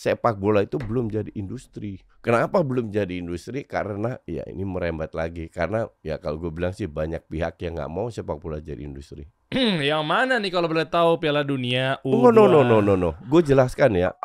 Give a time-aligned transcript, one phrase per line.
[0.00, 2.00] sepak bola itu belum jadi industri.
[2.24, 3.68] Kenapa belum jadi industri?
[3.68, 5.52] Karena ya ini merembat lagi.
[5.52, 9.28] Karena ya kalau gue bilang sih banyak pihak yang nggak mau sepak bola jadi industri.
[9.92, 12.16] yang mana nih kalau boleh tahu Piala Dunia U2?
[12.16, 13.12] Oh, no no no no no.
[13.28, 14.16] Gue jelaskan ya.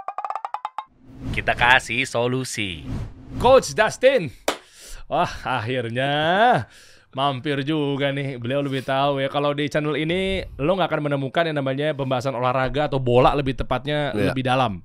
[1.36, 2.88] Kita kasih solusi.
[3.36, 4.32] Coach Dustin.
[5.12, 6.12] Wah, akhirnya
[7.12, 8.40] mampir juga nih.
[8.40, 9.28] Beliau lebih tahu ya.
[9.28, 13.60] Kalau di channel ini lo nggak akan menemukan yang namanya pembahasan olahraga atau bola lebih
[13.60, 14.32] tepatnya Iya.
[14.32, 14.80] lebih dalam.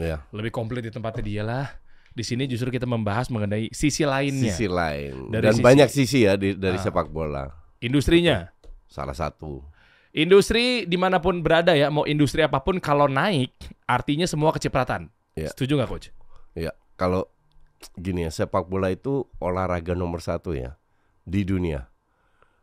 [0.00, 0.24] Ya.
[0.32, 1.66] Lebih komplit di tempatnya dia lah.
[2.10, 4.50] Di sini justru kita membahas mengenai sisi lainnya.
[4.50, 5.30] Sisi lain.
[5.30, 6.82] Dari Dan sisi- banyak sisi ya di- dari Ah.
[6.82, 7.52] sepak bola.
[7.78, 8.50] Industrinya.
[8.88, 9.62] Salah satu.
[10.10, 13.54] Industri di mana pun berada ya, mau industri apa pun kalau naik
[13.86, 15.06] artinya semua kecipratan.
[15.38, 15.54] Iya.
[15.54, 16.10] Setuju nggak coach?
[16.58, 17.30] Ya, kalau
[17.94, 20.74] gini ya, sepak bola itu olahraga nomor satu ya
[21.22, 21.86] di dunia,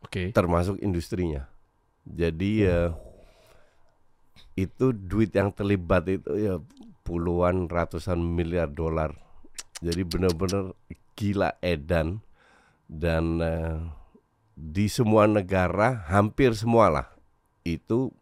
[0.04, 0.28] Oke.
[0.36, 1.48] termasuk industrinya.
[2.04, 2.92] Jadi ya
[4.52, 6.60] itu duit yang terlibat itu ya
[7.08, 9.16] puluhan ratusan miliar dolar.
[9.80, 10.76] Jadi benar-benar
[11.16, 12.20] gila edan
[12.84, 13.80] dan eh,
[14.52, 17.08] di semua negara hampir semua lah
[17.64, 18.12] itu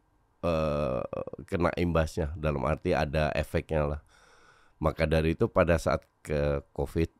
[0.46, 1.02] eh,
[1.50, 4.00] kena imbasnya dalam arti ada efeknya lah.
[4.78, 7.10] Maka dari itu pada saat ke Covid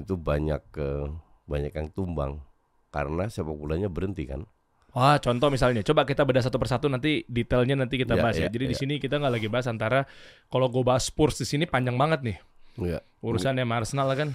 [0.00, 1.06] itu banyak ke
[1.46, 2.42] banyak yang tumbang
[2.90, 4.42] karena sepak bolanya berhenti kan.
[4.90, 8.46] Wah, contoh misalnya, coba kita bedah satu persatu nanti detailnya nanti kita Ya, bahas ya.
[8.46, 8.78] ya, Jadi di ya.
[8.78, 10.02] sini kita nggak lagi bahas antara
[10.46, 12.38] kalau gue bahas Spurs di sini panjang banget nih
[12.76, 12.98] Ya.
[13.20, 14.28] urusannya sama Arsenal kan.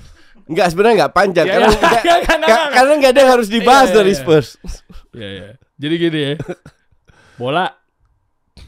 [0.45, 3.97] Enggak sebenarnya enggak panjang Ya, karena enggak- karena enggak ada yang harus dibahas Iya, iya,
[3.97, 4.19] dari iya.
[4.19, 4.47] Spurs.
[5.11, 5.49] Iya ya.
[5.75, 6.31] Jadi gini ya.
[7.35, 7.65] Bola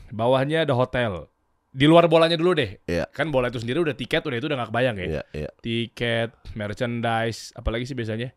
[0.10, 1.28] bawahnya ada hotel.
[1.70, 2.82] Di luar bolanya dulu deh.
[2.84, 3.06] Iya.
[3.12, 5.06] Kan bola itu sendiri udah tiket udah itu udah nggak kebayang ya.
[5.06, 5.50] Iya, iya.
[5.62, 8.34] Tiket, merchandise, apalagi sih biasanya?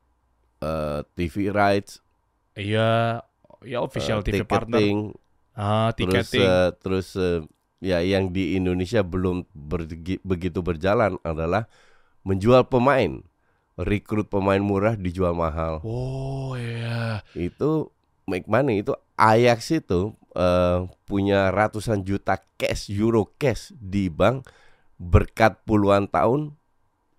[0.60, 2.04] Eh, TV rights,
[2.52, 3.22] Iya,
[3.64, 4.78] ya official eh, TV partner.
[4.80, 4.98] ticketing,
[5.52, 6.46] Ah, terus tiketing.
[6.46, 7.40] eh, terus eh,
[7.80, 11.66] ya yang di Indonesia belum bergi- begitu berjalan adalah
[12.24, 13.24] menjual pemain,
[13.80, 15.80] rekrut pemain murah dijual mahal.
[15.84, 17.24] Oh iya.
[17.34, 17.92] Itu
[18.28, 24.48] make money itu Ajax itu eh, punya ratusan juta cash euro cash di bank
[25.00, 26.52] berkat puluhan tahun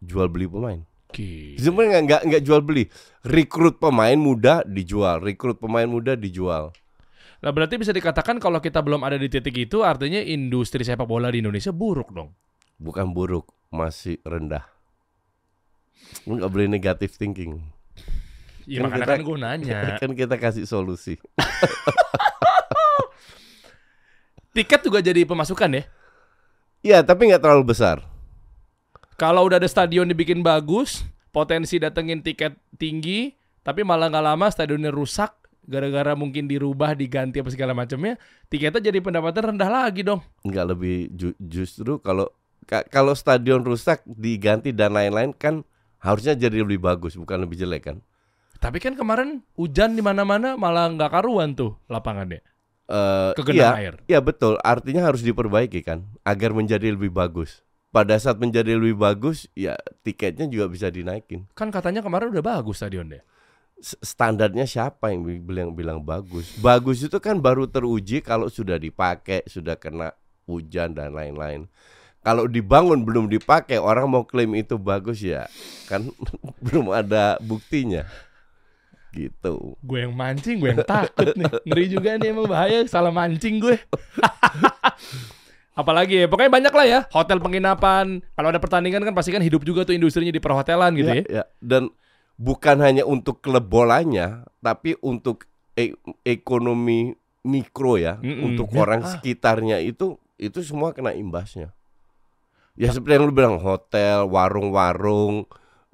[0.01, 0.81] jual beli pemain.
[1.11, 1.59] Gila.
[1.59, 2.83] Sebenarnya nggak nggak nggak jual beli,
[3.21, 6.71] rekrut pemain muda dijual, rekrut pemain muda dijual.
[7.41, 11.27] Nah berarti bisa dikatakan kalau kita belum ada di titik itu artinya industri sepak bola
[11.27, 12.31] di Indonesia buruk dong.
[12.77, 14.65] Bukan buruk, masih rendah.
[16.25, 17.61] Lu nggak boleh negatif thinking.
[18.69, 19.79] Ya Kan makanya kita- kan gue nanya.
[20.01, 21.17] kan kita kasih solusi.
[24.51, 25.83] Tiket juga jadi pemasukan ya.
[26.83, 28.03] Iya, tapi nggak terlalu besar.
[29.21, 34.89] Kalau udah ada stadion dibikin bagus, potensi datengin tiket tinggi, tapi malah nggak lama stadionnya
[34.89, 38.17] rusak gara-gara mungkin dirubah, diganti apa segala macamnya,
[38.49, 40.25] tiketnya jadi pendapatan rendah lagi dong.
[40.41, 42.33] Nggak lebih ju- justru kalau
[42.65, 45.61] ka- kalau stadion rusak diganti dan lain-lain kan
[46.01, 47.97] harusnya jadi lebih bagus, bukan lebih jelek kan?
[48.57, 52.41] Tapi kan kemarin hujan di mana-mana malah nggak karuan tuh lapangannya.
[52.89, 53.93] Eh, Kegenang iya, air.
[54.09, 57.61] Iya betul, artinya harus diperbaiki kan agar menjadi lebih bagus.
[57.91, 61.43] Pada saat menjadi lebih bagus, ya tiketnya juga bisa dinaikin.
[61.51, 63.19] Kan katanya kemarin udah bagus stadionnya.
[63.83, 66.55] Standarnya siapa yang bi- bilang bilang bagus?
[66.63, 70.15] Bagus itu kan baru teruji kalau sudah dipakai, sudah kena
[70.47, 71.67] hujan dan lain-lain.
[72.23, 75.51] Kalau dibangun belum dipakai, orang mau klaim itu bagus ya,
[75.91, 76.07] kan
[76.63, 78.07] belum ada buktinya.
[79.11, 79.75] Gitu.
[79.83, 81.51] Gue yang mancing, gue yang takut nih.
[81.67, 83.75] Ngeri juga nih emang bahaya salah mancing gue.
[85.71, 86.99] Apalagi ya, pokoknya banyak lah ya.
[87.15, 88.19] Hotel penginapan.
[88.35, 91.23] Kalau ada pertandingan kan pasti kan hidup juga tuh industrinya di perhotelan gitu ya.
[91.23, 91.43] ya.
[91.63, 91.87] Dan
[92.35, 95.47] bukan hanya untuk klub bolanya, tapi untuk
[95.79, 95.95] e-
[96.27, 98.53] ekonomi mikro ya, Mm-mm.
[98.53, 99.09] untuk Ya, orang ah.
[99.15, 101.71] sekitarnya itu itu semua kena imbasnya.
[102.75, 105.45] Ya seperti yang lu bilang hotel, warung-warung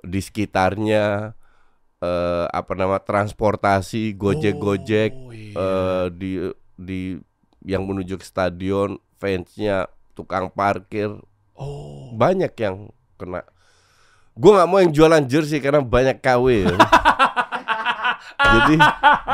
[0.01, 1.33] di sekitarnya
[1.99, 5.53] eh, apa nama transportasi, gojek-gojek Oh, iya.
[5.53, 6.31] eh, di
[6.77, 7.01] di
[7.66, 11.13] yang menuju ke stadion, fansnya, tukang parkir,
[11.57, 12.13] oh.
[12.13, 13.45] banyak yang kena.
[14.38, 16.69] Gue nggak mau yang jualan jersey karena banyak KW.
[16.69, 16.75] ya.
[18.38, 18.77] Jadi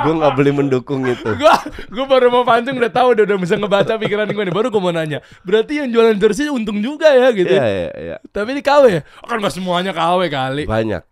[0.07, 1.35] gue nggak boleh mendukung itu.
[1.35, 1.53] Gue
[1.91, 4.55] gue baru mau pancing udah tahu udah, udah bisa ngebaca pikiran gue nih.
[4.55, 5.19] Baru gue mau nanya.
[5.43, 7.51] Berarti yang jualan jersey untung juga ya gitu.
[7.51, 7.67] Iya ya.
[7.67, 8.17] iya iya.
[8.31, 9.01] Tapi ini KW ya?
[9.27, 10.63] Kan gak semuanya KW kali.
[10.63, 11.03] Banyak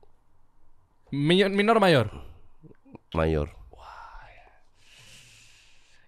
[1.12, 2.07] Mi- Minor mayor.
[3.12, 3.52] mayor.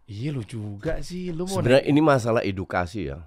[0.04, 1.32] Iya lu juga sih.
[1.32, 3.24] Lu mau Sebenarnya ini masalah edukasi ya.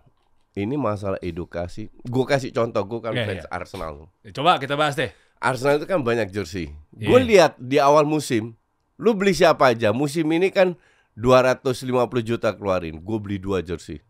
[0.56, 1.93] Ini masalah edukasi.
[2.05, 3.50] Gue kasih contoh, gue kan Iya, fans iya.
[3.52, 4.08] Arsenal.
[4.25, 5.12] Ya, Coba kita bahas deh.
[5.37, 6.73] Arsenal itu kan banyak jersey.
[6.96, 7.08] Iya.
[7.12, 8.56] Gue lihat di awal musim,
[8.96, 9.93] lu beli siapa aja?
[9.93, 10.73] Musim ini kan
[11.17, 11.93] 250
[12.25, 12.96] juta keluarin.
[13.05, 14.00] Gue beli dua jersey.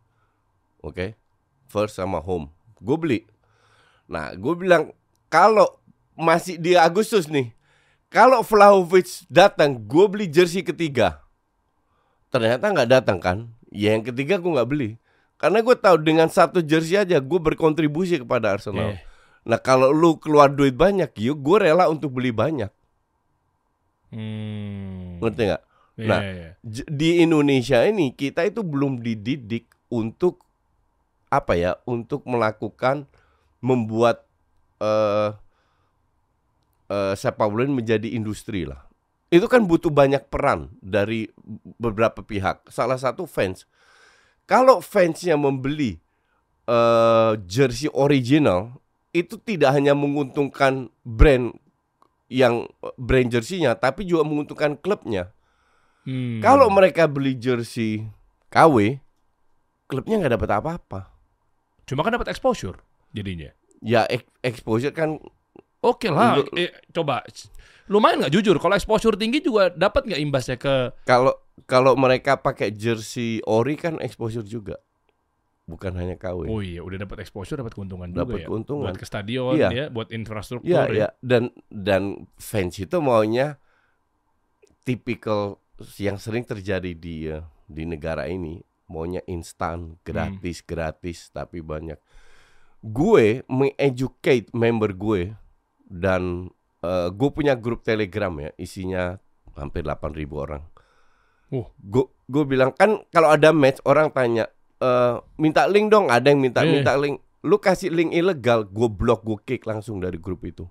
[0.82, 1.18] Oke.
[1.66, 2.54] First sama home.
[2.78, 3.20] gue beli.
[4.06, 4.94] Nah, gue bilang
[5.26, 5.66] kalau
[6.14, 7.50] masih di Agustus nih,
[8.06, 11.25] kalau Vlahovic datang, gue beli jersey ketiga.
[12.30, 13.38] Ternyata nggak datang kan?
[13.70, 14.90] Ya yang ketiga gue nggak beli.
[15.36, 18.96] Karena gue tahu dengan satu jersey aja gue berkontribusi kepada Arsenal.
[18.96, 19.00] Eh.
[19.46, 22.72] Nah kalau lu keluar duit banyak, yuk gue rela untuk beli banyak.
[24.10, 25.20] Hmm.
[25.20, 25.62] Ngerti nggak?
[25.96, 26.50] Iya, Nah, iya.
[26.60, 30.44] J- di Indonesia ini kita itu belum dididik untuk
[31.28, 31.76] apa ya?
[31.84, 33.04] Untuk melakukan
[33.60, 34.24] membuat
[34.80, 35.30] eh
[36.90, 38.85] eh, sepak bola menjadi industri lah.
[39.28, 41.26] Itu kan butuh banyak peran dari
[41.78, 42.70] beberapa pihak.
[42.70, 43.66] Salah satu fans.
[44.46, 45.98] Kalau fansnya membeli
[46.66, 48.78] eh jersey original
[49.10, 51.54] itu tidak hanya menguntungkan brand
[52.26, 52.66] yang
[52.98, 55.30] brand jersey-nya, tapi juga menguntungkan klubnya.
[56.06, 56.42] Hmm.
[56.42, 58.06] Kalau mereka beli jersey
[58.50, 58.98] KW,
[59.90, 61.00] klubnya nggak dapat apa-apa.
[61.86, 62.82] cuma kan dapat exposure
[63.14, 63.54] jadinya.
[63.78, 64.10] Ya
[64.42, 65.22] exposure kan
[65.84, 67.22] Oke lah, Lu- eh, coba
[67.86, 71.30] lumayan nggak jujur kalau exposure tinggi juga dapat nggak imbasnya ke kalau
[71.70, 74.80] kalau mereka pakai jersey ori kan exposure juga.
[75.66, 76.46] Bukan hanya KW.
[76.46, 78.46] Oh iya, udah dapat exposure, dapat keuntungan Dapat juga ya.
[78.46, 78.86] keuntungan.
[78.86, 79.68] Buat ke stadion Iya.
[79.74, 80.94] ya, buat infrastruktur Iya, ya.
[80.94, 81.08] ya.
[81.18, 82.02] Dan dan
[82.38, 83.58] fans itu maunya
[84.86, 85.58] tipikal
[85.98, 91.98] yang sering terjadi di eh, di negara ini, maunya instan, gratis, gratis tapi banyak.
[92.86, 95.34] Gue mengeducate member gue
[95.86, 96.50] dan
[96.82, 99.16] eh, gue punya grup Telegram ya, isinya
[99.54, 100.62] hampir 8.000 orang.
[101.54, 101.66] Uh.
[101.78, 104.50] Gue gue bilang kan kalau ada match orang tanya
[104.82, 106.82] eh, minta link dong, ada yang minta Iya.
[106.82, 107.22] minta link.
[107.46, 110.66] Lu kasih link ilegal, gue blok, gue kick langsung dari grup itu.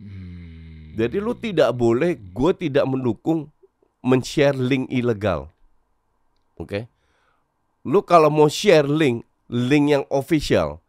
[0.00, 0.96] Hmm.
[0.96, 3.52] Jadi lu tidak boleh, gue tidak mendukung
[4.00, 5.52] men-share link ilegal.
[6.56, 6.88] Oke?
[7.84, 10.80] Lu kalau mau share link, link yang official.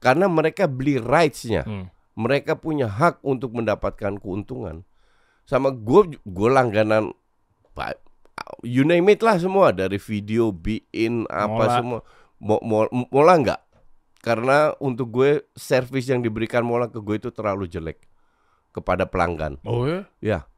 [0.00, 1.64] Karena mereka beli rights-nya.
[1.64, 1.88] Hmm.
[2.14, 4.86] Mereka punya hak untuk mendapatkan keuntungan.
[5.44, 7.12] Sama gue, gue langganan,
[8.62, 9.74] you name it lah semua.
[9.74, 11.74] Dari video, be-in, apa Mola.
[11.74, 11.98] semua.
[12.38, 12.78] Mo, mo,
[13.10, 13.60] mola nggak?
[14.24, 18.00] Karena untuk gue, service yang diberikan Mola ke gue itu terlalu jelek.
[18.74, 19.62] Kepada pelanggan.
[19.62, 20.50] Oh ya, Ya,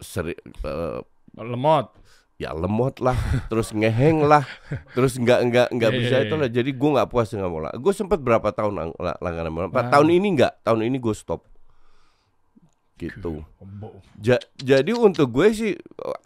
[0.00, 0.32] seri,
[0.64, 1.00] eh,
[1.36, 1.92] lemot.
[2.40, 3.20] Ya lemot lah,
[3.52, 4.48] terus ngeheng lah,
[4.96, 6.40] terus nggak nggak nggak Iya, bisa iya, itu iya.
[6.40, 6.48] lah.
[6.48, 7.68] Jadi gue nggak puas dengan bola.
[7.76, 9.66] Gue sempat berapa tahun lang- lang- langganan bola?
[9.68, 11.44] Empat tahun ini nggak, tahun ini gue stop.
[12.96, 13.44] Gitu.
[14.16, 15.72] Ja- jadi untuk gue sih,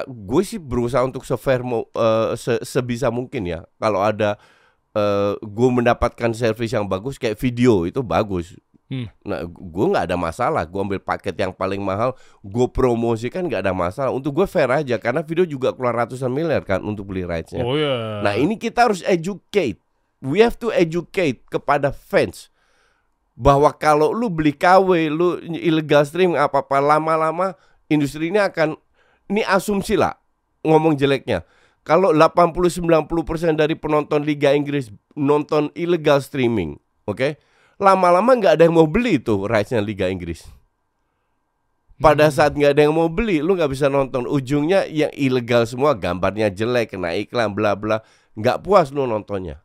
[0.04, 3.66] gue sih berusaha untuk sefair mau eh, se- sebisa mungkin ya.
[3.78, 4.38] Kalau ada
[4.90, 8.54] eh, gue mendapatkan service yang bagus kayak video itu bagus.
[8.84, 9.08] Hmm.
[9.24, 10.62] Nah, gue nggak ada masalah.
[10.68, 12.12] Gue ambil paket yang paling mahal,
[12.44, 14.12] gue promosikan nggak ada masalah.
[14.12, 17.64] Untuk gue fair aja karena video juga keluar ratusan miliar kan untuk beli rights-nya.
[17.64, 18.20] Oh ya.
[18.20, 19.80] Nah ini kita harus educate.
[20.20, 22.52] We have to educate kepada fans
[23.34, 27.58] bahwa kalau lu beli KW, lu illegal stream apa-apa lama-lama
[27.90, 28.78] industri ini akan
[29.28, 30.16] ini asumsi lah
[30.64, 31.44] ngomong jeleknya.
[31.84, 37.36] Kalau 80-90% dari penonton Liga Inggris nonton illegal streaming, oke?
[37.76, 40.46] Lama-lama nggak ada yang mau beli tuh rights-nya Liga Inggris.
[41.94, 44.26] Pada saat nggak ada yang mau beli, lu nggak bisa nonton.
[44.26, 48.02] Ujungnya yang ilegal semua, gambarnya jelek, kena iklan, bla bla.
[48.34, 49.62] Nggak puas lu nontonnya.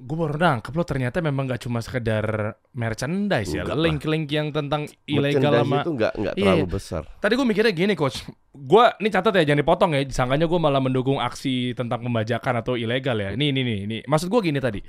[0.00, 3.84] gue baru nangkep lo ternyata memang nggak cuma sekedar merchandise ya, Enggak lah.
[3.84, 6.72] link-link yang tentang ilegal sama itu nggak nggak Iya, terlalu iya.
[6.72, 7.02] besar.
[7.20, 10.80] Tadi gue mikirnya gini coach, gue ini catat ya jangan dipotong ya, sangkanya gue malah
[10.80, 13.36] mendukung aksi tentang pembajakan atau ilegal ya.
[13.36, 14.80] Ini ini nih, ini maksud gue gini tadi,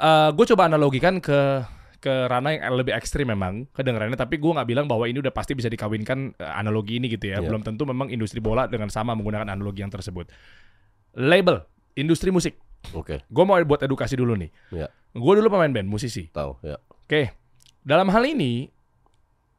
[0.00, 1.60] Eh gue coba analogikan ke
[2.00, 5.52] ke ranah yang lebih ekstrim memang kedengarannya, tapi gue nggak bilang bahwa ini udah pasti
[5.52, 7.44] bisa dikawinkan eh, analogi ini gitu ya.
[7.44, 7.44] Iya.
[7.44, 10.32] Belum tentu memang industri bola dengan sama menggunakan analogi yang tersebut.
[11.12, 11.60] Label
[12.00, 12.56] industri musik,
[12.96, 14.50] Oke, gue mau buat edukasi dulu nih.
[14.72, 16.30] ya Gue dulu pemain band, musisi.
[16.32, 16.80] tahu ya.
[17.04, 17.34] Oke,
[17.84, 18.70] dalam hal ini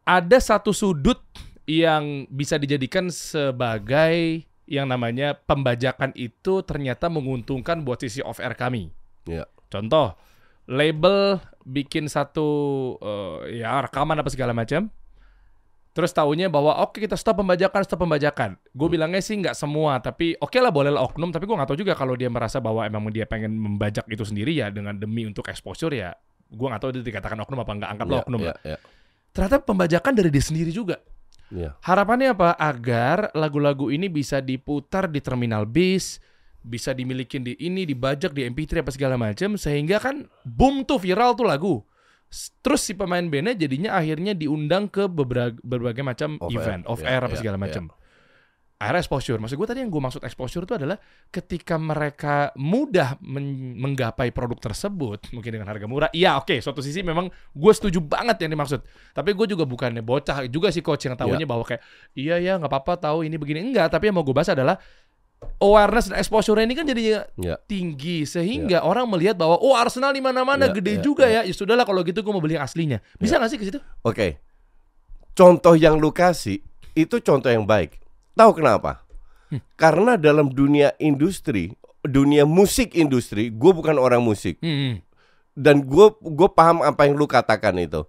[0.08, 1.22] ada satu sudut
[1.70, 8.90] yang bisa dijadikan sebagai yang namanya pembajakan itu ternyata menguntungkan buat sisi off air kami.
[9.28, 9.46] Ya.
[9.68, 10.16] Contoh,
[10.68, 12.48] label bikin satu
[12.98, 14.90] eh, ya rekaman apa segala macam.
[15.92, 18.56] Terus taunya bahwa oke kita stop pembajakan, stop pembajakan.
[18.72, 21.36] Gue bilangnya sih nggak semua, tapi oke lah boleh lah oknum.
[21.36, 24.56] Tapi gue nggak tahu juga kalau dia merasa bahwa emang dia pengen membajak itu sendiri
[24.56, 26.16] ya dengan demi untuk exposure ya.
[26.48, 27.90] Gue nggak tahu itu dikatakan oknum apa nggak.
[27.92, 28.58] Anggaplah Ya, oknum ya, lah.
[28.64, 28.78] ya,
[29.36, 30.96] Ternyata pembajakan dari dia sendiri juga.
[31.52, 31.76] ya.
[31.84, 32.56] Harapannya apa?
[32.56, 36.24] Agar lagu-lagu ini bisa diputar di terminal bis,
[36.62, 41.34] bisa dimiliki di ini, dibajak di MP3 apa segala macam, sehingga kan boom tuh viral
[41.34, 41.76] tuh lagu.
[42.64, 47.04] Terus si pemain bandnya jadinya akhirnya diundang ke beberapa berbagai macam Off air, event, off
[47.04, 47.64] ya, air apa ya, segala ya.
[47.68, 47.84] macam.
[48.82, 49.38] akhirnya exposure.
[49.38, 50.98] Maksud gue tadi yang gue maksud exposure itu adalah
[51.30, 56.10] ketika mereka mudah men- menggapai produk tersebut, mungkin dengan harga murah.
[56.10, 58.82] Iya, oke, suatu sisi memang gue setuju banget yang dimaksud.
[59.14, 61.86] Tapi gue juga bukannya bocah juga sih coach yang tahunya bahwa kayak
[62.18, 63.94] iya ya nggak apa-apa tahu ini begini enggak.
[63.94, 64.82] Tapi yang mau gue bahas adalah
[65.58, 67.58] awareness dan exposure ini kan jadi Ya.
[67.66, 71.42] tinggi sehingga orang melihat bahwa oh Arsenal di mana-mana Ya, gede ya, juga ya.
[71.42, 73.02] Ya sudahlah kalau gitu gue mau beli yang aslinya.
[73.18, 73.80] Bisa nggak sih ke situ?
[74.02, 74.38] Oke.
[75.34, 76.62] Contoh yang lu kasih
[76.94, 77.98] itu contoh yang baik.
[78.34, 79.02] Tahu kenapa?
[79.76, 85.04] Karena dalam dunia industri, dunia musik industri, gue bukan orang musik Hmm.
[85.54, 88.08] dan gue gue paham apa yang lu katakan itu.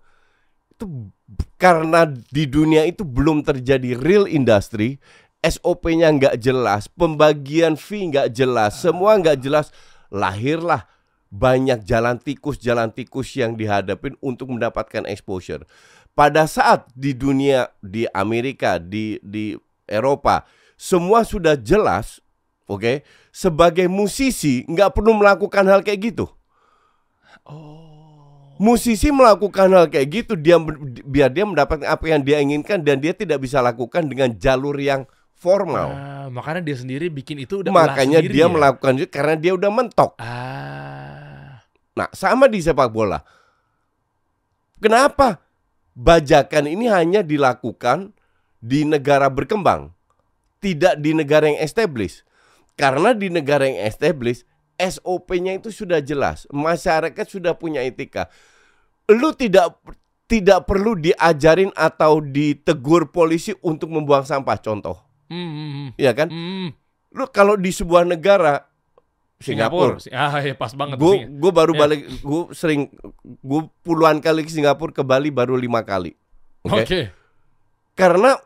[0.72, 1.10] Itu
[1.58, 4.98] karena di dunia itu belum terjadi real industry,
[5.42, 9.74] SOP-nya nggak jelas, pembagian fee nggak jelas, semua nggak jelas,
[10.06, 10.86] lahirlah
[11.32, 15.66] banyak jalan tikus jalan tikus yang dihadapin untuk mendapatkan exposure.
[16.14, 19.56] Pada saat di dunia di Amerika, di di
[19.88, 20.44] Eropa,
[20.76, 22.20] semua sudah jelas,
[22.68, 23.00] oke?
[23.32, 26.28] Sebagai musisi nggak perlu melakukan hal kayak gitu.
[28.62, 30.60] Musisi melakukan hal kayak gitu dia
[31.02, 35.08] biar dia mendapatkan apa yang dia inginkan dan dia tidak bisa lakukan dengan jalur yang
[35.42, 35.90] formal.
[35.90, 38.48] Ah, makanya dia sendiri bikin itu udah Makanya dia ya?
[38.48, 40.14] melakukan itu karena dia udah mentok.
[40.22, 41.58] Ah.
[41.98, 43.26] Nah, sama di sepak bola.
[44.78, 45.42] Kenapa
[45.98, 48.14] bajakan ini hanya dilakukan
[48.62, 49.90] di negara berkembang,
[50.62, 52.22] tidak di negara yang established?
[52.78, 54.46] Karena di negara yang established,
[54.80, 58.32] SOP-nya itu sudah jelas, masyarakat sudah punya etika.
[59.06, 59.78] Lu tidak
[60.26, 64.96] tidak perlu diajarin atau ditegur polisi untuk membuang sampah contoh,
[65.32, 65.88] Hmm, hmm, hmm.
[65.96, 66.28] ya kan?
[66.28, 66.68] Hmm.
[67.10, 68.68] Lu kalau di sebuah negara
[69.38, 70.96] Singapura, Ah, ya pas banget.
[70.96, 71.78] gue gue baru Ya.
[71.80, 72.86] balik gue sering
[73.42, 76.14] gue puluhan kali ke Singapura ke Bali baru lima kali
[76.62, 76.78] Oke.
[76.78, 77.00] oke
[77.92, 78.38] karena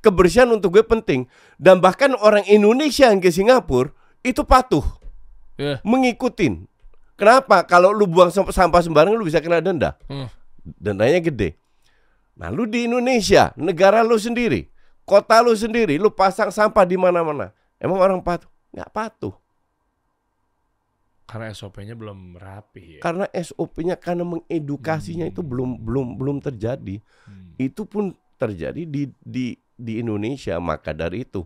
[0.00, 4.80] kebersihan untuk gue penting dan bahkan orang Indonesia yang ke Singapura itu patuh
[5.54, 5.76] Ya.
[5.82, 6.64] mengikutin
[7.12, 10.30] kenapa kalau lu buang samp- sampah sembarangan lu bisa kena denda Hmm.
[10.64, 11.52] dendanya gede
[12.32, 14.70] nah lu di Indonesia negara lu sendiri
[15.08, 17.50] kota lu sendiri lu pasang sampah di mana-mana
[17.80, 19.34] emang orang patuh nggak patuh
[21.28, 23.00] Karena SOP-nya belum rapi ya.
[23.04, 27.04] karena SOP-nya karena mengedukasinya itu belum belum belum terjadi.
[27.28, 27.52] Hmm.
[27.60, 30.56] Itu pun terjadi di di di Indonesia.
[30.56, 31.44] Maka dari itu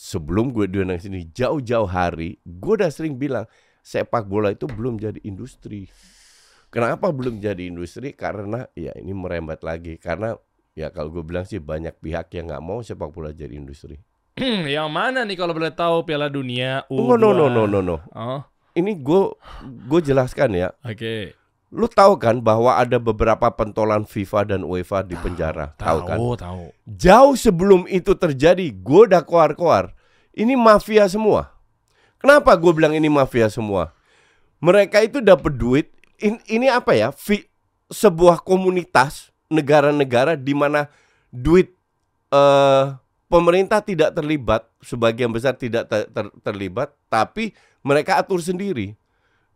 [0.00, 3.44] sebelum gue diundang sini jauh-jauh hari, gue udah sering bilang
[3.84, 5.92] sepak bola itu belum jadi industri.
[6.72, 8.16] Kenapa belum jadi industri?
[8.16, 10.00] Karena ya ini merembet lagi.
[10.00, 10.34] Karena
[10.74, 14.02] ya kalau gue bilang sih banyak pihak yang nggak mau sepak bola jadi industri.
[14.74, 16.98] yang mana nih kalau boleh tahu Piala Dunia U2?
[16.98, 17.96] Oh, no no no no no.
[18.10, 18.42] Oh,
[18.74, 19.22] Ini gue
[19.86, 20.68] gue jelaskan ya.
[20.82, 21.38] oke.
[21.74, 26.18] Lu tahu kan bahwa ada beberapa pentolan FIFA dan UEFA di penjara, tahu kan?
[26.18, 26.62] Tahu, tahu.
[26.86, 29.90] Jauh sebelum itu terjadi, gue udah koar-koar.
[30.30, 31.50] Ini mafia semua.
[32.22, 33.90] Kenapa gue bilang ini mafia semua?
[34.62, 35.90] Mereka itu dapat duit.
[36.22, 37.10] In- ini apa ya?
[37.10, 37.50] Vi-
[37.90, 40.88] sebuah komunitas negara-negara di mana
[41.28, 41.72] duit
[42.30, 42.84] eh
[43.26, 47.50] pemerintah tidak terlibat, sebagian besar tidak ter- ter- terlibat, tapi
[47.82, 48.94] mereka atur sendiri.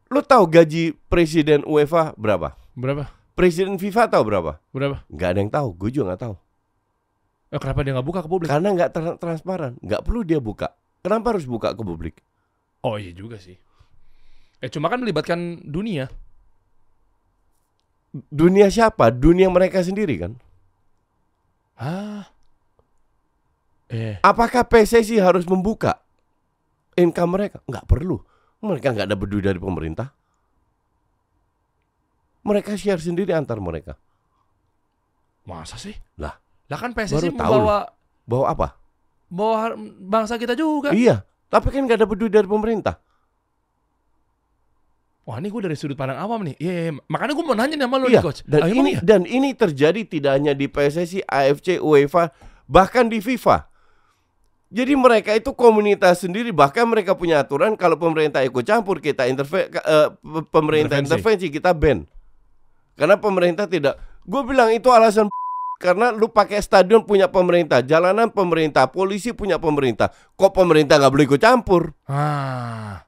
[0.09, 2.57] Lu tahu gaji presiden UEFA berapa?
[2.73, 3.13] Berapa?
[3.39, 4.53] Presiden FIFA tahu berapa?
[4.75, 5.05] Berapa?
[5.07, 5.69] Nggak ada yang tahu.
[5.79, 6.35] Gue juga nggak tahu.
[7.49, 8.49] Eh, kenapa dia nggak buka ke publik?
[8.51, 10.75] Karena nggak tra- transparan, nggak perlu dia buka.
[11.01, 12.21] Kenapa harus buka ke publik?
[12.83, 13.57] Oh iya juga sih.
[14.59, 16.11] Eh cuma kan melibatkan dunia.
[18.13, 19.13] Dunia siapa?
[19.13, 20.33] Dunia mereka sendiri kan?
[21.77, 22.27] Ah.
[23.89, 26.01] Eh, Apakah PSSI harus membuka
[26.93, 27.61] income mereka?
[27.65, 28.21] Nggak perlu.
[28.61, 30.13] Mereka nggak ada duit dari pemerintah.
[32.45, 33.97] Mereka share sendiri antar mereka.
[35.45, 35.97] masa sih?
[36.21, 36.37] Lah,
[36.69, 37.53] Lah kan PSSI baru tahu
[38.29, 38.69] Bawa apa?
[39.29, 40.93] bawa bangsa kita juga.
[40.93, 43.01] Iya, tapi kan nggak ada duit dari pemerintah.
[45.29, 46.57] Wah ini gue dari sudut pandang awam nih.
[46.57, 46.93] Iya, iya.
[47.05, 48.41] makanya gue mau nanya nih sama lo Iya, nih coach.
[48.49, 49.01] dan Ah, ini iya?
[49.05, 52.33] dan ini terjadi tidak hanya di PSSI, AFC, UEFA,
[52.65, 53.69] bahkan di FIFA.
[54.69, 59.69] Jadi mereka itu komunitas sendiri, bahkan mereka punya aturan kalau pemerintah ikut campur kita interve
[59.69, 61.13] eh, pe- pemerintah Intervensi.
[61.21, 62.09] intervensi kita ban.
[62.93, 63.97] Karena pemerintah tidak.
[64.25, 65.29] Gue bilang itu alasan
[65.85, 70.09] karena lu pakai stadion punya pemerintah, jalanan pemerintah, polisi punya pemerintah.
[70.35, 71.93] Kok pemerintah nggak boleh ikut campur?
[72.05, 73.05] Ah.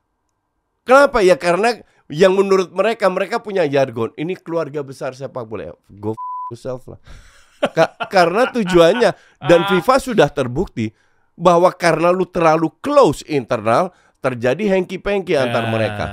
[0.82, 1.20] Kenapa?
[1.20, 4.10] Ya karena yang menurut mereka mereka punya jargon.
[4.12, 5.70] Ini keluarga besar sepak bola.
[5.88, 6.98] Go f- yourself lah.
[7.62, 10.90] Ka- karena tujuannya dan FIFA sudah terbukti
[11.34, 15.70] bahwa karena lu terlalu close internal terjadi hengki-pengki antar Ah.
[15.70, 16.06] mereka.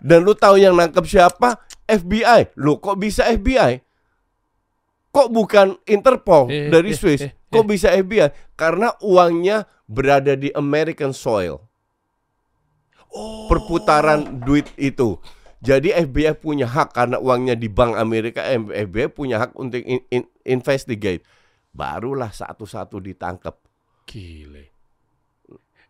[0.00, 1.58] Dan lu tahu yang nangkep siapa?
[1.84, 2.56] FBI.
[2.56, 3.80] Lu kok bisa FBI?
[5.08, 7.22] Kok bukan Interpol Eh, dari eh, Swiss?
[7.22, 8.34] eh, Kok bisa FBI?
[8.52, 11.62] Karena uangnya berada di American soil.
[13.14, 13.46] Oh.
[13.46, 15.16] Perputaran duit itu.
[15.58, 20.28] Jadi FBI punya hak karena uangnya di Bank Amerika, FBI punya hak untuk in- in-
[20.44, 21.24] investigate.
[21.70, 23.56] Barulah satu-satu ditangkap.
[24.04, 24.74] Gile.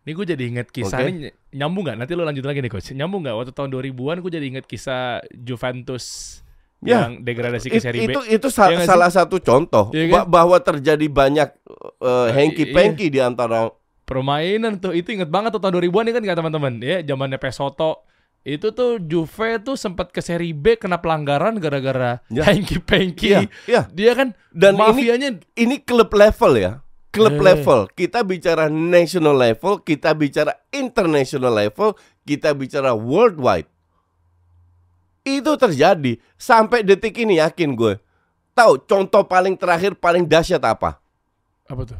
[0.01, 1.09] Ini gue jadi inget kisah Oke.
[1.09, 1.97] ini nyambung nggak?
[1.97, 2.93] Nanti lo lanjut lagi nih coach.
[2.93, 3.35] Nyambung nggak?
[3.35, 6.39] Waktu tahun 2000-an gue jadi inget kisah Juventus
[6.79, 7.09] Ya.
[7.09, 8.13] yang degradasi ke It- seri B.
[8.13, 8.91] itu itu sa- Iya nggak sih?
[8.93, 10.25] salah satu contoh ba- kan?
[10.29, 11.49] bahwa terjadi banyak
[11.97, 12.69] uh, iya.
[12.69, 13.73] panky di antara
[14.05, 16.73] Permainan tuh itu inget banget tuh tahun 2000-an ya kan nggak teman-teman?
[16.77, 18.05] Ya zamannya Pesoto.
[18.45, 22.45] Itu tuh Juve tuh sempat ke seri B kena pelanggaran gara-gara Ya.
[22.45, 23.33] hanky panky.
[23.33, 23.81] Iya, iya.
[23.89, 26.85] Dia kan Dan ini- mafianya ini klub level ya.
[27.09, 27.41] Klub Eh.
[27.41, 27.89] level.
[27.89, 33.65] Kita bicara national level, kita bicara international level, kita bicara worldwide.
[35.25, 37.97] Itu terjadi sampai detik ini yakin gue.
[38.53, 41.01] Tahu contoh paling terakhir paling dahsyat apa?
[41.65, 41.97] apa tuh?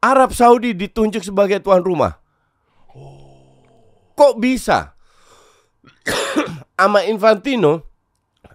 [0.00, 2.16] Arab Saudi ditunjuk sebagai tuan rumah.
[4.16, 4.96] Kok bisa?
[6.80, 7.84] Ama Infantino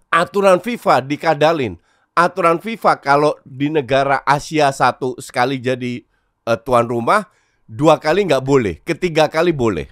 [0.10, 1.78] aturan FIFA dikadalin.
[2.18, 6.02] Aturan FIFA kalau di negara Asia satu sekali jadi
[6.48, 7.28] eh, tuan rumah,
[7.68, 9.86] dua kali nggak boleh, ketiga kali boleh.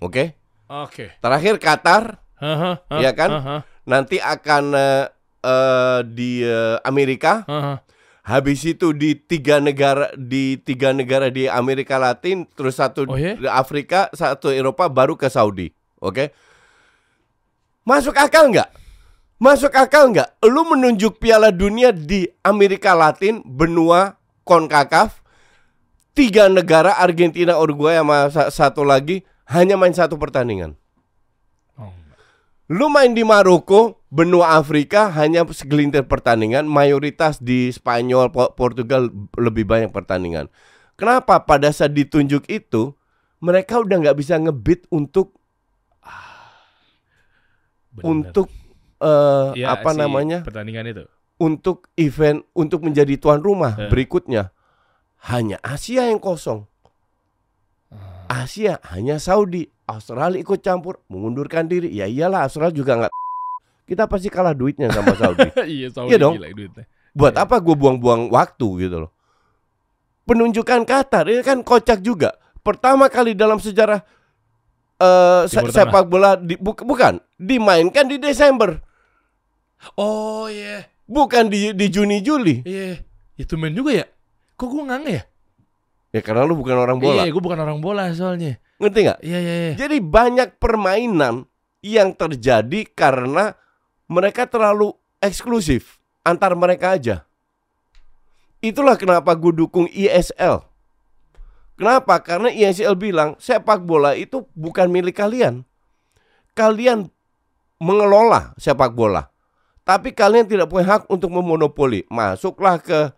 [0.00, 0.34] Oke.
[0.70, 1.12] Oke.
[1.20, 3.30] Terakhir Qatar Haha, hah, Iya kan?
[3.36, 5.04] haha, nanti akan eh,
[5.44, 7.44] eh, di eh, Amerika.
[7.44, 7.84] haha.
[8.20, 13.48] Habis itu di tiga negara di tiga negara di Amerika Latin, terus satu Oh, di
[13.48, 15.72] Afrika, satu Eropa, baru ke Saudi.
[15.98, 16.30] Oke?
[17.82, 18.68] Masuk akal nggak?
[19.40, 20.36] Masuk akal nggak?
[20.44, 25.24] Lu menunjuk Piala Dunia di Amerika Latin, benua Concacaf,
[26.12, 30.76] tiga negara Argentina, Uruguay, sama sa- satu lagi hanya main satu pertandingan.
[32.70, 39.66] Lu main di Maroko, benua Afrika hanya segelintir pertandingan, mayoritas di Spanyol, Po- Portugal lebih
[39.66, 40.46] banyak pertandingan.
[40.94, 42.94] Kenapa pada saat ditunjuk itu
[43.42, 45.34] mereka udah nggak bisa ngebit untuk
[47.90, 48.06] Bener.
[48.06, 48.46] untuk
[49.02, 50.46] eh, Ya, apa si namanya?
[50.46, 51.04] Pertandingan itu.
[51.42, 53.90] Untuk event untuk menjadi tuan rumah Eh.
[53.90, 54.54] berikutnya.
[55.26, 56.69] Hanya Asia yang kosong.
[58.30, 61.90] Asia hanya Saudi, Australia ikut campur, mengundurkan diri.
[61.90, 63.12] Ya iyalah Australia juga nggak
[63.90, 65.50] kita pasti kalah duitnya sama Saudi.
[65.66, 66.38] iya, Saudi Iya dong.
[66.38, 66.84] gila duitnya.
[67.10, 67.42] Buat Iya.
[67.42, 69.10] apa gue buang-buang waktu gitu loh.
[70.22, 72.38] Penunjukan Qatar ini kan kocak juga.
[72.60, 73.98] Pertama kali dalam sejarah
[74.94, 75.74] eh se- Tengah.
[75.74, 78.78] sepak bola di, bu- bukan dimainkan di Desember,
[79.96, 80.84] Oh iya.
[81.02, 82.60] bukan di di Juni Juli.
[82.62, 83.00] Iya.
[83.34, 84.06] Itu main juga ya?
[84.54, 85.22] Kok gue nggak nge ya?
[86.10, 87.22] Ya karena lu bukan orang bola.
[87.22, 88.58] Iya, gue bukan orang bola soalnya.
[88.82, 89.20] Ngerti nggak?
[89.22, 89.72] Iya, iya, iya.
[89.78, 91.46] Jadi banyak permainan
[91.80, 93.54] yang terjadi karena
[94.10, 94.90] mereka terlalu
[95.22, 97.22] eksklusif antar mereka aja.
[98.60, 100.66] Itulah kenapa gue dukung ISL.
[101.78, 102.20] Kenapa?
[102.20, 105.64] Karena ISL bilang sepak bola itu bukan milik kalian.
[106.52, 107.08] Kalian
[107.80, 109.32] mengelola sepak bola.
[109.86, 112.04] Tapi kalian tidak punya hak untuk memonopoli.
[112.12, 113.16] Masuklah ke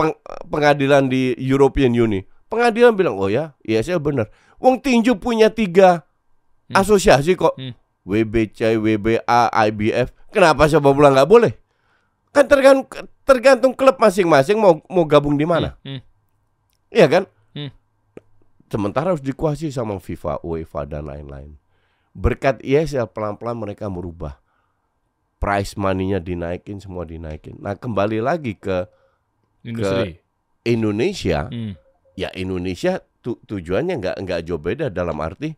[0.00, 2.24] peng- pengadilan di European Union.
[2.48, 4.32] Pengadilan bilang, oh ya, ISL benar.
[4.56, 6.08] Wong tinju punya tiga
[6.72, 6.80] Hmm.
[6.80, 7.52] asosiasi kok.
[7.60, 7.76] Hmm.
[8.06, 10.14] WBC, WBA, IBF.
[10.32, 11.52] Kenapa sepak bola nggak boleh?
[12.30, 12.86] Kan tergantung,
[13.26, 15.74] tergantung klub masing-masing mau mau gabung di mana.
[15.82, 16.02] Hmm, hmm.
[16.90, 17.24] Iya kan?
[17.52, 17.70] Hmm.
[18.70, 21.58] Sementara harus dikuasai sama FIFA, UEFA dan lain-lain.
[22.14, 24.38] Berkat ISL pelan-pelan mereka merubah.
[25.42, 27.58] Price money-nya dinaikin, semua dinaikin.
[27.58, 28.86] Nah, kembali lagi ke
[29.62, 30.20] Industri.
[30.64, 31.72] Indonesia, Hmm.
[32.16, 35.52] ya Indonesia tu- tujuannya nggak nggak jauh beda dalam arti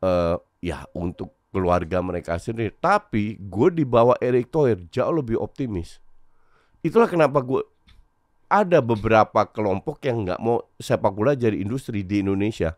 [0.00, 2.72] eh ya untuk keluarga mereka sendiri.
[2.72, 5.98] Tapi gue di bawah Erick Thohir jauh lebih optimis.
[6.80, 7.60] Itulah kenapa gue
[8.50, 12.74] ada beberapa kelompok yang nggak mau sepak bola jadi industri di Indonesia.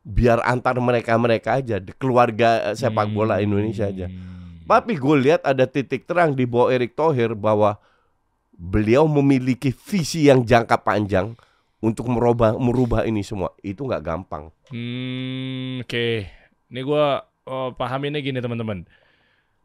[0.00, 4.06] Biar antar mereka mereka aja, keluarga eh, sepak bola Indonesia aja.
[4.08, 4.64] Hmm.
[4.64, 7.76] Tapi gue lihat ada titik terang di bawah Erick Thohir bahwa
[8.60, 11.32] beliau memiliki visi yang jangka panjang
[11.80, 13.56] untuk merubah merubah ini semua.
[13.64, 14.52] Itu nggak gampang.
[14.68, 16.06] Hmm, oke.
[16.68, 18.84] Ini gua oh, pahaminnya gini teman-teman.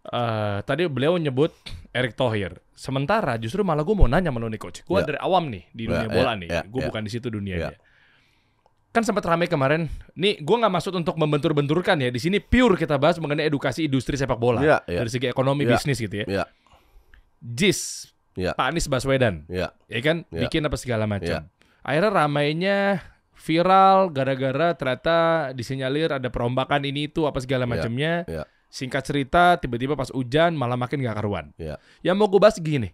[0.05, 1.51] Eh, tadi beliau nyebut
[1.91, 2.55] Erick Thohir.
[2.71, 4.83] Sementara justru malah gue mau nanya sama nih coach.
[4.83, 5.07] Gue Ya.
[5.07, 6.47] dari awam nih di dunia Ya, bola ya, nih.
[6.51, 6.87] ya, gue ya.
[6.91, 7.71] bukan di situ dunianya.
[7.71, 7.79] Ya.
[8.91, 9.87] Kan sempat ramai kemarin.
[10.13, 12.11] Nih gue nggak maksud untuk membentur-benturkan ya.
[12.11, 15.01] Di sini pure kita bahas mengenai edukasi industri sepak bola Ya, ya.
[15.01, 15.73] dari segi ekonomi Ya.
[15.73, 16.25] bisnis gitu ya.
[16.27, 16.43] Ya,
[17.41, 20.45] JIS ya, Pak Anies Baswedan ya, ya kan Ya.
[20.45, 21.43] bikin apa segala macam.
[21.43, 21.49] Ya.
[21.81, 22.77] Akhirnya ramainya
[23.35, 25.17] viral gara-gara ternyata
[25.51, 28.13] disinyalir ada perombakan ini itu apa segala Ya, macamnya.
[28.25, 28.43] ya.
[28.67, 31.55] Singkat cerita tiba-tiba pas hujan malah makin gak karuan.
[31.55, 31.79] ya.
[32.01, 32.91] Yang mau gue bahas gini.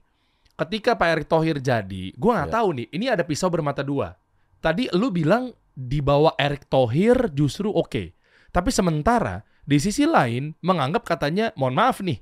[0.52, 2.58] ketika Pak Erick Thohir jadi, gua nggak Iya.
[2.62, 2.88] tahu nih.
[2.94, 4.14] Ini ada pisau bermata dua.
[4.62, 8.14] Tadi lu bilang di bawah Erick Thohir justru oke.
[8.52, 12.22] Tapi sementara di sisi lain menganggap katanya, mohon maaf nih,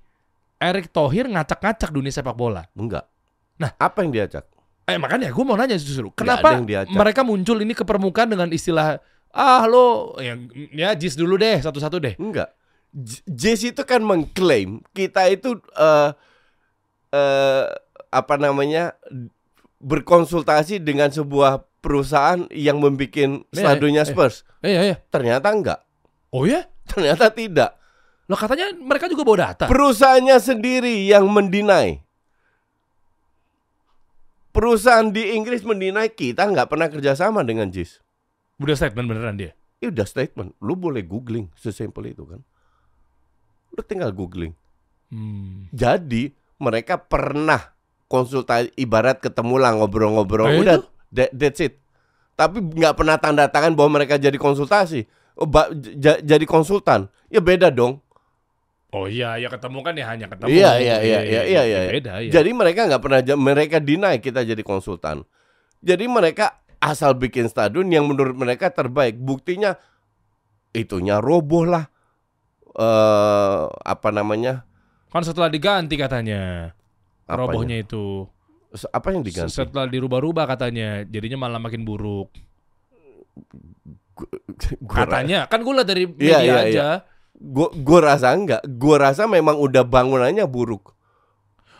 [0.59, 2.67] Erick Thohir ngacak-ngacak dunia sepak bola.
[2.75, 3.07] Enggak.
[3.59, 3.75] Nah.
[3.75, 4.47] apa yang diacak?
[4.87, 6.55] Eh makanya gue mau nanya justru, kenapa
[6.89, 8.97] mereka muncul ini ke permukaan dengan istilah
[9.29, 12.15] ah lo yang ya jis dulu deh satu-satu deh.
[12.17, 12.49] Enggak.
[12.89, 16.09] J- Jesse itu kan mengklaim kita itu eh
[17.13, 17.65] eh
[18.09, 18.97] apa namanya
[19.79, 24.09] berkonsultasi dengan sebuah perusahaan yang membuat Iya, stadionnya iya.
[24.11, 24.43] Spurs.
[24.59, 24.95] Eh ya ya.
[25.07, 25.79] Ternyata enggak.
[26.33, 26.67] Oh ya?
[26.89, 27.78] Ternyata tidak.
[28.29, 29.65] Lo katanya mereka juga bawa data.
[29.65, 31.97] Perusahaannya sendiri yang mendinai.
[34.49, 38.01] Perusahaan di Inggris mendinai kita nggak pernah kerjasama dengan JIS.
[38.57, 39.51] Udah statement beneran dia.
[39.79, 40.53] Ya udah statement.
[40.59, 42.41] Lu boleh googling sesimpel itu kan.
[43.71, 44.53] Lu tinggal googling.
[45.09, 45.65] Hmm.
[45.71, 47.73] Jadi mereka pernah
[48.05, 50.49] konsultasi ibarat ketemu lah ngobrol-ngobrol.
[50.49, 50.85] Eh, udah itu?
[51.09, 51.79] that- that's it.
[52.35, 55.07] Tapi nggak pernah tanda tangan bahwa mereka jadi konsultasi.
[55.33, 55.71] Oh, ba-
[56.19, 57.07] jadi konsultan.
[57.31, 58.03] Ya beda dong.
[58.89, 60.49] Oh iya, ya ketemu kan ya hanya ketemu.
[60.49, 61.61] Iya iya iya iya iya.
[61.61, 61.79] iya.
[61.93, 62.31] Beda ya.
[62.41, 65.21] Jadi mereka nggak pernah mereka deny kita jadi konsultan.
[65.85, 69.13] Jadi mereka asal bikin stadion yang menurut mereka terbaik.
[69.21, 69.77] Buktinya
[70.73, 71.85] itunya roboh lah.
[72.73, 74.65] Eh apa namanya?
[75.13, 76.73] Kan setelah diganti katanya.
[77.29, 77.45] Apanya?
[77.45, 78.25] Robohnya itu.
[78.89, 79.53] Apa yang diganti?
[79.53, 82.29] Setelah dirubah-rubah katanya, jadinya malah makin buruk.
[84.81, 86.87] Gua ra- Katanya, kan gue dari Iya, media iya, aja.
[87.39, 88.61] Gua gua rasa enggak.
[88.75, 90.91] Gua rasa memang udah bangunannya buruk.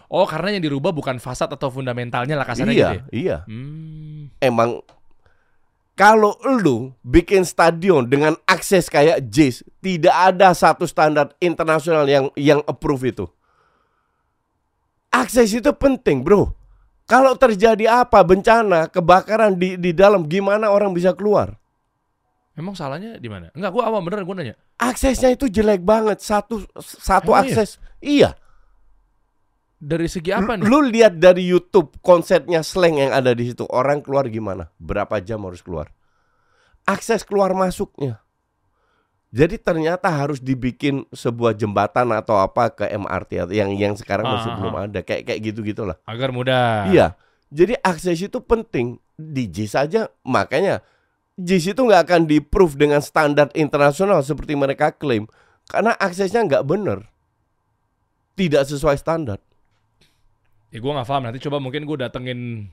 [0.10, 3.04] Oh, karena yang dirubah bukan fasad atau fundamentalnya lah kasarnya iya, gitu ya.
[3.14, 3.38] iya.
[3.46, 4.34] Hmm.
[4.42, 4.82] Emang
[6.00, 12.64] kalau lu bikin stadion dengan akses kayak JIS, tidak ada satu standar internasional yang yang
[12.64, 13.26] approve itu.
[15.12, 16.56] Akses itu penting, Bro.
[17.04, 21.59] Kalau terjadi apa bencana, kebakaran di di dalam gimana orang bisa keluar?
[22.60, 23.48] Emang salahnya di mana?
[23.56, 24.56] Enggak, gue awam beneran gue nanya.
[24.76, 27.56] Aksesnya itu jelek banget, satu satu Emang iya?
[27.56, 27.70] akses.
[28.04, 28.30] Iya.
[29.80, 30.68] Dari segi apa nih?
[30.68, 33.64] Lu lihat dari YouTube konsepnya slang yang ada di situ.
[33.72, 34.68] Orang keluar gimana?
[34.76, 35.88] Berapa jam harus keluar?
[36.84, 38.20] Akses keluar masuknya.
[39.32, 44.52] Jadi ternyata harus dibikin sebuah jembatan atau apa ke MRT atau yang yang sekarang masih
[44.52, 44.84] Ah, belum ah.
[44.84, 45.00] ada.
[45.00, 45.96] Kayak kayak gitu-gitulah.
[46.04, 46.92] Agar mudah.
[46.92, 47.16] Iya.
[47.48, 49.00] Jadi akses itu penting.
[49.16, 50.84] Di JIS saja makanya
[51.40, 55.24] JIS itu nggak akan di-proof dengan standar internasional seperti mereka klaim
[55.72, 57.08] karena aksesnya nggak bener.
[58.36, 59.40] Tidak sesuai standar.
[60.70, 61.28] Ya gue gak paham.
[61.28, 62.72] Nanti coba mungkin gue datengin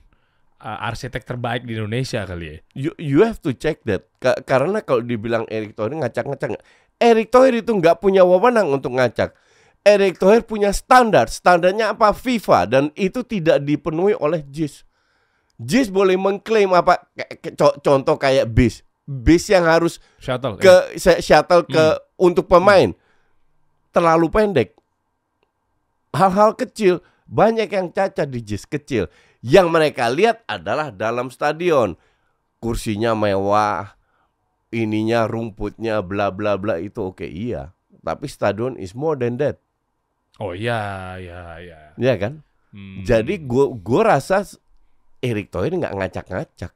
[0.61, 2.57] uh, arsitek terbaik di Indonesia kali ya.
[2.71, 4.07] You, you have to check that.
[4.23, 6.61] Ka- karena kalau dibilang Erick Thohir ngacak-ngacak,
[6.97, 9.35] Erick Thohir itu nggak punya wewenang untuk ngacak.
[9.83, 11.27] Erick Thohir punya standar.
[11.27, 12.15] Standarnya apa?
[12.15, 14.86] FIFA dan itu tidak dipenuhi oleh JIS.
[15.57, 17.09] JIS boleh mengklaim apa?
[17.81, 20.61] Contoh kayak bis, bis yang harus Shuttle.
[20.61, 21.17] ke ya.
[21.17, 22.93] shuttle ke untuk pemain
[23.89, 24.77] terlalu pendek.
[26.13, 29.09] Hal-hal kecil banyak yang cacat di JIS kecil.
[29.41, 31.97] Yang mereka lihat adalah dalam stadion.
[32.57, 33.97] Kursinya mewah,
[34.73, 37.73] ininya rumputnya bla bla bla itu oke iya.
[38.01, 39.61] Tapi stadion is more than that.
[40.37, 41.79] Oh iya, iya, iya.
[41.97, 42.45] Ya kan?
[42.69, 43.01] Hmm.
[43.01, 44.45] Jadi gua gua rasa
[45.27, 46.71] Erick Thohir nggak ngacak-ngacak.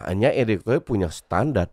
[0.00, 1.72] Hanya Erick Thohir punya standar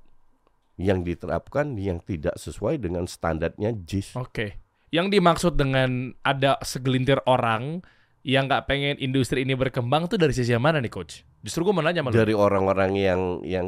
[0.79, 4.15] yang diterapkan yang tidak sesuai dengan standarnya JIS.
[4.15, 4.63] Oke.
[4.89, 7.83] Yang dimaksud dengan ada segelintir orang
[8.23, 11.23] yang nggak pengen industri ini berkembang tuh dari sisi yang mana nih coach?
[11.43, 12.15] Justru gue mau nanya sama lu.
[12.15, 13.67] Dari orang-orang yang yang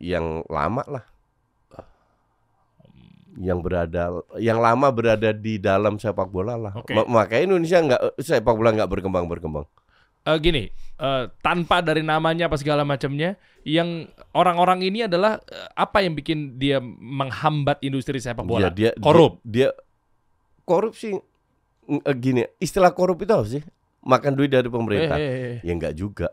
[0.00, 1.04] yang lama lah.
[3.40, 4.02] Yang berada
[4.42, 6.72] yang lama berada di dalam sepak bola lah.
[6.92, 9.64] Ma- makanya Indonesia nggak sepak bola nggak berkembang berkembang.
[10.20, 10.68] Eh, gini,
[11.00, 14.04] eh, tanpa dari namanya apa segala macamnya, yang
[14.36, 18.68] orang-orang ini adalah eh, apa yang bikin dia menghambat industri sepak bola?
[18.68, 19.40] Ya, dia Korup.
[19.40, 19.88] Dia, dia
[20.68, 21.16] korupsi
[21.88, 23.62] eh, gini, istilah korup itu apa sih?
[24.04, 25.16] Makan duit dari pemerintah.
[25.16, 25.58] Eh, eh, eh.
[25.64, 26.28] Ya enggak juga.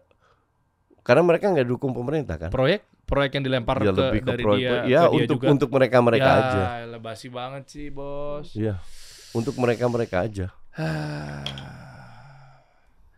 [1.02, 2.52] Karena mereka nggak dukung pemerintah kan.
[2.52, 4.60] Proyek, proyek yang dilempar ya ke, lebih ke dari proyek.
[4.60, 5.47] dia, ya ke dia untuk juga.
[5.56, 6.63] untuk mereka mereka ya, aja.
[6.91, 8.52] lebasi banget sih bos.
[8.52, 8.84] Iya.
[9.32, 10.52] Untuk mereka mereka aja.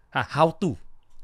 [0.10, 0.74] Ah, how to?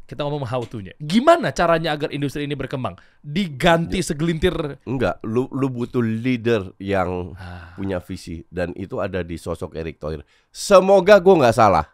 [0.06, 0.94] Kita ngomong how to-nya.
[1.02, 2.94] Gimana caranya agar industri ini berkembang?
[3.26, 4.78] Diganti segelintir.
[4.86, 9.98] Enggak, lu lu butuh leader yang Ah, punya visi dan itu ada di sosok Erick
[9.98, 10.22] Thohir.
[10.54, 11.90] Semoga gue nggak salah.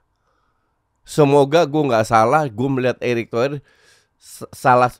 [1.08, 2.44] Semoga gue nggak salah.
[2.52, 3.64] Gue melihat Erick Thohir
[4.52, 4.92] salah.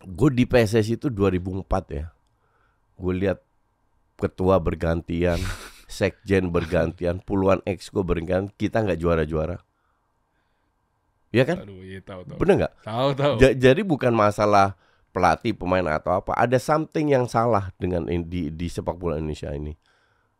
[0.00, 2.08] Gue di PSSI itu 2004 ya.
[2.96, 3.44] Gue lihat
[4.16, 5.36] ketua bergantian,
[6.00, 8.48] sekjen bergantian, puluhan exco bergantian.
[8.56, 9.60] Kita nggak juara-juara.
[11.32, 11.64] Ya kan?
[11.64, 12.38] Aduh, iya tahu tahu.
[12.38, 12.72] Bener nggak?
[12.84, 13.34] Tahu tahu.
[13.40, 14.76] Ja- jadi bukan masalah
[15.10, 16.32] pelatih, pemain atau apa.
[16.36, 19.72] Ada something yang salah dengan in- di di sepak bola Indonesia ini.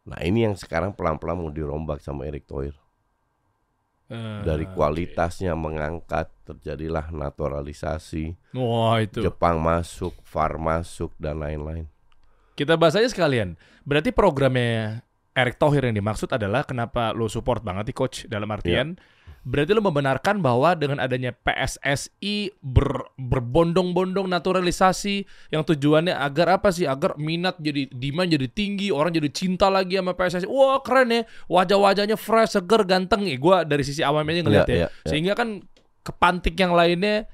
[0.02, 2.74] Nah ini yang sekarang pelan-pelan mau dirombak sama Erick Thohir.
[4.12, 8.36] Eh, Dari kualitasnya mengangkat, terjadilah naturalisasi.
[8.52, 9.24] Wah, itu.
[9.24, 11.88] Jepang masuk, VAR masuk dan lain-lain.
[12.52, 13.56] Kita bahas aja sekalian.
[13.88, 15.00] Berarti programnya
[15.32, 19.00] Erick Thohir yang dimaksud adalah kenapa lo support banget nih coach dalam artian
[19.42, 26.86] berarti lo membenarkan bahwa dengan adanya PSSI ber- berbondong-bondong naturalisasi yang tujuannya agar apa sih?
[26.86, 30.46] Agar minat jadi demand jadi tinggi, orang jadi cinta lagi sama PSSI.
[30.46, 31.22] Wah, keren ya.
[31.50, 33.26] Wajah-wajahnya fresh, seger, ganteng.
[33.26, 34.78] Eh, gua dari sisi awam aja ngeliat Iya, ya.
[34.78, 35.08] iya, iya.
[35.10, 35.58] Sehingga kan
[36.02, 37.26] kepantik yang lainnya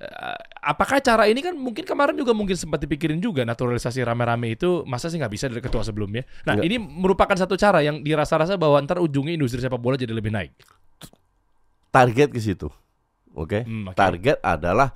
[0.00, 4.80] eh, apakah cara ini kan mungkin kemarin juga mungkin sempat dipikirin juga naturalisasi rame-rame itu
[4.88, 6.24] masa sih nggak bisa dari ketua sebelumnya.
[6.44, 6.64] Nah Nggak.
[6.68, 10.52] ini merupakan satu cara yang dirasa-rasa bahwa ntar ujungnya industri sepak bola jadi lebih naik.
[11.90, 12.68] Target ke situ.
[13.34, 13.62] Oke.
[13.62, 13.94] Hmm, oke.
[13.94, 14.94] Target adalah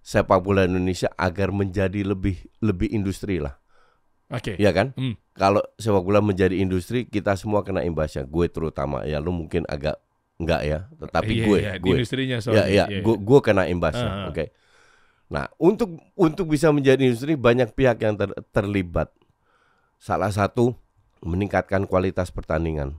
[0.00, 3.58] sepak bola Indonesia agar menjadi lebih lebih industri lah.
[4.28, 4.54] Oke.
[4.54, 4.92] Iya kan?
[4.94, 5.14] Hmm.
[5.34, 8.22] Kalau sepak bola menjadi industri, kita semua kena imbasnya.
[8.22, 9.02] Gue terutama.
[9.02, 9.98] Ya lu mungkin agak
[10.38, 12.62] enggak ya, tetapi Iya, gue iya, di gue industrinya Ya, soalnya.
[12.62, 13.00] ya, Iya, iya.
[13.02, 14.06] gue gue kena imbasnya.
[14.06, 14.28] Ah, ah.
[14.30, 14.44] Oke.
[15.28, 19.10] Nah, untuk untuk bisa menjadi industri banyak pihak yang ter- terlibat.
[19.98, 20.78] Salah satu
[21.20, 22.94] meningkatkan kualitas pertandingan.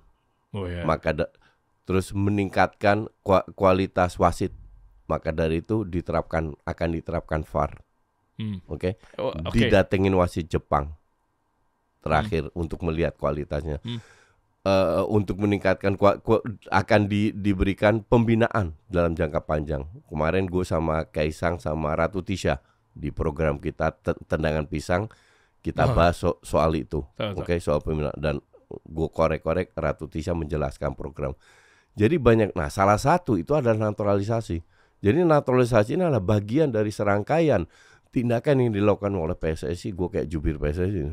[0.51, 0.83] Oh ya.
[0.83, 1.31] Maka da-
[1.89, 4.53] terus meningkatkan kua- kualitas wasit.
[5.09, 7.81] Maka dari itu diterapkan akan diterapkan VAR.
[8.37, 8.61] Hmm.
[8.69, 9.01] Oke.
[9.17, 9.57] Oh, Oke.
[9.57, 10.93] Didatengin wasit Jepang.
[11.99, 13.81] Terakhir untuk melihat kualitasnya.
[13.81, 13.97] Hmm.
[14.61, 19.81] Eh, untuk meningkatkan kua- kua- akan di- diberikan pembinaan dalam jangka panjang.
[20.05, 22.61] Kemarin gue sama Kaisang sama Ratu Tisha
[22.93, 25.09] di program kita Ten- tendangan pisang
[25.59, 25.95] kita Oh.
[25.97, 27.01] bahas so- soal itu.
[27.33, 28.35] Oke, soal pembinaan dan
[28.69, 31.33] gue korek-korek Ratu Tisha menjelaskan program.
[31.99, 34.63] Jadi banyak nah salah satu itu adalah naturalisasi.
[35.03, 37.67] Jadi naturalisasi ini adalah bagian dari serangkaian
[38.15, 39.91] tindakan yang dilakukan oleh PSSI.
[39.91, 41.11] Gue kayak jubir PSSI.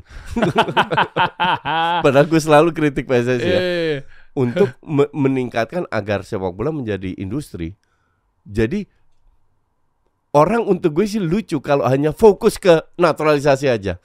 [2.06, 3.96] Padahal gue selalu kritik PSSI ya Eh,
[4.38, 7.74] untuk me- meningkatkan agar sepak bola menjadi industri.
[8.46, 8.86] Jadi
[10.38, 13.98] orang untuk gue sih lucu kalau hanya fokus ke naturalisasi aja.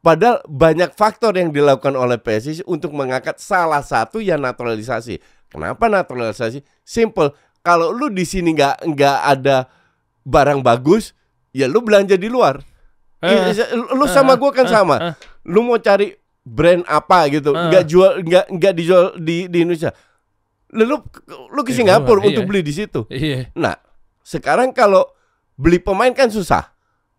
[0.00, 5.20] Padahal banyak faktor yang dilakukan oleh PSSI untuk mengangkat salah satu yang naturalisasi.
[5.50, 6.62] Kenapa naturalisasi?
[6.80, 7.34] Simple.
[7.60, 9.66] Kalau lu di sini nggak nggak ada
[10.22, 11.12] barang bagus,
[11.50, 12.62] ya lu belanja di luar.
[13.20, 15.12] Eh, Iya, lu sama gue kan sama.
[15.44, 17.60] Lu mau cari brand apa gitu, Eh.
[17.68, 19.92] nggak jual nggak nggak dijual di di Indonesia.
[20.70, 20.94] Lalu
[21.50, 22.48] lu ke Di Singapura luar, untuk iya.
[22.48, 23.00] beli di situ.
[23.10, 23.50] Iya.
[23.54, 23.74] Nah,
[24.22, 25.04] sekarang kalau
[25.52, 26.72] beli pemain kan susah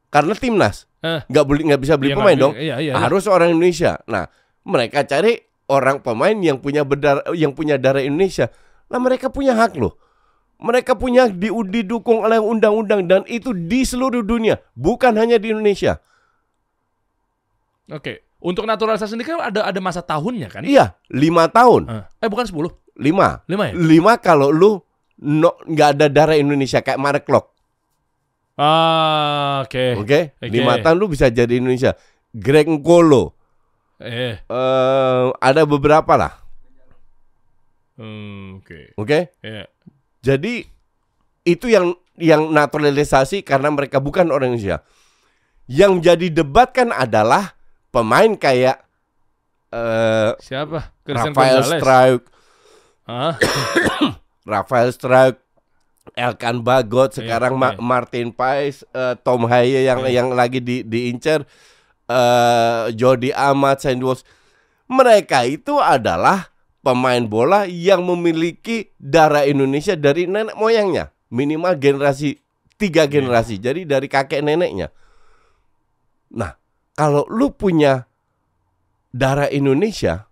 [0.07, 1.21] karena timnas Eh.
[1.27, 2.53] nggak beli nggak bisa beli Iya, pemain nggak- dong.
[2.57, 2.93] Iya, iya.
[2.95, 3.99] Harus orang Indonesia.
[4.07, 4.25] Nah,
[4.63, 5.37] mereka cari
[5.71, 8.51] orang pemain yang punya berdarah yang punya darah Indonesia.
[8.91, 9.95] Nah, mereka punya hak loh.
[10.59, 15.97] Mereka punya di, didukung oleh undang-undang dan itu di seluruh dunia, bukan hanya di Indonesia.
[17.89, 18.27] Oke.
[18.41, 20.61] Untuk naturalisasi ini kan ada ada masa tahunnya kan?
[20.65, 22.73] Iya, lima tahun, Eh, bukan 10.
[22.97, 23.73] lima, 5 ya?
[23.73, 24.81] lima kalau lu
[25.21, 27.45] no- nggak ada darah Indonesia kayak Mark Klok,
[28.57, 29.97] Ah, oke.
[29.97, 30.19] oke?
[30.37, 30.49] Oke.
[30.49, 31.93] Lima tahun lu bisa jadi Indonesia.
[32.33, 33.33] Greg Nkolo,
[34.01, 34.35] Eh.
[34.41, 36.33] eh, ada beberapa lah,
[37.95, 38.97] Hmm, oke.
[38.97, 39.19] oke?
[39.39, 39.69] Iya.
[40.21, 40.65] Jadi
[41.43, 44.81] itu yang yang naturalisasi karena mereka bukan orang Indonesia.
[45.65, 47.53] Yang jadi debat kan adalah
[47.89, 48.81] pemain kayak
[49.69, 50.91] eh, Siapa?
[51.01, 52.21] Christian Rafael Gonzalez.
[53.03, 53.33] Ah,
[54.51, 55.37] Rafael Struik,
[56.13, 57.81] Elkan Bagot, Iya, sekarang Ma- iya.
[57.81, 60.21] Martin Paes, eh, Tom Haye yang Iya.
[60.21, 61.45] yang lagi di diincar,
[62.11, 64.27] eh, Jody Amat, Sandy Walsh.
[64.91, 66.51] Mereka itu adalah
[66.83, 72.41] pemain bola yang memiliki darah Indonesia dari nenek moyangnya, minimal generasi
[72.75, 73.21] tiga Iya.
[73.21, 74.89] generasi, jadi dari kakek neneknya.
[76.33, 76.57] Nah,
[76.97, 78.09] kalau lu punya
[79.13, 80.27] darah Indonesia,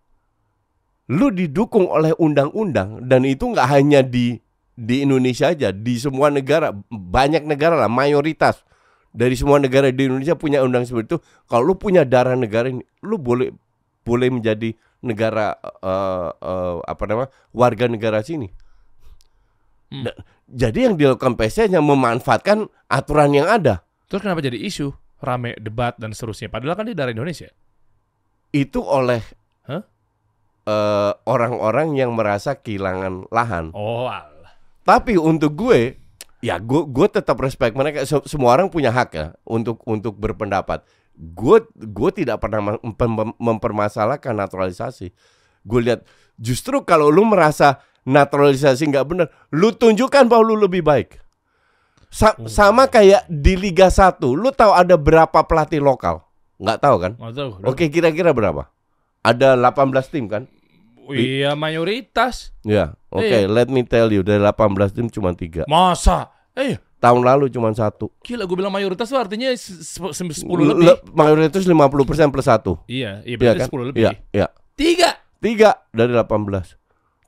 [1.14, 4.42] lu didukung oleh undang-undang dan itu nggak hanya di
[4.80, 8.64] di Indonesia aja, di semua negara, banyak negara lah, mayoritas
[9.10, 11.20] dari semua negara di Indonesia punya undang seperti itu.
[11.46, 13.50] Kalau lu punya darah negara ini, lu boleh
[14.02, 18.50] boleh menjadi negara eh, eh, apa nama warga negara sini.
[19.90, 20.06] Hmm.
[20.06, 20.18] Da-
[20.50, 23.86] Jadi yang dilakukan PSSI hanya memanfaatkan aturan yang ada.
[24.10, 24.90] terus kenapa jadi isu?
[25.22, 26.50] Rame debat dan seterusnya.
[26.50, 27.54] Padahal kan dia dari Indonesia.
[28.50, 29.22] Itu oleh
[29.70, 29.86] Hah?
[30.66, 33.70] eh, orang-orang yang merasa kehilangan lahan.
[33.78, 34.58] Oh, alah.
[34.82, 35.94] Tapi untuk gue,
[36.40, 38.04] ya gue gue tetap respect mereka.
[38.04, 40.84] Se- Semua orang punya hak ya untuk untuk berpendapat.
[41.14, 45.12] Gue gue tidak pernah mem- mem- mempermasalahkan naturalisasi.
[45.62, 51.20] Gue lihat justru kalau lu merasa naturalisasi nggak benar, lu tunjukkan bahwa lu lebih baik.
[52.10, 52.50] Sa- Hmm.
[52.50, 56.26] Sama kayak di Liga 1, lu tahu ada berapa pelatih lokal?
[56.58, 57.12] Nggak tahu kan?
[57.16, 57.50] Nggak tahu.
[57.64, 58.66] Oke, kira-kira berapa?
[59.22, 60.48] Ada 18 tim kan?
[61.12, 62.54] Iya mayoritas.
[62.62, 63.24] Ya, oke.
[63.24, 63.46] Iya.
[63.46, 65.66] Let me tell you, dari 18 tim cuma tiga.
[65.66, 66.30] Masa?
[66.54, 68.12] Eh, Tahun lalu cuma satu.
[68.20, 71.16] gila gue bilang mayoritas tuh artinya se- se- se- 10 Le- lebih.
[71.16, 72.76] Mayoritas 50% plus satu.
[72.86, 73.70] Iya, iya Iya berarti kan?
[73.72, 74.02] 10 lebih.
[74.04, 74.48] Iya, iya.
[74.76, 75.10] Tiga.
[75.40, 76.76] Tiga dari 18.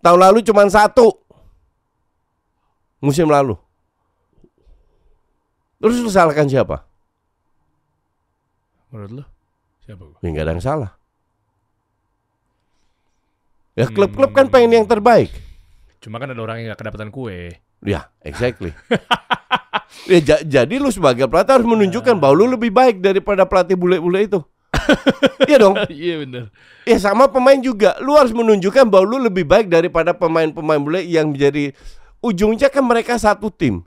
[0.03, 1.15] Tahun lalu cuma satu.
[2.99, 3.55] Musim lalu.
[5.79, 6.83] Terus lu salahkan siapa?
[8.91, 9.23] Menurut lu?
[9.81, 10.03] Siapa?
[10.19, 10.91] Ya nggak ada yang salah.
[13.81, 15.33] Ya klub-klub kan pengen yang terbaik.
[16.01, 17.57] Cuma kan ada orang yang gak kedapatan kue.
[17.81, 18.73] Ya, exactly.
[20.05, 24.29] ya, ja- jadi lu sebagai pelatih harus menunjukkan bahwa lu lebih baik daripada pelatih bule-bule
[24.29, 24.39] itu.
[25.45, 25.75] Iya dong.
[25.89, 26.43] Iya bener.
[26.85, 27.97] Ya sama pemain juga.
[28.01, 31.73] Lu harus menunjukkan bahwa lu lebih baik daripada pemain-pemain bule yang menjadi
[32.21, 33.85] ujungnya kan mereka satu tim.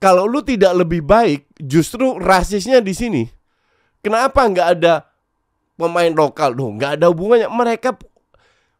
[0.00, 3.22] Kalau lu tidak lebih baik, justru rasisnya di sini.
[4.04, 5.08] Kenapa nggak ada
[5.80, 6.76] pemain lokal dong?
[6.76, 7.48] Nggak ada hubungannya.
[7.48, 7.96] Mereka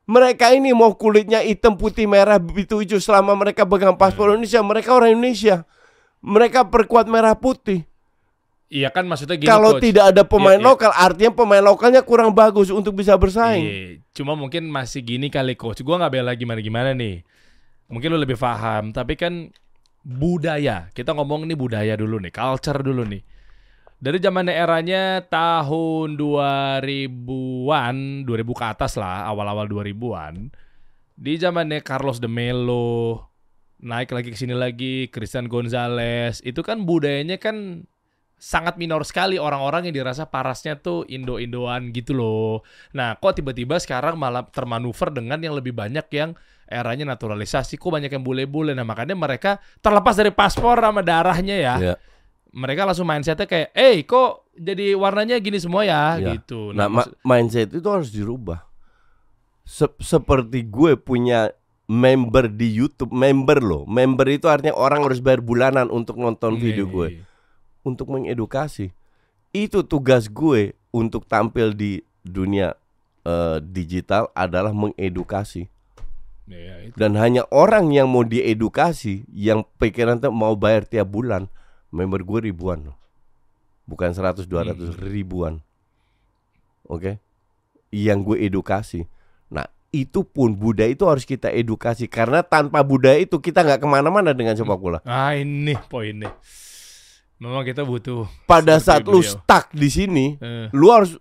[0.04, 5.16] mereka ini mau kulitnya hitam, putih, merah, hijau selama mereka pegang paspor Indonesia, mereka orang
[5.16, 5.64] Indonesia.
[6.24, 7.84] Mereka perkuat merah putih.
[8.72, 9.84] Iya kan maksudnya gini Kalau coach.
[9.86, 10.70] tidak ada pemain Iya, iya.
[10.72, 13.64] lokal, artinya pemain lokalnya kurang bagus untuk bisa bersaing.
[13.64, 15.84] Iya, cuma mungkin masih gini kali coach.
[15.84, 17.22] Gua nggak bela gimana-gimana nih.
[17.92, 19.52] Mungkin lu lebih paham, tapi kan
[20.02, 20.88] budaya.
[20.90, 23.22] Kita ngomong nih budaya dulu nih, culture dulu nih.
[24.04, 27.96] Dari zaman eranya tahun 2000-an,
[28.28, 30.52] 2000 ke atas lah, awal-awal 2000-an.
[31.16, 33.32] Di zamannya Carlos de Melo,
[33.80, 37.88] naik lagi ke sini lagi, Christian Gonzalez, itu kan budayanya kan
[38.36, 42.60] sangat minor sekali orang-orang yang dirasa parasnya tuh Indo-Indoan gitu loh.
[42.92, 46.36] Nah, kok tiba-tiba sekarang malah termanuver dengan yang lebih banyak yang
[46.68, 48.76] eranya naturalisasi, kok banyak yang bule-bule.
[48.76, 51.96] Nah, makanya mereka terlepas dari paspor sama darahnya ya, Ya.
[52.54, 56.38] Mereka langsung mindsetnya kayak, eh kok jadi warnanya gini semua ya, Ya.
[56.38, 56.70] gitu.
[56.70, 58.62] Nah, ma- maksud- mindset itu harus dirubah.
[59.64, 61.50] Se- seperti gue punya
[61.84, 63.82] member di YouTube, member loh.
[63.84, 66.92] Member itu artinya orang harus bayar bulanan untuk nonton video Nih.
[66.92, 67.08] gue,
[67.82, 68.94] untuk mengedukasi.
[69.50, 72.78] Itu tugas gue untuk tampil di dunia
[73.20, 75.64] eh, digital adalah mengedukasi.
[76.44, 76.94] Iya, itu.
[76.94, 81.48] Dan hanya orang yang mau diedukasi, yang pikiran mau bayar tiap bulan,
[81.94, 82.96] member gue ribuan loh.
[83.86, 85.62] Bukan 100 200 ribuan.
[86.90, 87.22] Oke.
[87.94, 89.00] Yang gue edukasi.
[89.46, 93.86] Nah, itu pun budaya itu harus kita edukasi karena tanpa budaya itu kita nggak ke
[93.86, 94.98] mana-mana dengan sepak bola.
[95.06, 96.34] Ah, ini poinnya.
[97.38, 99.30] Memang kita butuh Pada saat lu beliau.
[99.30, 101.14] stuck di sini, eh, lu harus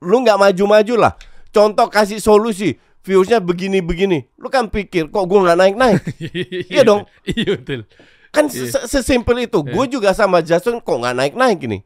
[0.00, 1.12] lu nggak maju-maju lah.
[1.52, 4.32] Contoh kasih solusi, viewsnya begini-begini.
[4.40, 6.00] Lu kan pikir kok gue nggak naik-naik.
[6.72, 7.04] Iya dong.
[7.28, 7.84] Iya betul.
[8.32, 8.72] Kan Iya.
[8.72, 9.60] se- sesimpel itu.
[9.60, 11.78] Gue juga sama Jason kok nggak naik-naik ini.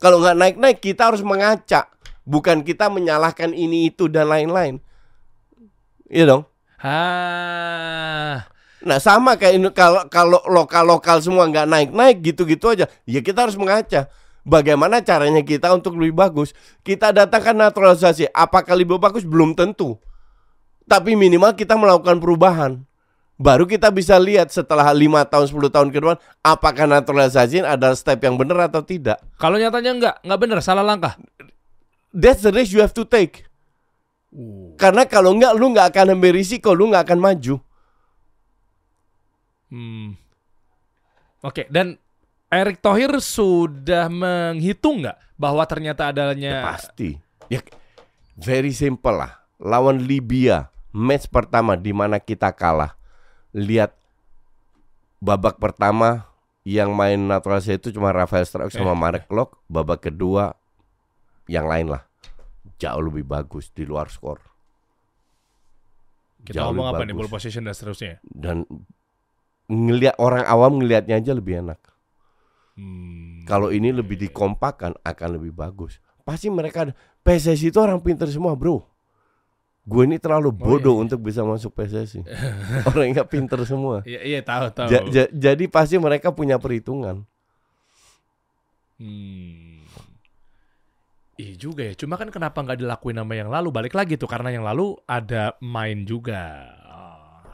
[0.00, 1.86] Kalau nggak naik-naik kita harus mengaca,
[2.24, 4.80] bukan kita menyalahkan ini itu dan lain-lain.
[6.08, 6.42] Iya dong.
[6.78, 13.44] Ah, Nah sama kayak ini kalau kalau lokal-lokal semua nggak naik-naik gitu-gitu aja, ya kita
[13.44, 14.06] harus mengaca.
[14.48, 16.56] Bagaimana caranya kita untuk lebih bagus?
[16.80, 18.32] Kita datangkan naturalisasi.
[18.32, 19.26] Apakah lebih bagus?
[19.26, 20.00] Belum tentu.
[20.88, 22.87] Tapi minimal kita melakukan perubahan.
[23.38, 28.18] Baru kita bisa lihat setelah lima tahun 10 tahun ke depan apakah naturalisasi adalah step
[28.18, 29.22] yang benar atau tidak.
[29.38, 31.14] kalau nyatanya enggak, enggak bener, salah langkah.
[32.10, 33.46] That's the risk you have to take.
[34.74, 37.54] Karena kalau enggak lu nggak akan ambil risiko, lu nggak akan maju.
[39.70, 40.18] Hmm.
[41.46, 41.94] Oke, dan
[42.50, 47.14] Erick Thohir sudah menghitung nggak bahwa ternyata Ya, adanya pasti.
[47.46, 47.62] Ya
[48.34, 49.46] very simple lah.
[49.62, 52.97] Lawan Libya, match pertama di mana kita kalah.
[53.56, 53.96] Lihat
[55.18, 56.28] babak pertama
[56.68, 59.56] yang main naturalisasi itu cuma Rafael Struijk sama Eh, Marek Klok.
[59.66, 60.52] Babak kedua
[61.48, 62.04] yang lain lah.
[62.76, 64.38] Jauh lebih bagus di luar skor.
[66.38, 67.18] kita Jauh ngomong apa nih bagus.
[67.26, 68.22] ball position dan seterusnya.
[68.22, 68.62] Dan
[69.68, 71.80] ngelihat orang awam ngelihatnya aja lebih enak.
[72.78, 73.42] Hmm.
[73.42, 75.98] Kalau ini lebih dikompakkan akan lebih bagus.
[76.22, 76.92] Pasti mereka
[77.26, 78.86] PSSI itu orang pintar semua, Bro.
[79.88, 81.02] Gue ini terlalu bodoh iya.
[81.08, 82.20] untuk bisa masuk PSSI.
[82.92, 84.04] orang nggak pintar semua.
[84.04, 84.88] Iya, iya tahu tahu.
[84.92, 87.24] Ja- ja- jadi pasti mereka punya perhitungan.
[89.00, 89.88] Hmm.
[91.40, 91.94] Iya juga ya.
[91.96, 93.72] Cuma kan kenapa nggak dilakuin nama yang lalu?
[93.72, 96.68] Balik lagi tuh karena yang lalu ada main juga.
[96.84, 97.48] Ah.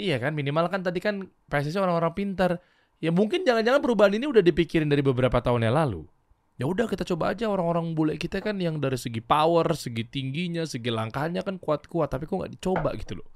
[0.00, 2.62] Iya kan minimal kan tadi kan PSSI orang-orang pintar.
[3.04, 6.08] Ya mungkin jangan-jangan perubahan ini udah dipikirin dari beberapa tahun yang lalu.
[6.54, 10.62] Ya udah kita coba aja orang-orang bule kita kan yang dari segi power, segi tingginya,
[10.62, 13.28] segi langkahnya kan kuat-kuat, tapi kok nggak dicoba gitu loh.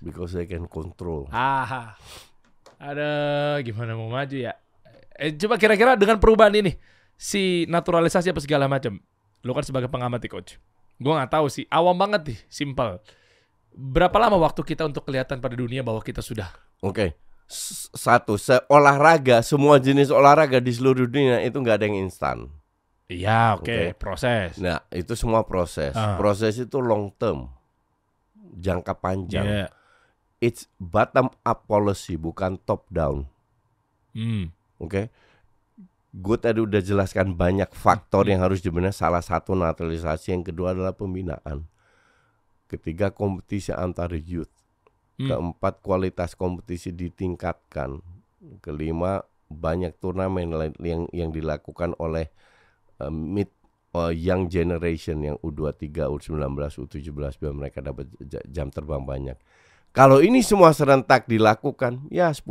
[0.00, 1.26] because they can control.
[1.28, 1.98] Ah,
[2.78, 3.10] ada
[3.60, 4.54] gimana mau maju ya?
[5.18, 6.70] Eh, coba kira-kira dengan perubahan ini,
[7.18, 9.02] si naturalisasi apa segala macam,
[9.42, 10.50] lu kan sebagai pengamat nih coach.
[10.96, 13.02] Gua nggak tahu sih, awam banget nih, simple.
[13.74, 16.46] Berapa lama waktu kita untuk kelihatan pada dunia bahwa kita sudah?
[16.80, 17.12] Oke.
[17.12, 22.52] S- Satu, se- olahraga, semua jenis olahraga di seluruh dunia itu nggak ada yang instan.
[23.08, 23.96] Iya, oke, Oke.
[23.96, 24.60] proses.
[24.60, 25.96] Nah, itu semua proses.
[25.96, 26.20] Ah.
[26.20, 27.48] Proses itu long term.
[28.60, 29.48] Jangka panjang.
[29.48, 29.66] Iya.
[30.44, 33.24] It's bottom up policy, bukan top down.
[34.12, 34.52] Hmm.
[34.76, 35.08] Oke.
[36.12, 38.92] Gue tadi udah jelaskan banyak faktor yang harus dibenahi.
[38.92, 41.64] Salah satu naturalisasi, yang kedua adalah pembinaan.
[42.68, 44.52] Ketiga kompetisi antar youth.
[45.18, 45.26] Hmm.
[45.26, 47.98] Keempat kualitas kompetisi ditingkatkan.
[48.58, 50.46] Kelima banyak turnamen
[50.78, 52.30] yang yang dilakukan oleh
[52.98, 53.50] uh, mid
[53.92, 59.34] uh, young generation yang U23, U19, U17 biar mereka dapat ja- jam terbang banyak.
[59.90, 62.46] Kalau ini semua serentak dilakukan, ya 10-15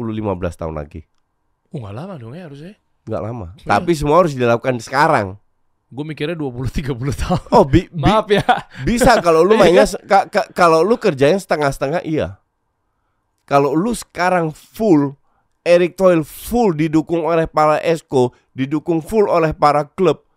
[0.58, 1.06] tahun lagi.
[1.72, 2.76] Oh, nggak lama dong ya harusnya.
[3.06, 3.48] nggak lama.
[3.56, 3.68] Iya.
[3.70, 5.40] Tapi semua harus dilakukan sekarang.
[5.88, 7.42] Gue mikirnya 20-30 tahun.
[7.48, 8.44] Oh, bi- bi- Maaf ya.
[8.84, 12.36] bisa kalau lu Iya mainnya se- ka- ka- kalau lu kerjanya setengah-setengah iya.
[13.48, 15.16] Kalau lu sekarang full
[15.64, 20.28] Eric Toil full didukung oleh para esko, didukung full oleh para klub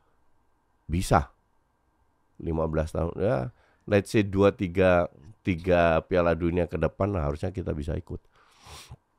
[0.90, 1.30] bisa.
[2.42, 2.50] 15
[2.90, 3.38] tahun ya.
[3.86, 5.06] Let's say 2 3
[5.46, 8.18] 3 Piala Dunia ke depan nah, harusnya kita bisa ikut.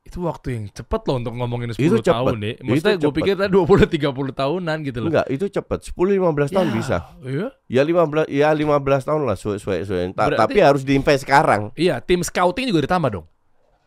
[0.02, 2.12] Itu waktu yang cepet loh untuk ngomongin 10 Itu cepet.
[2.12, 2.36] tahun.
[2.44, 5.10] Itu Maksudnya gue pikir tadi 20-30 tahunan gitu loh.
[5.14, 5.80] Enggak, itu cepat.
[5.88, 6.98] 10 15 tahun Ya, bisa.
[7.22, 7.48] Iya.
[7.70, 11.70] Ya 15 ya 15 tahun lah suwe suwe Tapi harus diinvest sekarang.
[11.78, 13.26] Iya, tim scouting juga ditambah dong.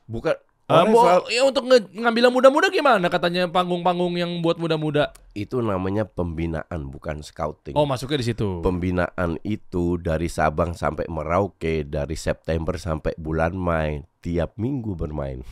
[0.04, 5.12] Bukan mau- selalu- ya untuk nge- ngambil muda-muda gimana katanya panggung-panggung yang buat muda-muda.
[5.34, 7.74] itu namanya pembinaan bukan scouting.
[7.74, 8.62] Oh, masuknya di situ.
[8.62, 15.42] Pembinaan itu dari Sabang sampai Merauke dari September sampai bulan Mei tiap minggu bermain.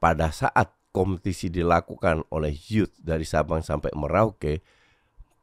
[0.00, 4.64] Pada saat kompetisi dilakukan oleh youth dari Sabang sampai Merauke,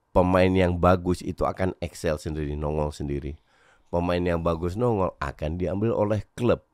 [0.09, 3.37] pemain yang bagus itu akan excel sendiri, nongol sendiri.
[3.87, 6.65] Pemain yang bagus nongol akan diambil oleh klub.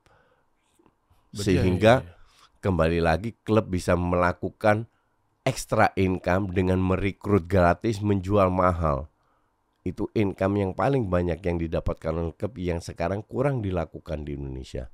[1.30, 2.58] Berarti Sehingga ya, ya, ya.
[2.60, 4.90] kembali lagi klub bisa melakukan
[5.46, 9.08] extra income dengan merekrut gratis menjual mahal
[9.82, 14.92] itu income yang paling banyak yang didapatkan oleh klub yang sekarang kurang dilakukan di Indonesia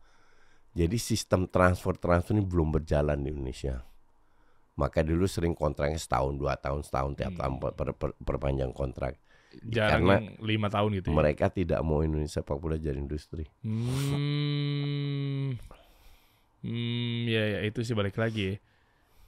[0.71, 3.81] jadi sistem transfer transfer ini belum berjalan di Indonesia
[4.77, 7.39] maka dulu sering kontraknya setahun dua tahun setahun tiap Hmm.
[7.41, 9.17] tahun per, per- per- perpanjang kontrak
[9.65, 11.09] jarang karena lima tahun gitu.
[11.09, 11.15] Ya.
[11.15, 15.57] mereka tidak mau Indonesia sepak bola jadi industri Hmm.
[16.65, 18.57] Hmm, ya, ya itu sih balik lagi.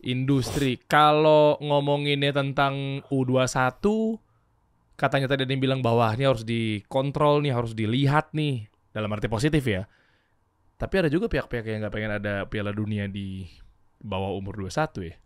[0.01, 0.81] Industri.
[0.89, 4.17] Kalau ngomonginnya tentang U21
[4.97, 9.29] katanya tadi ada yang bilang bahwa ini harus dikontrol nih, harus dilihat nih dalam arti
[9.29, 9.85] positif ya.
[10.81, 13.45] Tapi ada juga pihak-pihak yang nggak pengen ada Piala Dunia di
[14.01, 15.15] bawah umur 21 ya.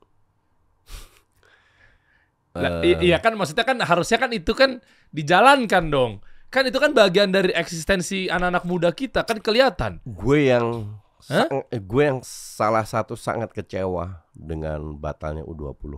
[2.59, 4.84] Lah, Eh, iya kan maksudnya kan harusnya kan itu kan
[5.16, 6.20] dijalankan dong.
[6.51, 10.03] Kan itu kan bagian dari eksistensi anak-anak muda kita kan kelihatan.
[10.03, 10.99] gue yang
[11.32, 11.48] Hah?
[11.66, 15.96] eh, gue yang salah satu sangat kecewa dengan batalnya U20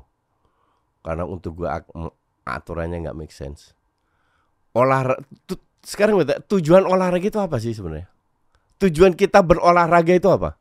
[1.02, 1.70] karena untuk gue
[2.44, 3.74] aturannya nggak make sense
[4.72, 5.26] olahraga
[5.82, 8.08] sekarang gue tujuan olahraga itu apa sih sebenarnya
[8.80, 10.56] tujuan kita berolahraga itu apa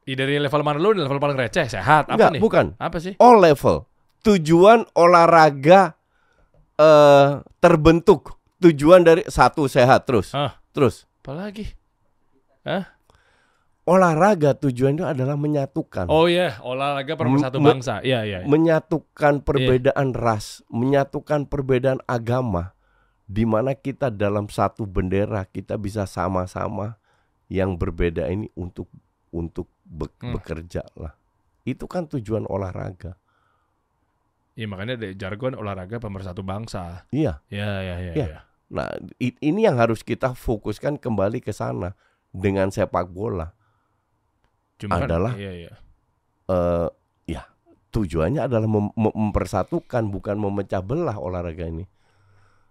[0.00, 0.90] I dari level mana lu?
[0.90, 2.40] Level paling receh, sehat, apa Enggak, nih?
[2.40, 3.14] bukan Apa sih?
[3.20, 3.84] all level
[4.20, 5.94] tujuan olahraga
[6.74, 7.28] eh
[7.58, 10.56] terbentuk tujuan dari satu sehat terus Ah.
[10.72, 11.68] terus Apalagi?
[13.84, 17.94] Olahraga tujuan itu adalah menyatukan Oh iya, olahraga M- pemersatu me- bangsa.
[18.00, 18.38] Iya, iya.
[18.40, 18.46] iya.
[18.46, 22.76] menyatukan perbedaan ras, menyatukan perbedaan agama,
[23.24, 26.98] di mana kita dalam satu bendera kita bisa sama-sama
[27.46, 28.86] yang berbeda ini untuk
[29.30, 30.34] untuk be- Hmm.
[30.34, 31.14] bekerja lah.
[31.62, 33.14] Itu kan tujuan olahraga.
[34.52, 37.06] Iya, makanya ada jargon olahraga pemersatu bangsa.
[37.08, 37.38] Iya.
[37.48, 38.26] Iya, iya, iya, Iya.
[38.28, 38.40] iya.
[38.68, 38.86] Nah,
[39.18, 41.94] ini yang harus kita fokuskan kembali ke sana
[42.30, 43.50] dengan sepak bola.
[44.80, 45.72] Cuma kan- Adalah- iya, iya.
[46.48, 46.88] eh
[47.28, 47.42] ya,
[47.92, 51.84] tujuannya adalah mem- mem- mempersatukan bukan memecah belah olahraga ini.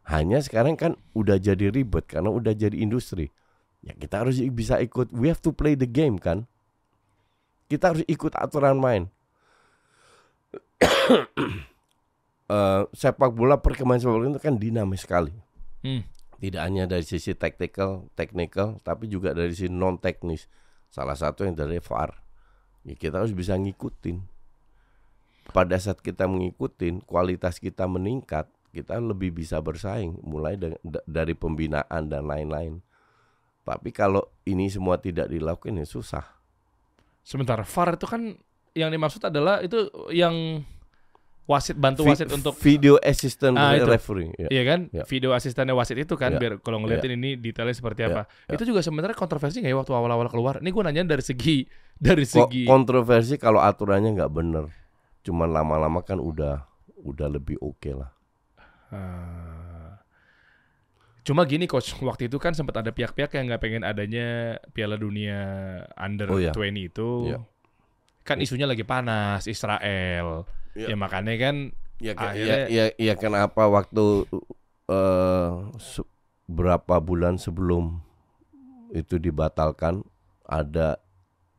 [0.04, 3.30] Hanya sekarang kan udah jadi ribet karena udah jadi industri.
[3.80, 5.14] Ya kita harus bisa ikut.
[5.14, 6.50] We have to play the game kan.
[7.70, 9.06] Kita harus ikut aturan main.
[12.50, 15.30] Eh, sepak bola perkembangan sepak bola itu kan dinamis sekali.
[15.86, 16.02] Hmm.
[16.42, 20.50] Tidak hanya dari sisi tactical, technical, tapi juga dari sisi non teknis.
[20.90, 22.18] Salah satu yang dari VAR.
[22.84, 24.20] Ya, kita harus bisa ngikutin.
[25.50, 31.34] Pada saat kita mengikutin, kualitas kita meningkat, kita lebih bisa bersaing mulai da- da- dari
[31.34, 32.82] pembinaan dan lain-lain.
[33.66, 36.26] Tapi kalau ini semua tidak dilakukan ya susah.
[37.22, 38.22] Sebentar, VAR itu kan
[38.74, 40.66] yang dimaksud adalah itu yang
[41.50, 43.90] wasit bantu Vi- wasit untuk video assistant Ah, itu.
[43.90, 44.30] referee.
[44.38, 44.48] ya.
[44.54, 44.80] Iya kan?
[44.94, 45.02] Ya.
[45.04, 46.40] Video asistennya wasit itu kan Ya.
[46.40, 48.22] biar kalau ngeliatin ini detailnya seperti Ya, apa.
[48.46, 48.54] ya.
[48.54, 50.62] Itu juga sebenarnya kontroversi nggak ya waktu awal-awal keluar?
[50.62, 51.66] Ini gue nanya dari segi
[51.98, 54.70] dari segi kontroversi kalau aturannya nggak bener.
[55.20, 56.70] Cuman lama-lama kan udah
[57.02, 58.14] udah lebih oke lah.
[58.90, 59.98] Ah.
[61.22, 65.38] Cuma gini coach, waktu itu kan sempat ada pihak-pihak yang nggak pengen adanya Piala Dunia
[65.94, 66.50] Under Oh, iya.
[66.50, 67.10] 20 itu.
[67.28, 67.42] Iya.
[68.22, 70.46] Kan isunya lagi panas Israel.
[70.74, 70.88] Iya.
[70.92, 71.56] Ya makanya kan
[72.00, 74.24] Ya, ya, Akhirnya- ya, ya kenapa waktu
[74.88, 76.08] eh se-
[76.46, 78.00] berapa bulan sebelum
[78.90, 80.02] itu dibatalkan
[80.42, 80.96] ada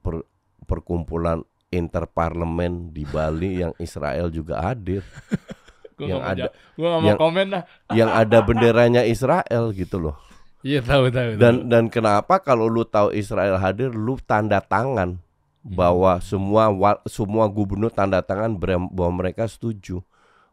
[0.01, 0.25] per-
[0.65, 5.05] perkumpulan interparlemen di Bali yang Israel juga hadir,
[6.01, 7.63] Yang ada- gua mau yang- komen lah.
[7.99, 10.17] yang ada benderanya Israel gitu loh.
[10.61, 11.37] Iya tahu tahu.
[11.37, 11.41] tahu.
[11.41, 15.21] Dan dan kenapa kalau lu tahu Israel hadir, lu tanda tangan
[15.61, 16.73] bahwa semua
[17.05, 20.01] semua gubernur tanda tangan bahwa mereka setuju.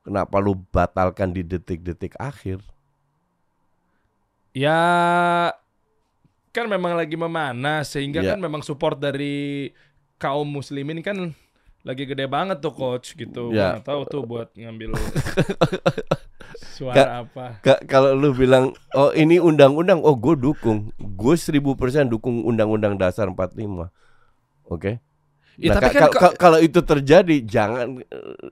[0.03, 2.63] Kenapa lu batalkan di detik-detik akhir?
[4.55, 4.79] Ya
[6.55, 8.33] kan memang lagi memanas sehingga Ya.
[8.33, 9.69] kan memang support dari
[10.17, 11.35] kaum muslimin kan
[11.85, 13.53] lagi gede banget tuh coach gitu.
[13.53, 13.77] Ya.
[13.77, 14.97] Nggak tahu tuh buat ngambil
[16.75, 17.61] suara apa.
[17.61, 22.97] Ka- kalau lu bilang oh ini undang-undang, oh gue dukung, gue seribu persen dukung undang-undang
[22.97, 23.91] dasar 45
[24.67, 24.99] Oke.
[25.55, 28.47] Ya, Nah, tapi ka- kan ka- ka- kalau itu terjadi, jangan eh,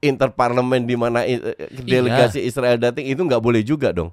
[0.00, 1.40] interparlemen di mana eh,
[1.74, 4.12] delegasi Israel datang itu nggak boleh juga dong.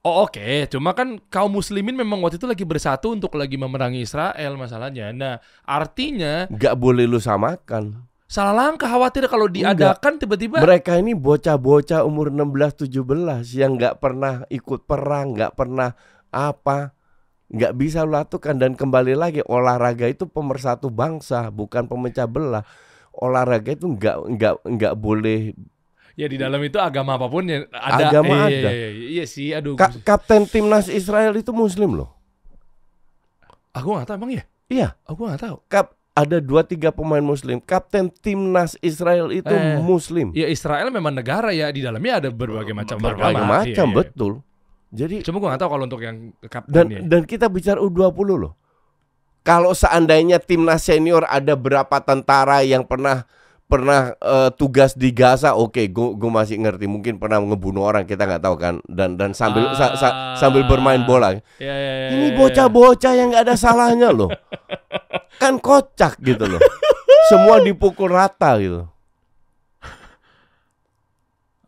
[0.00, 0.40] Oh oke,
[0.70, 5.10] cuma kan kaum muslimin memang waktu itu lagi bersatu untuk lagi memerangi Israel masalahnya.
[5.10, 8.06] Nah, artinya Nggak boleh lu samakan.
[8.24, 12.92] salah langkah khawatir kalau diadakan tiba-tiba Mereka ini bocah-bocah umur 16-17
[13.56, 15.96] yang nggak pernah ikut perang, nggak pernah
[16.28, 16.92] apa,
[17.48, 22.64] nggak bisa lu lakukan dan kembali lagi olahraga itu pemersatu bangsa, bukan pemecah belah.
[23.10, 25.56] Olahraga itu nggak nggak nggak boleh.
[26.12, 28.70] ya di dalam itu agama apa pun ya ada Agama iya, ada.
[28.70, 29.74] Iya, iya, iya sih, aduh.
[29.74, 32.10] Ka- Kapten timnas Israel itu Muslim loh.
[33.70, 34.44] Aku nggak tahu emang ya?
[34.68, 35.56] Iya, Aku nggak tahu.
[35.66, 37.62] kap ada dua tiga pemain Muslim.
[37.62, 40.34] Kapten timnas Israel itu Eh, Muslim.
[40.34, 43.62] Ya Israel memang negara ya di dalamnya ada berbagai macam Berbagai agama.
[43.62, 43.96] macam Iya, iya.
[43.96, 44.32] betul.
[44.88, 47.00] Jadi Cuma gua nggak tahu kalau untuk yang kapten dan ya.
[47.04, 48.52] dan kita bicara U20 loh.
[49.44, 53.24] Kalau seandainya timnas senior ada berapa tentara yang pernah
[53.68, 56.88] pernah eh, tugas di Gaza, oke, gue gue masih ngerti.
[56.88, 58.74] Mungkin pernah ngebunuh orang kita nggak tahu kan.
[58.88, 61.36] Dan dan sambil sa- sa- sambil bermain bola.
[61.36, 62.36] Ya, ya, ya, Ini ya, ya.
[62.40, 64.32] bocah-bocah yang nggak ada salahnya loh.
[65.40, 66.58] Kan kocak gitu loh.
[67.28, 68.88] Semua dipukul rata gitu.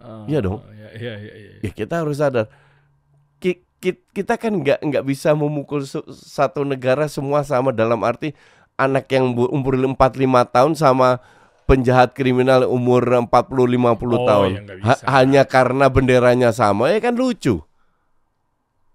[0.01, 0.65] Oh, Iya dong.
[0.73, 1.51] Iya, iya, iya, iya.
[1.61, 2.49] Ya kita harus sadar.
[3.81, 8.37] Ki- ki- Kita kan nggak nggak bisa memukul satu negara semua sama dalam arti
[8.77, 9.97] anak yang umur 45
[10.47, 11.21] tahun sama
[11.65, 13.29] penjahat kriminal umur 40
[13.67, 14.51] 50 Oh, tahun.
[14.53, 15.07] ya Ha- bisa.
[15.09, 17.61] hanya karena benderanya sama ya kan lucu.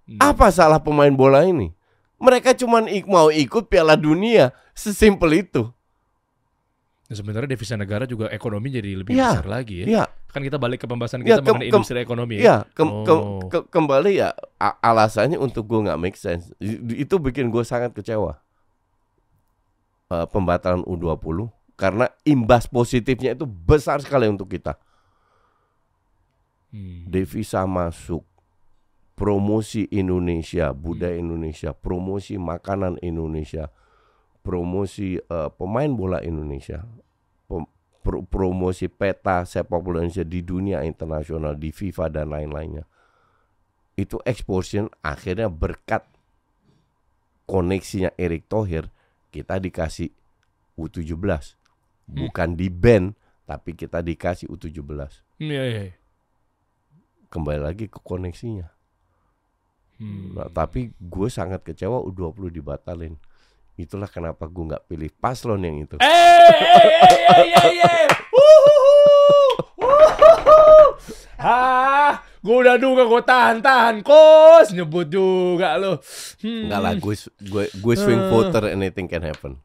[0.06, 0.22] Hmm.
[0.22, 1.74] Apa salah pemain bola ini?
[2.16, 5.75] Mereka cuma mau ikut Piala Dunia, sesimpel itu.
[7.06, 9.38] Nah, sebenarnya devisa negara juga ekonomi jadi lebih Iya.
[9.38, 10.02] besar lagi ya.
[10.02, 12.44] Ya, Kan kita balik ke pembahasan Ya, kita kem- mengenai kem- industri ekonomi ya.
[12.44, 13.40] ya kem- kem- Oh.
[13.46, 14.34] ke- kembali ya
[14.82, 16.52] alasannya untuk gue nggak make sense.
[16.92, 18.42] Itu bikin gue sangat kecewa.
[20.06, 24.76] Eh, pembatalan U20 karena imbas positifnya itu besar sekali untuk kita.
[26.70, 27.08] Hmm.
[27.08, 28.28] Devisa masuk,
[29.16, 33.72] promosi Indonesia, budaya Indonesia, promosi makanan Indonesia,
[34.46, 36.86] promosi eh, pemain bola Indonesia,
[37.50, 37.66] pem-
[38.00, 42.86] pro- promosi peta sepak bola Indonesia di dunia internasional, di FIFA dan lain-lainnya.
[43.98, 46.06] Itu exposure akhirnya berkat
[47.46, 48.90] koneksinya Erick Thohir
[49.30, 50.10] kita dikasih
[50.76, 51.56] U17
[52.06, 53.14] bukan di band
[53.46, 54.82] tapi kita dikasih U17
[55.36, 55.84] Hmm, Iya, iya.
[57.28, 58.72] kembali lagi ke koneksinya.
[60.00, 60.32] Hmm.
[60.32, 63.20] Nah, tapi gue sangat kecewa U20 dibatalin.
[63.76, 65.96] Itulah kenapa gue nggak pilih paslon yang itu.
[66.00, 66.88] Eh, eh,
[67.28, 68.08] eh, eh, eh.
[71.38, 76.00] Ah, gue udah duga gue tahan-tahan kos nyebut juga lo.
[76.42, 76.66] Hmm.
[76.66, 77.14] Enggak lah, gue
[77.44, 78.30] gue gue swing Eh.
[78.32, 79.60] voter anything can happen.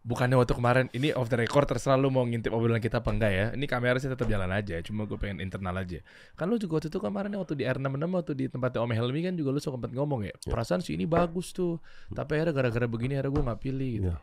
[0.00, 3.32] Bukannya waktu kemarin ini off the record terserah lu mau ngintip obrolan kita apa enggak
[3.32, 3.46] ya.
[3.52, 6.00] Ini kamera sih tetap jalan aja, cuma gue pengen internal aja.
[6.34, 9.36] Kan lu juga waktu itu kemarin waktu di R66 waktu di tempatnya Om Helmi kan
[9.36, 10.32] juga lu sempat ngomong ya.
[10.40, 11.84] Perasaan sih ini bagus tuh.
[12.08, 14.08] Tapi akhirnya gara-gara begini akhirnya gue nggak pilih gitu.
[14.08, 14.16] Iya.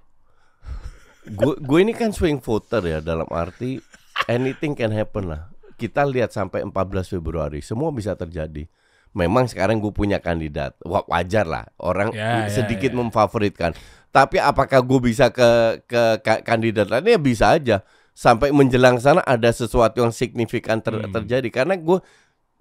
[1.27, 3.77] Gue gue ini kan swing voter ya dalam arti
[4.25, 5.51] anything can happen lah.
[5.75, 6.73] Kita lihat sampai 14
[7.07, 8.65] Februari semua bisa terjadi.
[9.07, 13.01] memang sekarang gue punya kandidat, Wa- wajar lah orang Ya, ya, sedikit ya.
[13.01, 13.73] memfavoritkan.
[14.09, 15.45] Tapi apakah gue bisa ke
[15.83, 17.15] ke ka- kandidat lainnya?
[17.15, 17.77] Ya bisa aja.
[18.11, 21.13] Sampai menjelang sana ada sesuatu yang signifikan ter- Hmm.
[21.13, 22.01] terjadi karena gue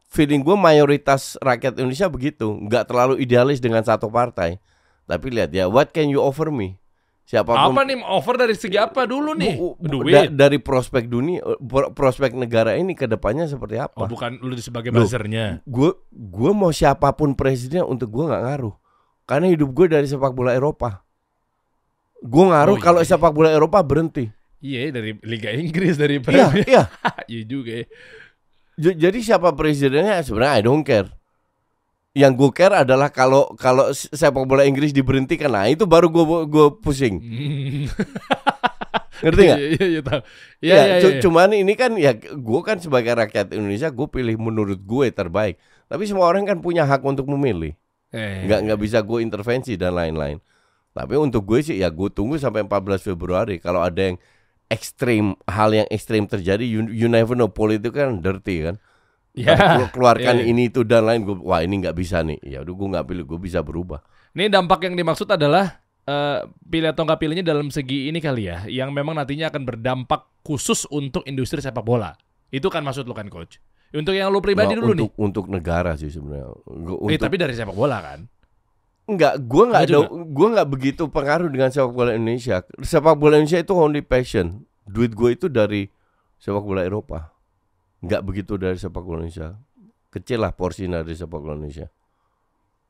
[0.07, 4.61] feeling gue mayoritas rakyat Indonesia begitu, nggak terlalu idealis dengan satu partai.
[5.05, 6.77] Tapi lihat ya, what can you offer me?
[7.25, 9.59] Siapa pun Apa nih over dari segi apa dulu nih?
[9.59, 10.15] Bu- bu- Duit.
[10.15, 13.99] da- dari prospek dunia, pro- prospek negara ini ke depannya seperti apa?
[13.99, 15.59] Oh, bukan lu sebagai buzzernya.
[15.67, 18.75] Gue gue mau siapa pun presiden untuk gue nggak ngaruh,
[19.25, 21.03] karena hidup gue dari sepak bola Eropa.
[22.19, 23.09] Gue ngaruh Oh, kalau iya.
[23.09, 24.33] sepak bola Eropa berhenti.
[24.59, 26.65] Iya, dari Liga Inggris dari Iya, Premier.
[26.65, 26.83] iya.
[27.31, 27.87] Iya juga ya.
[28.77, 31.09] Jadi siapa presidennya sebenarnya I don't care.
[32.13, 36.67] Yang gue care adalah kalau kalau sepak bola Inggris diberhentikan, nah itu baru gue gue
[36.81, 37.21] pusing.
[37.21, 37.85] Hmm.
[39.17, 39.59] Ngerti nggak?
[39.61, 40.21] Iya, iya, iya, tahu.
[40.61, 41.21] Iya, Ya, iya, iya.
[41.21, 45.57] cuman ini kan ya gue kan sebagai rakyat Indonesia gue pilih menurut gue terbaik.
[45.89, 47.73] Tapi semua orang kan punya hak untuk memilih.
[48.13, 50.37] Eh, nggak nggak bisa gue intervensi dan lain-lain.
[50.97, 53.61] Tapi untuk gue sih ya gue tunggu sampai 14 Februari.
[53.61, 54.17] Kalau ada yang
[54.73, 58.81] ekstrim hal yang ekstrim terjadi, you, you never know politik kan dirty kan.
[59.37, 59.53] Ya.
[59.53, 60.53] Kelu- keluarkan Iya, iya.
[60.57, 61.29] ini itu dan lain.
[61.29, 62.41] Gue wah ini nggak bisa nih.
[62.41, 64.01] Ya udah gue nggak pilih, gue bisa berubah.
[64.33, 68.65] Ini dampak yang dimaksud adalah eh, pilih atau nggak pilihnya dalam segi ini kali ya,
[68.65, 72.17] yang memang nantinya akan berdampak khusus untuk industri sepak bola.
[72.49, 73.61] Itu kan maksud lo kan coach?
[73.93, 76.49] Untuk yang lo pribadi Nah, dulu untuk untuk negara sih sebenarnya.
[76.73, 77.15] Nih.
[77.15, 78.25] Eh, tapi dari sepak bola kan?
[79.07, 82.67] Enggak, gue nggak Enggak ada, gue nggak begitu pengaruh dengan sepak bola Indonesia.
[82.83, 84.67] Sepak bola Indonesia itu only passion.
[84.83, 85.87] Duit gue itu dari
[86.43, 87.31] sepak bola Eropa.
[88.03, 89.55] Nggak begitu dari sepak bola Indonesia.
[90.11, 91.87] Kecil lah porsinya dari sepak bola Indonesia.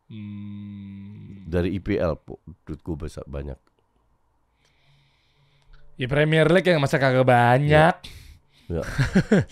[0.09, 1.45] Hmm.
[1.45, 2.12] Dari IPL,
[2.64, 3.61] duit gue besar banyak.
[6.01, 7.95] Ya Premier League yang masa kagak banyak.
[8.67, 8.83] Ya.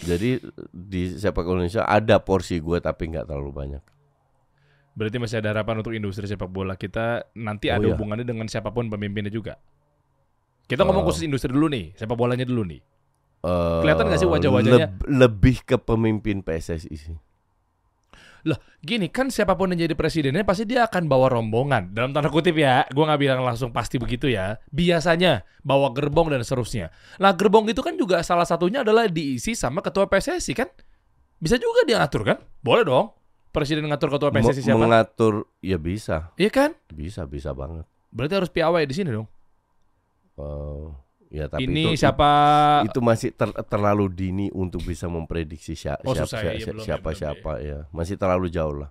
[0.08, 0.40] Jadi
[0.72, 3.84] di sepak bola Indonesia ada porsi gue tapi nggak terlalu banyak.
[4.94, 7.92] Berarti masih ada harapan untuk industri sepak bola kita nanti Oh, ada iya.
[7.92, 9.58] hubungannya dengan siapa pun pemimpinnya juga.
[10.64, 11.08] Kita ngomong Oh.
[11.10, 12.80] khusus industri dulu nih, sepak bolanya dulu nih.
[13.44, 14.86] Eh, Kelihatan nggak sih wajah-wajahnya?
[14.88, 17.18] leb- lebih ke pemimpin PSSI sih.
[18.44, 21.96] Lah, gini kan siapa pun yang jadi presidennya pasti dia akan bawa rombongan.
[21.96, 24.60] Dalam tanda kutip ya, gua nggak bilang langsung pasti begitu ya.
[24.68, 26.92] Biasanya bawa gerbong dan seterusnya.
[27.16, 30.68] Nah, gerbong itu kan juga salah satunya adalah diisi sama ketua PSSI kan?
[31.36, 32.38] Bisa juga dia ngatur kan?
[32.60, 33.16] Boleh dong.
[33.54, 34.74] Presiden ngatur ketua PSSI siapa?
[34.76, 36.70] mengatur ya bisa, Iya kan?
[36.90, 37.86] bisa bisa banget.
[38.10, 39.30] Berarti harus piawai di sini dong.
[40.34, 40.86] Eh,
[41.32, 42.26] ya tapi Ini itu, siapa?
[42.82, 46.66] itu masih ter- terlalu dini untuk bisa memprediksi sia- Oh, siapa susah ya, siapa, iya,
[46.66, 48.90] belum ya, siapa, belum siapa ya masih terlalu jauh lah.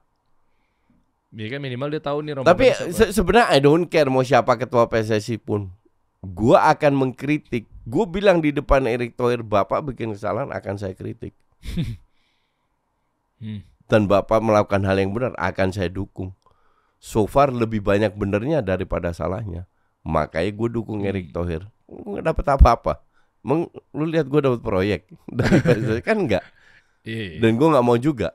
[1.29, 2.93] Ya kan minimal dia tahu nih Tapi siapa.
[2.93, 5.67] se- sebenarnya I don't care mau siapa ketua PSSI pun.
[6.21, 7.67] Gua akan mengkritik.
[7.83, 11.35] Gue bilang di depan Erick Thohir, Bapak bikin kesalahan akan saya kritik.
[13.35, 13.59] Hmm.
[13.85, 16.31] Dan Bapak melakukan hal yang benar akan saya dukung.
[16.97, 19.67] So far lebih banyak benernya daripada salahnya.
[20.01, 21.35] Makanya gue dukung Erick Hmm.
[21.35, 21.61] Thohir.
[21.85, 22.93] Nggak dapat apa-apa.
[23.43, 26.43] Meng, lu lihat gue dapat proyek dari kan enggak.
[27.03, 27.39] Iya.
[27.39, 28.31] Dan gue nggak mau juga.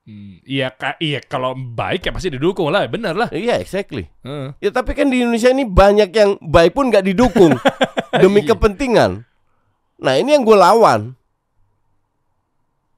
[0.00, 3.28] Hmm, Iya, ka- iya kalau baik ya pasti didukung lah, benar lah.
[3.28, 4.08] Iya exactly.
[4.24, 4.56] Heeh.
[4.58, 7.52] Ya tapi kan di Indonesia ini banyak yang baik pun nggak didukung
[8.24, 8.56] demi Iya.
[8.56, 9.28] kepentingan.
[10.00, 11.12] Nah ini yang gue lawan.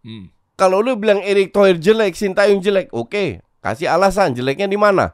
[0.03, 0.31] Hmm.
[0.63, 5.11] Kalau lu bilang Erick Thohir jelek, Sintayong jelek, oke, kasih alasan jeleknya di mana?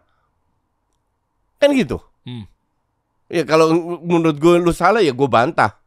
[1.57, 2.05] Kan gitu.
[2.28, 2.44] Hmm.
[3.32, 3.72] Ya kalau
[4.05, 5.80] menurut gue lu salah ya gue bantah.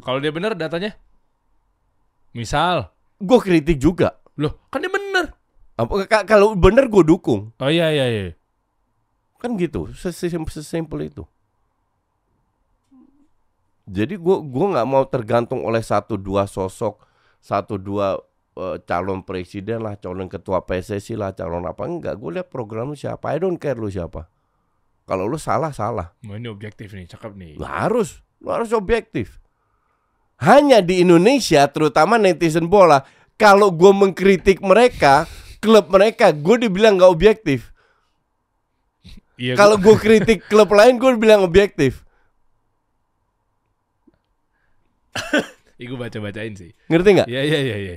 [0.00, 0.96] Kalau dia benar datanya?
[2.32, 2.88] Misal,
[3.20, 4.16] Gue kritik juga.
[4.36, 5.36] loh kan dia benar.
[5.76, 7.52] Apa ka- kalau bener gue dukung.
[7.60, 8.24] Oh iya iya iya.
[9.36, 11.24] Kan gitu, sesimpel, sesimpel itu.
[13.86, 17.05] Jadi gue gua nggak mau tergantung oleh satu dua sosok,
[17.46, 18.18] satu dua
[18.58, 22.18] eh, calon presiden lah, calon ketua PSSI lah, calon apa enggak.
[22.18, 24.26] Gue lihat program lu siapa, I don't care lu siapa.
[25.06, 27.52] Kalau lu salah salah, Oh, ini objektif nih, cakep nih.
[27.54, 29.38] lu harus, lu harus objektif.
[30.42, 33.06] Hanya di Indonesia, terutama netizen bola,
[33.38, 35.30] kalau gue mengkritik mereka,
[35.62, 37.70] klub mereka, gue dibilang nggak objektif.
[39.38, 39.54] Iya.
[39.54, 42.02] Kalau gue kritik klub lain, gue bilang objektif.
[45.78, 46.72] gue baca-bacain sih.
[46.86, 47.28] Ngerti nggak?
[47.28, 47.96] Iya iya iya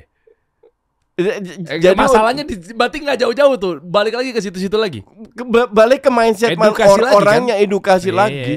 [1.19, 1.35] Eh,
[1.77, 3.73] Jadi masalahnya di, berarti nggak jauh-jauh tuh.
[3.81, 5.03] Balik lagi ke situ-situ lagi.
[5.29, 7.19] ke- ba- balik ke mindset Edukasi or- lagi, kan?
[7.19, 8.15] orangnya edukasi Iya.
[8.17, 8.55] lagi.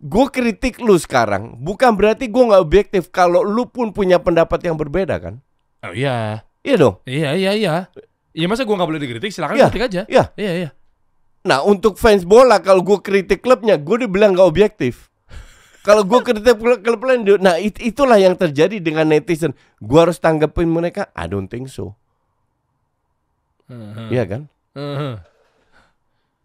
[0.00, 3.02] Gue kritik lu sekarang, bukan berarti gue nggak objektif.
[3.10, 5.42] Kalau lu pun punya pendapat yang berbeda kan?
[5.82, 6.46] Oh iya.
[6.62, 6.94] Iya dong.
[7.04, 7.74] Iya iya iya.
[8.30, 9.28] Iya masa gua nggak boleh dikritik?
[9.28, 9.66] Silakan Iya.
[9.68, 10.02] kritik aja.
[10.06, 10.24] Iya.
[10.36, 10.70] Iya iya.
[11.42, 15.09] Nah untuk fans bola, kalau gue kritik klubnya, gue dibilang nggak objektif.
[15.80, 19.56] Kalau gue kritik klub lain, nah it- itulah yang terjadi dengan netizen.
[19.80, 21.08] Gue harus tanggepin mereka.
[21.16, 21.96] I don't think so.
[23.72, 24.08] Heeh.
[24.12, 24.42] Iya kan?
[24.76, 25.14] Heeh.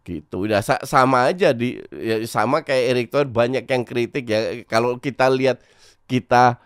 [0.05, 0.35] Gitu.
[0.47, 4.63] Udah sa- sama aja di ya, sama kayak Erick Thohir banyak yang kritik ya.
[4.71, 5.59] Kalau kita lihat
[6.07, 6.61] kita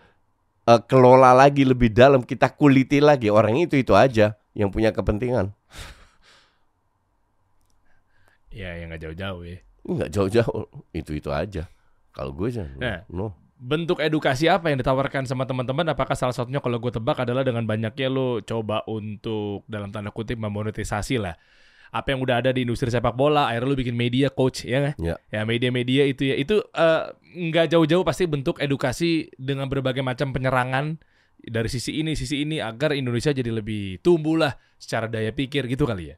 [0.68, 5.50] eh, kelola lagi lebih dalam, kita kuliti lagi orang itu itu aja yang punya kepentingan.
[8.50, 9.58] Ya, yang nggak jauh-jauh ya.
[9.86, 11.70] Nggak jauh-jauh, itu itu aja.
[12.10, 13.02] Kalau gue sih, Nah.
[13.08, 13.34] no.
[13.56, 15.84] Bentuk edukasi apa yang ditawarkan sama teman-teman?
[15.84, 20.40] Apakah salah satunya kalau gue tebak adalah dengan banyaknya lo coba untuk dalam tanda kutip
[20.40, 21.36] memonetisasi lah
[21.90, 24.96] apa yang udah ada di industri sepak bola, akhirnya lu bikin media coach ya nggak?
[25.02, 25.18] Ya.
[25.28, 27.02] Ya media-media itu ya itu eh,
[27.50, 31.02] nggak jauh-jauh pasti bentuk edukasi dengan berbagai macam penyerangan
[31.42, 35.82] dari sisi ini sisi ini agar Indonesia jadi lebih tumbuh lah secara daya pikir gitu
[35.82, 36.16] kali ya.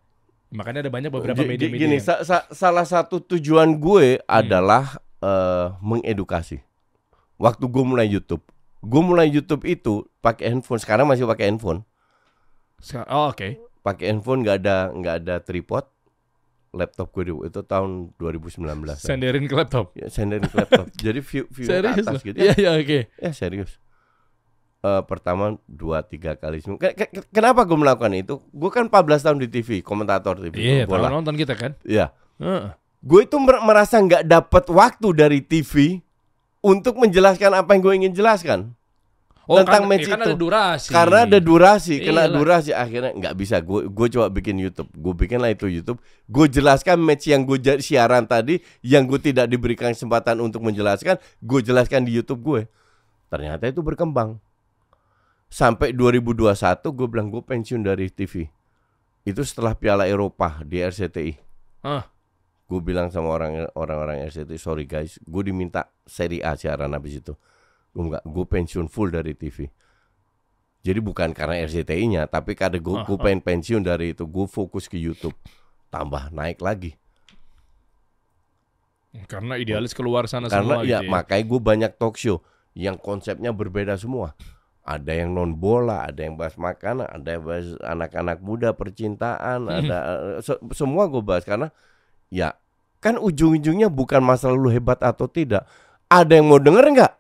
[0.53, 1.89] Makanya ada banyak beberapa media-media.
[1.89, 4.29] Gini, yang- sa- sa- salah satu tujuan gue Hmm.
[4.29, 6.59] adalah eh, mengedukasi.
[7.39, 8.43] Waktu gue mulai YouTube,
[8.79, 10.79] gue mulai YouTube itu pakai handphone.
[10.79, 11.83] Sekarang masih pakai handphone.
[13.07, 13.59] Oh, oke.
[13.81, 15.87] Pakai handphone nggak ada nggak ada tripod.
[16.73, 18.65] Laptop gue itu tahun 2019.
[18.97, 19.93] Senderin ke laptop.
[19.93, 20.89] Ya, senderin ke laptop.
[21.05, 22.21] Jadi view view ke Serius atas loh?
[22.25, 22.37] gitu.
[22.39, 22.99] Iya, Ya, iya, oke.
[23.21, 23.77] ya serius.
[24.81, 26.59] Eh, pertama dua tiga kali.
[26.59, 28.41] Ke- ke- Kenapa gue melakukan itu?
[28.51, 31.07] Gue kan 14 tahun di TV, komentator TV Iya, bola.
[31.07, 31.77] nonton kita kan.
[31.85, 32.11] Iya.
[32.41, 32.73] Heeh.
[33.03, 36.01] Gue itu mer- merasa nggak dapat waktu dari TV
[36.63, 38.73] untuk menjelaskan apa yang gue ingin jelaskan.
[39.43, 40.23] Oh, Tentang kan, match ya itu.
[40.23, 40.89] ada durasi.
[40.89, 42.39] karena ada durasi kena Iyalah.
[42.39, 42.71] durasi.
[42.71, 43.59] Akhirnya nggak bisa.
[43.59, 44.87] Gue gue coba bikin YouTube.
[44.95, 45.99] Gue bikin lah itu YouTube.
[46.25, 51.61] Gue jelaskan match yang gue siaran tadi yang gue tidak diberikan kesempatan untuk menjelaskan gue
[51.61, 52.63] jelaskan di YouTube gue.
[53.27, 54.39] Ternyata itu berkembang.
[55.51, 56.55] Sampai 2021
[56.89, 58.47] gue bilang gue pensiun dari TV
[59.23, 61.35] itu setelah Piala Eropa di RCTI
[61.83, 62.07] Ah.
[62.73, 67.37] Gue bilang sama orang orang-orang RCTI sorry guys gue diminta seri A siaran habis itu.
[67.93, 69.69] Gue nggak gue pensiun full dari TV
[70.83, 74.99] jadi bukan karena RCTI-nya tapi karena gue gue pengen pensiun dari itu gue fokus ke
[74.99, 75.35] YouTube.
[75.95, 76.99] Tambah naik lagi.
[79.29, 81.11] Karena idealis keluar sana karena semua ya gitu ya.
[81.13, 82.41] makanya gue banyak talk show
[82.75, 84.35] yang konsepnya berbeda semua.
[84.83, 89.99] Ada yang non bola ada yang bahas makanan ada yang bahas anak-anak muda percintaan ada
[90.11, 91.47] eh, se- semua gue bahas.
[91.47, 91.71] Karena
[92.33, 92.59] ya
[93.03, 95.67] kan ujung-ujungnya bukan masalah lu hebat atau tidak
[96.07, 97.13] ada yang mau denger nggak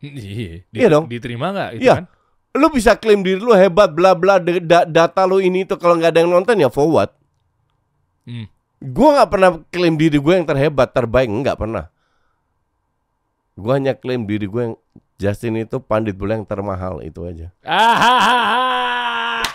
[0.00, 1.04] Iya, Iya dong.
[1.06, 1.94] Diterima nggak itu Iya.
[1.98, 2.06] kan?
[2.50, 6.10] lu bisa klaim diri lu hebat bla bla da- data lu ini itu kalau nggak
[6.10, 7.12] ada yang nonton ya forward
[8.20, 8.46] Hmm.
[8.80, 11.86] gue nggak pernah klaim diri gue yang terhebat terbaik nggak pernah
[13.54, 14.76] gue hanya klaim diri gue yang
[15.14, 17.92] Justin itu pandit bola yang termahal itu aja Ah,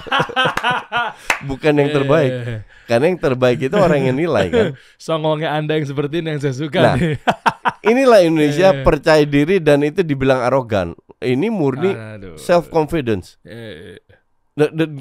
[1.50, 2.32] bukan yang terbaik.
[2.32, 4.66] Eh, karena yang terbaik itu orang yang nilai kan?
[5.02, 7.18] Songongnya Anda yang seperti ini yang saya suka Nah, nih.
[7.92, 8.82] inilah Indonesia Eh.
[8.82, 10.94] percaya diri dan itu dibilang arogan.
[11.18, 12.36] Ini murni Aduh.
[12.36, 13.98] self confidence Eh,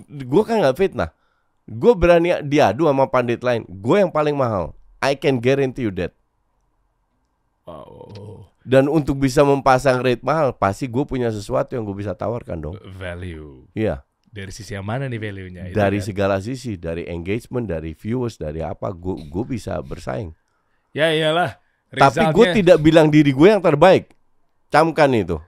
[0.09, 1.11] gue kan nggak fitnah.
[1.65, 3.65] Gue berani diadu sama pandit lain.
[3.67, 4.73] Gue yang paling mahal.
[4.99, 6.13] I can guarantee you that.
[7.65, 8.53] Wow.
[8.61, 12.77] dan untuk bisa mempasang rate mahal pasti gue punya sesuatu yang gue bisa tawarkan dong.
[12.95, 13.69] Value.
[13.73, 14.05] iya
[14.35, 15.63] Dari sisi yang mana nih value-nya?
[15.71, 16.05] Itu dari kan?
[16.05, 20.35] segala sisi dari engagement dari viewers dari apa gue gue bisa bersaing
[20.91, 21.55] Ya iyalah.
[21.89, 24.11] tapi gue tidak bilang diri gue yang terbaik
[24.69, 25.39] camkan itu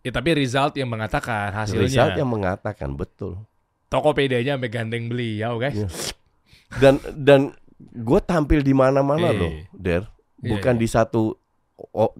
[0.00, 1.80] Ya tapi result yang mengatakan hasilnya.
[1.82, 3.40] result yang mengatakan betul
[3.86, 5.72] Tokopedia-nya sampai gandeng beliau guys.
[5.74, 5.88] Iya.
[6.74, 7.40] dan dan
[7.80, 9.38] gue tampil di mana-mana Iya.
[9.38, 10.02] loh der
[10.36, 10.80] Iya, bukan iya.
[10.80, 11.22] di satu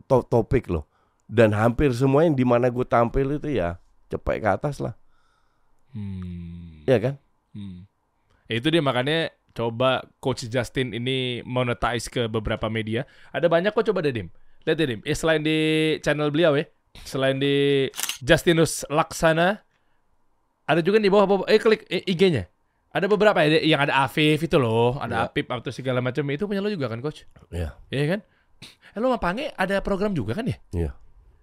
[0.02, 0.88] to- topik loh
[1.26, 3.76] dan hampir semua yang di mana gue tampil itu ya
[4.08, 4.96] cepet ke atas lah
[5.94, 6.82] Hmm.
[6.84, 7.14] ya kan
[7.54, 7.86] Hmm.
[8.50, 13.06] Itu dia makanya coba Coach Justin ini monetize ke beberapa media.
[13.30, 14.28] Ada banyak kok coba deh Dim.
[14.66, 15.00] Lihat deh Dim.
[15.06, 15.56] Eh, selain di
[16.02, 16.66] channel beliau ya.
[17.06, 17.86] Selain di
[18.20, 19.62] Justinus Laksana.
[20.66, 22.50] Ada juga di bawah, bawah eh klik eh, IG-nya.
[22.90, 24.98] Ada beberapa ya yang ada Afif itu loh.
[24.98, 25.26] Ada Iya.
[25.30, 26.26] Apip atau segala macam.
[26.34, 27.22] Itu punya lo juga kan Coach?
[27.54, 27.78] Iya.
[27.94, 28.20] Iya kan?
[28.66, 30.58] Eh lo sama Pange ada program juga kan ya?
[30.74, 30.90] Iya.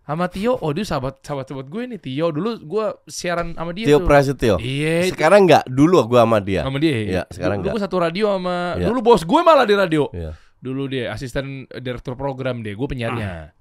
[0.02, 3.86] Sama Tio, oh dia sahabat sahabat sahabat gue nih Tio dulu gue siaran sama dia
[3.86, 4.08] Tio tuh.
[4.10, 6.95] Prasetyo Iya, sekarang nggak dulu gue sama dia sama dia.
[6.97, 7.74] Iya, sekarang dulu, enggak.
[7.78, 8.86] gue satu radio sama Iya.
[8.89, 10.10] dulu bos gue malah di radio.
[10.12, 10.34] Iya.
[10.58, 13.54] Dulu dia asisten direktur program dia, gue penyiarnya.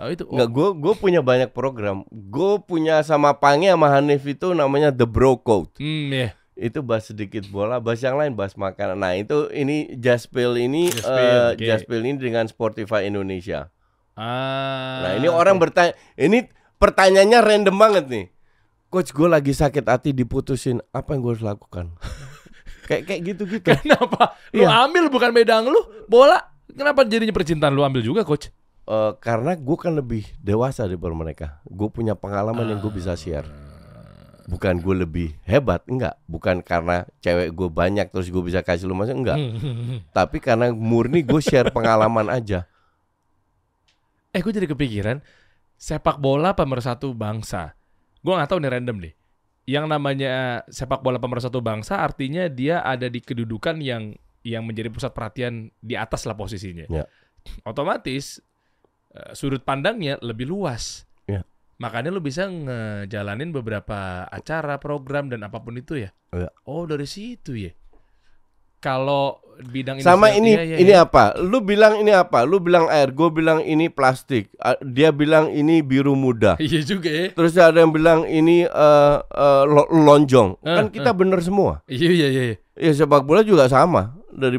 [0.00, 2.08] Oh, itu oh, Nggak, gue gue punya banyak program.
[2.08, 5.76] Gue punya sama Pange sama Hanif itu namanya The Bro Code.
[5.76, 6.28] hmm ya.
[6.56, 8.96] Itu bahas sedikit bola, bahas yang lain bahas makanan.
[8.96, 11.64] Nah itu ini Jaspil ini Jaspil, eh, oke.
[11.64, 13.68] Jaspil ini dengan Spotify Indonesia.
[14.20, 15.00] Ah.
[15.00, 16.44] Nah ini orang bertanya, ini
[16.76, 18.26] pertanyaannya random banget nih.
[18.86, 21.96] Coach gue lagi sakit hati diputusin, apa yang gue harus lakukan?
[22.90, 23.64] kayak kayak gitu gitu.
[23.64, 24.36] Kenapa?
[24.52, 24.84] Lu Iya.
[24.84, 26.36] ambil bukan bedang lu, bola.
[26.68, 28.52] Kenapa jadinya percintaan lu ambil juga, coach?
[28.82, 31.46] eh, karena gue kan lebih dewasa daripada mereka.
[31.64, 33.46] Gue punya pengalaman yang gue bisa share.
[34.44, 36.18] Bukan gue lebih hebat, enggak.
[36.26, 39.38] Bukan karena cewek gue banyak terus gue bisa kasih lu masuk, enggak.
[40.16, 42.66] Tapi karena murni gue share pengalaman aja.
[44.30, 45.18] Eh gue jadi kepikiran
[45.80, 47.74] sepak bola pemersatu bangsa.
[48.20, 49.14] Gue nggak tahu nih random deh.
[49.64, 54.14] Yang namanya sepak bola pemersatu bangsa artinya dia ada di kedudukan yang
[54.44, 56.84] yang menjadi pusat perhatian di atas lah posisinya.
[56.88, 57.04] Ya.
[57.64, 58.40] Otomatis
[59.16, 61.08] eh, sudut pandangnya lebih luas.
[61.24, 61.42] Ya.
[61.80, 66.12] Makanya lu bisa ngejalanin beberapa acara, program dan apa pun itu ya.
[66.36, 66.52] Ya.
[66.68, 67.72] Oh dari situ ya.
[68.80, 71.04] Kalau bidang Sama industri- ini, iya, iya, ini iya.
[71.04, 71.36] apa?
[71.36, 72.48] Lu bilang ini apa?
[72.48, 74.48] Lu bilang air, gue bilang ini plastik.
[74.80, 76.56] Dia bilang ini biru muda.
[76.56, 77.28] Iya juga ya.
[77.36, 80.64] Terus ada yang bilang ini eh, eh, lo- lonjong.
[80.64, 81.84] Eh, Kan kita bener semua.
[81.84, 82.42] Iya iya iya.
[82.48, 82.56] iya.
[82.80, 84.16] Ya sepak bola juga sama.
[84.32, 84.56] Dari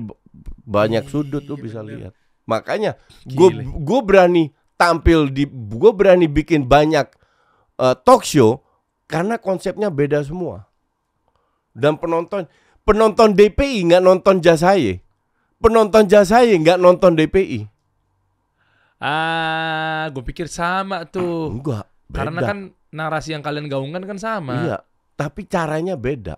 [0.62, 2.14] banyak sudut lu bisa lihat.
[2.46, 2.94] Makanya
[3.26, 7.10] gue gue berani tampil di gue berani bikin banyak
[7.82, 8.62] eh, talk show
[9.10, 10.70] karena konsepnya beda semua.
[11.74, 12.46] Dan penonton
[12.88, 15.00] penonton DPI nggak nonton Jasaye.
[15.62, 17.70] Penonton Jasaye nggak nonton DPI.
[19.02, 21.58] Ah, gue pikir sama tuh.
[21.58, 21.90] Enggak.
[22.14, 22.50] Karena beda.
[22.54, 22.58] kan
[22.94, 24.56] narasi yang kalian gaungkan kan sama.
[24.62, 24.78] iya,
[25.18, 26.38] tapi caranya beda.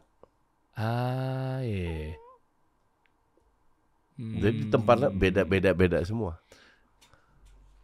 [0.77, 2.15] Ah, iya.
[4.15, 4.39] Hmm.
[4.39, 6.37] Jadi tempatnya beda-beda beda semua.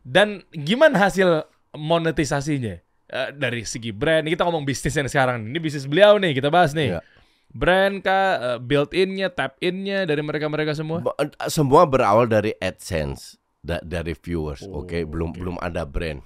[0.06, 1.44] Dan gimana hasil
[1.76, 2.80] monetisasinya?
[3.10, 5.50] Eh, dari segi brand, kita ngomong bisnis yang sekarang.
[5.50, 6.94] Ini bisnis beliau nih, kita bahas nih.
[6.98, 7.02] Iya.
[7.50, 11.02] Brand kah, eh, built-in-nya, tap-in-nya dari mereka-mereka semua?
[11.02, 15.02] Ba- Semua berawal dari AdSense da- dari viewers, Oh, oke.
[15.04, 15.38] Belum oke.
[15.38, 16.22] belum ada brand.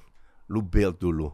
[0.47, 1.31] Lu build dulu.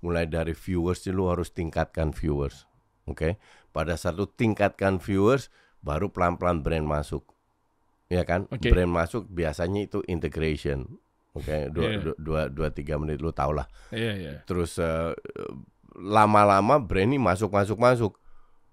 [0.00, 2.68] Mulai dari viewers lu harus tingkatkan viewers.
[3.04, 3.40] Oke.
[3.70, 5.48] Pada saat lu tingkatkan viewers
[5.80, 7.24] baru pelan-pelan brand masuk.
[8.06, 8.44] Ya kan?
[8.48, 8.68] Oke.
[8.68, 11.00] Brand masuk biasanya itu integration.
[11.30, 11.98] Oke, dua, Iya.
[12.02, 13.64] dua, dua, dua, tiga menit lu tau lah.
[13.88, 14.32] Iya, iya.
[14.44, 15.14] Terus eh,
[15.94, 18.12] lama-lama brand ini masuk masuk masuk.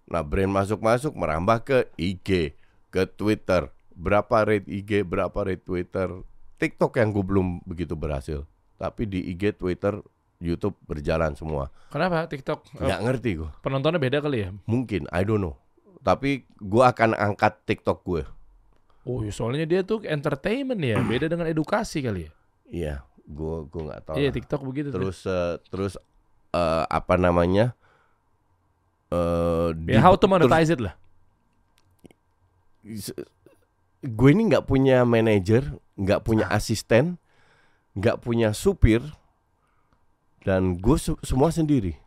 [0.08, 2.56] Nah brand masuk masuk merambah ke IG,
[2.90, 3.68] ke Twitter.
[3.92, 6.08] Berapa rate IG, berapa rate Twitter.
[6.58, 8.48] TikTok yang gue belum begitu berhasil.
[8.78, 10.00] Tapi di IG, Twitter,
[10.38, 11.70] YouTube berjalan semua.
[11.90, 12.78] Kenapa TikTok?
[12.78, 13.50] Eh, Nggak ngerti gue.
[13.62, 14.50] penontonnya beda kali ya?
[14.66, 15.58] Mungkin, I don't know.
[16.02, 18.24] Tapi gue akan angkat TikTok gue.
[19.08, 22.32] Oh, ya, soalnya dia tuh entertainment ya, beda dengan edukasi kali ya.
[22.68, 22.96] Iya,
[23.26, 24.16] gue gue nggak tahu.
[24.20, 24.30] Iya.
[24.32, 25.00] TikTok begitu tuh.
[25.00, 25.94] Terus eh, terus
[26.54, 27.74] eh, apa namanya?
[29.08, 30.96] Eh Ya, how to monetize it lah.
[34.00, 37.18] gue ini nggak punya manajer, nggak punya asisten,
[37.94, 39.04] nggak punya supir,
[40.42, 41.98] dan gue se- semua sendiri.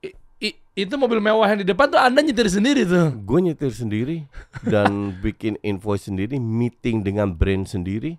[0.00, 3.12] I- i- itu mobil mewah yang di depan tuh Anda nyetir sendiri tuh.
[3.20, 4.24] Gue nyetir sendiri
[4.62, 4.88] dan
[5.24, 8.16] bikin invoice sendiri, meeting dengan brand sendiri,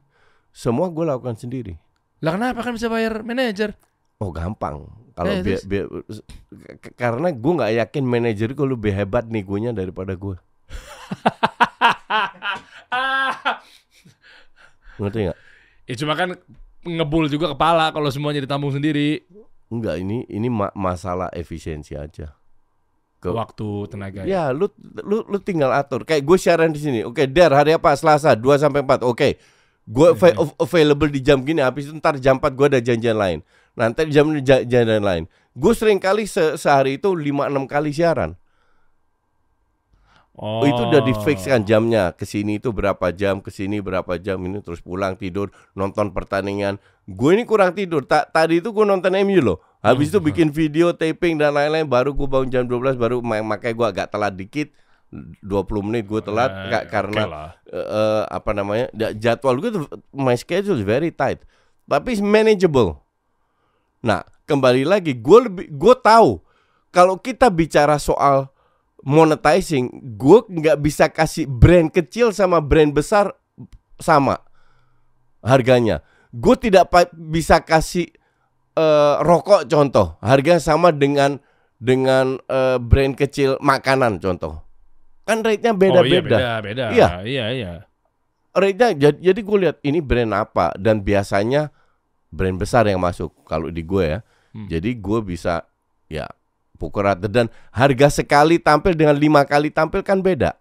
[0.51, 1.81] semua gue lakukan sendiri.
[2.21, 3.73] Lah kenapa kan bisa bayar manajer?
[4.21, 4.85] Oh gampang.
[5.21, 5.87] Kalau Eh, bi- bi-
[6.77, 10.33] k- karena gue nggak yakin manajer gue lebih hebat nih gue daripada gue.
[14.97, 15.39] Ngerti nggak?
[15.89, 16.29] ya cuma kan
[16.81, 19.25] ngebul juga kepala kalau semuanya ditambung sendiri.
[19.67, 22.33] Enggak, ini ini ma- masalah efisiensi aja.
[23.21, 24.25] Ke- Waktu, tenaga.
[24.25, 24.65] Ya, lu
[24.97, 26.01] lu lu tinggal atur.
[26.03, 26.99] Kayak gue siaran di sini.
[27.05, 27.93] Oke, Der hari apa?
[27.93, 29.05] Selasa 2 sampai 4.
[29.05, 29.37] Oke.
[29.85, 31.61] Gue ava- av- available di jam gini.
[31.61, 33.39] Habis itu ntar jam 4 gue ada janjian lain.
[33.73, 35.23] Nanti jam ini ja- janjian lain.
[35.51, 38.35] Gue sering kali se- sehari itu 5 6 kali siaran.
[40.33, 40.63] Oh.
[40.63, 42.15] Itu udah di fix kan jamnya.
[42.15, 46.79] Ke sini itu berapa jam, ke sini berapa jam ini terus pulang tidur, nonton pertandingan.
[47.03, 48.01] Gue ini kurang tidur.
[48.01, 49.59] Ta tadi itu gue nonton MU loh.
[49.81, 53.75] Habis itu bikin video, taping dan lain-lain baru gue bangun jam 12 baru ma- makanya
[53.75, 54.71] gue agak telat dikit.
[55.11, 55.43] 20
[55.83, 57.49] menit gue telat Eh, oke karena lah.
[57.67, 58.87] eh, eh, apa namanya?
[59.11, 61.43] jadwal gue my schedule is very tight.
[61.83, 63.00] Tapi manageable.
[64.01, 66.41] Nah, kembali lagi gue lebih gue tahu
[66.91, 68.51] kalau kita bicara soal
[69.01, 73.33] monetizing, gue nggak bisa kasih brand kecil sama brand besar
[73.97, 74.41] sama
[75.41, 76.05] harganya.
[76.33, 78.11] Gue tidak bisa kasih
[78.77, 81.41] eh, rokok contoh, harga sama dengan
[81.81, 84.61] dengan eh, brand kecil makanan contoh.
[85.25, 86.37] Kan rate-nya Oh, iya, beda-beda.
[86.37, 86.85] beda, beda.
[86.91, 87.07] Iya.
[87.23, 87.73] iya, iya.
[88.51, 91.71] rate-nya jadi, jadi gue lihat ini brand apa dan biasanya
[92.31, 94.19] brand besar yang masuk kalau di gue ya.
[94.55, 94.67] Hmm.
[94.67, 95.67] Jadi gue bisa
[96.07, 96.27] ya
[96.75, 100.55] pukul rata dan harga sekali tampil dengan lima kali tampil kan beda.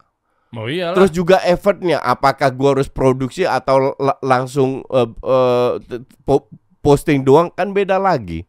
[0.51, 0.99] Oh iyalah.
[0.99, 5.09] Terus juga effortnya apakah gue harus produksi atau la- langsung eh,
[5.87, 6.51] t- po-
[6.83, 8.43] posting doang kan beda lagi.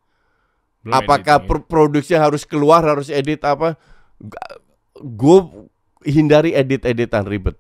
[0.82, 1.48] Belum apakah editing.
[1.48, 3.78] pro- produksi harus keluar harus edit apa?
[4.98, 5.70] Gue
[6.02, 7.54] hindari edit-editan ribet.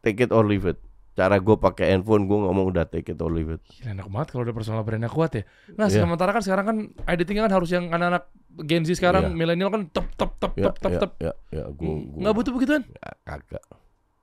[0.00, 0.80] Take it or leave it.
[1.12, 4.28] Cara gue pakai handphone gue ngomong udah take it or leave it Gila, enak banget
[4.30, 5.44] kalau udah personal brandnya kuat ya.
[5.74, 6.02] Nah, Iya.
[6.02, 9.34] sementara kan sekarang kan editingnya kan harus yang anak-anak Gen Z sekarang Iya.
[9.34, 11.12] milenial kan tep tep tep ya tep tep ya tep.
[11.18, 12.82] ya, ya gue Nggak butuh begituan.
[13.22, 13.64] kagak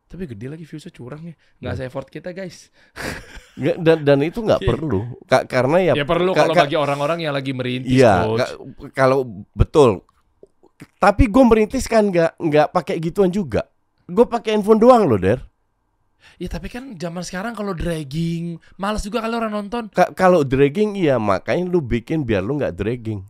[0.06, 1.36] Tapi gede lagi viewsnya curang ya.
[1.60, 1.80] Nggak Iya.
[1.80, 2.74] se-effort kita guys.
[3.56, 4.70] Nggak, dan dan itu nggak Iya.
[4.72, 8.26] perlu Ka- karena ya Ya perlu ka- kalau ka- bagi orang-orang yang lagi merintis Iya,
[8.34, 8.58] ka-
[8.92, 9.22] kalau
[9.52, 10.02] betul.
[10.96, 13.70] Tapi gue merintis kan nggak nggak pakai gituan juga.
[14.06, 15.46] Gue pakai handphone doang loh, Der.
[16.40, 19.92] Ya tapi kan zaman sekarang kalau dragging, males juga kalau orang nonton.
[19.92, 23.24] Ka- kalau dragging iya makanya lu bikin biar lu nggak dragging.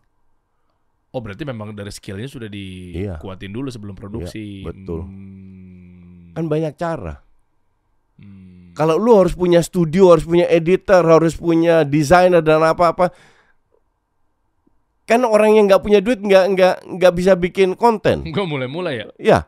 [1.10, 4.62] Oh berarti memang dari skillnya sudah dikuatin dulu sebelum produksi.
[4.62, 5.10] Iya, betul.
[5.10, 6.38] Hmm.
[6.38, 7.18] Kan banyak cara.
[8.22, 8.78] Hmm.
[8.78, 13.10] Kalau lu harus punya studio, harus punya editor, harus punya desainer dan apa-apa.
[15.10, 18.22] Kan orang yang nggak punya duit nggak nggak nggak bisa bikin konten.
[18.30, 19.06] Gue mulai-mulai ya.
[19.18, 19.40] Ya,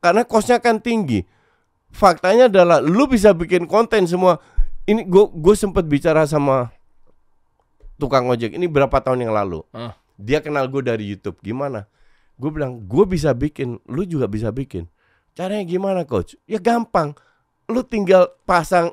[0.00, 1.28] karena kosnya kan tinggi.
[1.94, 4.42] Faktanya adalah lu bisa bikin konten semua.
[4.84, 6.74] Ini gue gue sempat bicara sama
[7.96, 9.62] tukang ojek ini berapa tahun yang lalu.
[9.70, 9.94] Ah.
[10.18, 11.38] Dia kenal gue dari YouTube.
[11.40, 11.86] Gimana?
[12.34, 14.90] Gue bilang gue bisa bikin, lu juga bisa bikin.
[15.34, 16.34] Caranya gimana coach?
[16.44, 17.14] Ya gampang.
[17.70, 18.92] Lu tinggal pasang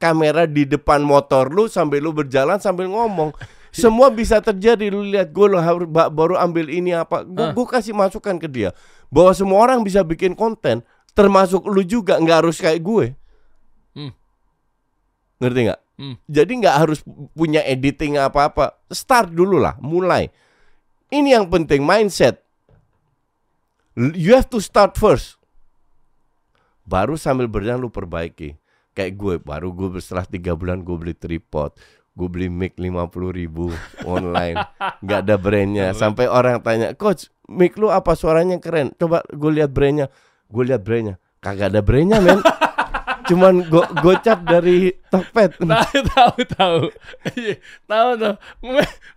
[0.00, 3.30] kamera di depan motor lu sambil lu berjalan sambil ngomong.
[3.72, 4.88] Semua bisa terjadi.
[4.88, 5.46] Lu lihat gue
[5.86, 7.24] ba- baru ambil ini apa.
[7.24, 7.52] Gue Ah.
[7.52, 8.72] gue kasih masukan ke dia
[9.12, 10.80] bahwa semua orang bisa bikin konten,
[11.12, 13.06] termasuk lu juga nggak harus kayak gue.
[13.92, 14.12] Hmm.
[15.40, 15.80] Ngerti nggak?
[16.00, 16.16] Hmm.
[16.26, 16.98] Jadi nggak harus
[17.36, 18.74] punya editing apa-apa.
[18.88, 20.32] Start dulu lah, mulai.
[21.12, 22.40] Ini yang penting mindset.
[23.92, 25.36] You have to start first.
[26.88, 28.56] Baru sambil berjalan lu perbaiki.
[28.96, 31.76] Kayak gue, baru gue setelah tiga bulan gue beli tripod.
[32.12, 32.88] Gue beli mic 50
[33.32, 33.72] ribu
[34.04, 34.56] online.
[35.04, 35.86] nggak ada brandnya.
[35.92, 38.96] Sampai orang tanya, Coach, mic lu apa suaranya keren?
[38.96, 40.08] Coba gue lihat brandnya.
[40.52, 41.16] Gue lihat brandnya.
[41.40, 42.44] Kagak ada brandnya men.
[43.28, 45.62] Cuman go gocap dari Tokped.
[45.64, 46.80] tahu tahu tahu.
[47.32, 47.56] Iya,
[47.88, 48.34] tahu tuh.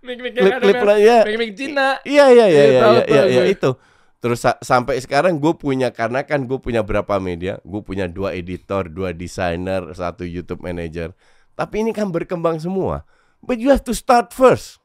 [0.00, 1.18] Mik mik yang ada ya.
[1.28, 2.00] Mik mik Cina.
[2.06, 3.76] Iya iya iya Iya, iya iya, iya, iya, itu.
[4.22, 8.32] Terus sa- sampai sekarang gue punya karena kan gue punya berapa media, gue punya dua
[8.32, 11.12] editor, dua desainer, satu YouTube manager.
[11.52, 13.04] Tapi ini kan berkembang semua.
[13.44, 14.80] But you have to start first.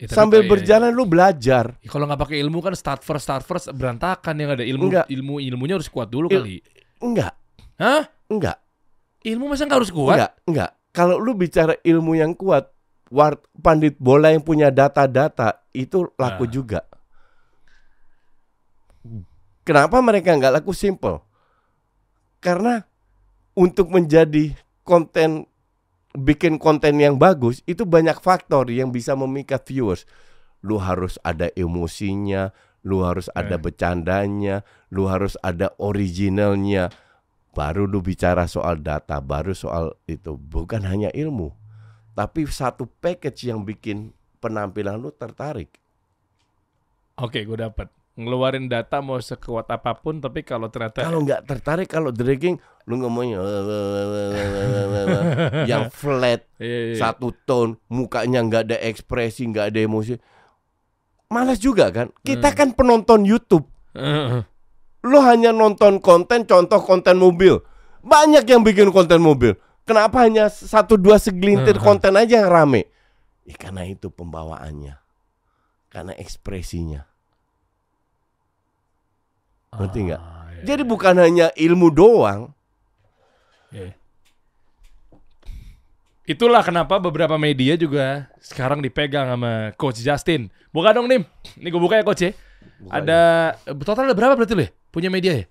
[0.00, 1.76] Ya, Sambil kok- iya, berjalan lu belajar.
[1.78, 5.06] Ya, kalau nggak pakai ilmu kan start first start first berantakan yang ada ilmu Enggak.
[5.06, 6.56] ilmu ilmunya harus kuat dulu Il- kali.
[6.98, 7.36] Enggak,
[7.76, 8.08] Hah?
[8.26, 8.56] enggak,
[9.20, 10.16] Ilmu masa nggak harus kuat?
[10.16, 10.70] enggak, enggak.
[10.90, 12.72] Kalau lu bicara ilmu yang kuat,
[13.08, 16.50] war pandit bola yang punya data-data itu laku Ah.
[16.50, 16.80] juga.
[19.60, 21.20] Kenapa mereka nggak laku simple?
[22.38, 22.80] Karena
[23.52, 25.44] untuk menjadi konten
[26.14, 30.06] bikin konten yang bagus itu banyak faktor yang bisa memikat viewers.
[30.60, 32.52] Lu harus ada emosinya,
[32.84, 36.92] lu harus ada bercandanya, lu harus ada originalnya.
[37.50, 40.38] Baru lu bicara soal data, baru soal itu.
[40.38, 41.50] Bukan hanya ilmu,
[42.14, 45.80] tapi satu package yang bikin penampilan lu tertarik.
[47.20, 47.99] Oke, gue dapat.
[48.20, 53.00] Ngeluarin data mau sekuat apa pun, tapi kalau ternyata Kalau nggak tertarik, kalau dragging, lu
[53.00, 53.40] ngomongnya
[55.64, 56.96] yang flat, Iya, iya.
[57.00, 60.14] satu tone, mukanya nggak ada ekspresi, nggak ada emosi.
[61.30, 62.12] Malas juga kan?
[62.20, 62.58] Kita Hmm.
[62.58, 63.64] kan penonton YouTube.
[65.00, 67.56] Lu hanya nonton konten, contoh konten mobil.
[68.04, 69.56] Banyak yang bikin konten mobil.
[69.88, 72.86] Kenapa hanya satu dua segelintir konten aja yang rame?
[73.48, 75.00] Ya, karena itu pembawaannya.
[75.90, 77.09] Karena ekspresinya.
[79.70, 80.20] Ngerti nggak?
[80.20, 82.50] Ah, iya, Jadi bukan hanya ilmu doang.
[83.70, 83.94] iya.
[86.26, 90.46] Itulah kenapa beberapa media juga sekarang dipegang sama Coach Justin.
[90.70, 91.26] Buka dong, Nim.
[91.58, 92.30] Ini gue buka ya, Coach ya.
[92.86, 93.20] Ada
[93.82, 94.70] total ada berapa berarti lu ya?
[94.90, 95.46] Punya media ya?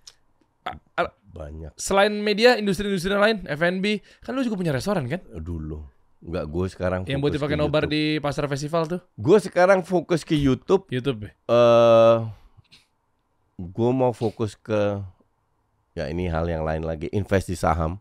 [1.29, 3.85] Banyak Selain media, industri-industri lain, F&B,
[4.19, 5.19] kan lu juga punya restoran kan?
[5.31, 5.83] dulu.
[6.19, 10.35] Enggak, gue sekarang Yang buat dipakai nobar di pasar festival tuh, Gue sekarang fokus ke
[10.35, 10.87] YouTube.
[10.91, 11.27] YouTube.
[11.27, 11.31] ya?
[11.47, 12.15] eh
[13.59, 15.03] gue mau fokus ke
[15.91, 17.99] ya ini hal yang lain lagi invest di saham.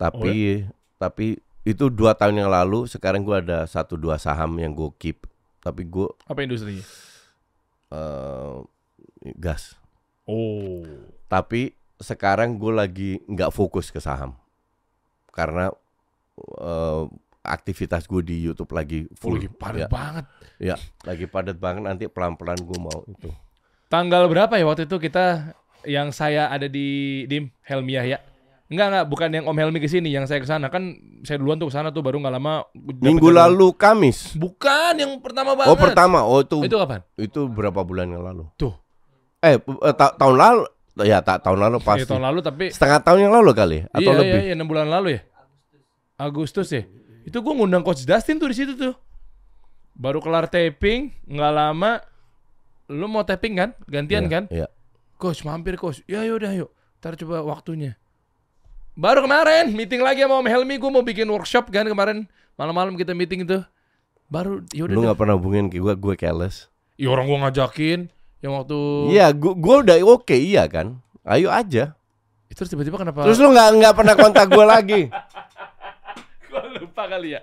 [0.00, 0.64] Tapi
[0.96, 2.88] tapi itu dua tahun yang lalu.
[2.88, 5.28] Sekarang gue ada satu dua saham yang gue keep.
[5.60, 6.80] Tapi gue Apa industrinya?
[7.92, 8.56] eh
[9.36, 9.76] gas.
[10.24, 10.82] Oh.
[11.28, 14.34] Tapi sekarang gue lagi nggak fokus ke saham
[15.30, 15.70] karena
[16.58, 17.04] eh,
[17.42, 19.34] aktivitas gue di YouTube lagi Full full.
[19.38, 20.24] lagi padat ya, banget.
[20.58, 21.82] ya, lagi padat banget.
[21.86, 23.30] Nanti pelan pelan gue mau itu.
[23.92, 25.52] Tanggal berapa ya waktu itu kita
[25.84, 28.18] yang saya ada di Dim Helmiah ya?
[28.72, 30.96] Enggak enggak, bukan yang Om Helmi ke sini, yang saya ke sana kan
[31.28, 33.52] saya duluan tuh ke sana tuh baru nggak lama Minggu jadwal.
[33.52, 34.32] lalu Kamis.
[34.32, 35.68] Bukan yang pertama banget.
[35.68, 37.04] Oh pertama, oh itu Itu kapan?
[37.20, 38.48] itu berapa bulan yang lalu?
[38.56, 38.72] Tuh.
[39.44, 40.64] Eh, eh, ta- tahun lalu
[41.04, 42.08] ya tak tahun lalu Iya, pasti.
[42.08, 44.40] tahun lalu tapi Setengah tahun yang lalu kali atau iya, lebih.
[44.40, 45.20] Iya, iya, 6 bulan lalu ya.
[46.16, 46.88] Agustus ya.
[47.28, 48.96] Itu gue ngundang coach Dustin tuh di situ tuh.
[49.92, 52.00] Baru kelar taping, nggak lama
[52.92, 53.70] lu mau taping kan?
[53.88, 54.44] Gantian Iya, kan?
[54.52, 54.66] Iya.
[55.16, 56.04] Coach, mampir coach.
[56.04, 56.70] Ya yaudah yuk.
[57.00, 57.96] Ntar coba waktunya.
[58.92, 62.28] Baru kemarin meeting lagi sama Om Helmi gue mau bikin workshop kan kemarin
[62.60, 63.64] malam-malam kita meeting itu.
[64.28, 64.92] Baru yaudah.
[64.92, 66.68] Lu nggak pernah hubungin ke gue, gue careless.
[67.00, 68.00] Ya orang gue ngajakin
[68.44, 68.78] yang waktu
[69.16, 71.00] Iya, gue gue udah oke iya kan.
[71.24, 71.96] Ayo aja.
[72.52, 73.24] Terus tiba-tiba kenapa?
[73.24, 75.02] Terus lu nggak nggak pernah kontak gue lagi.
[77.12, 77.40] kali ya.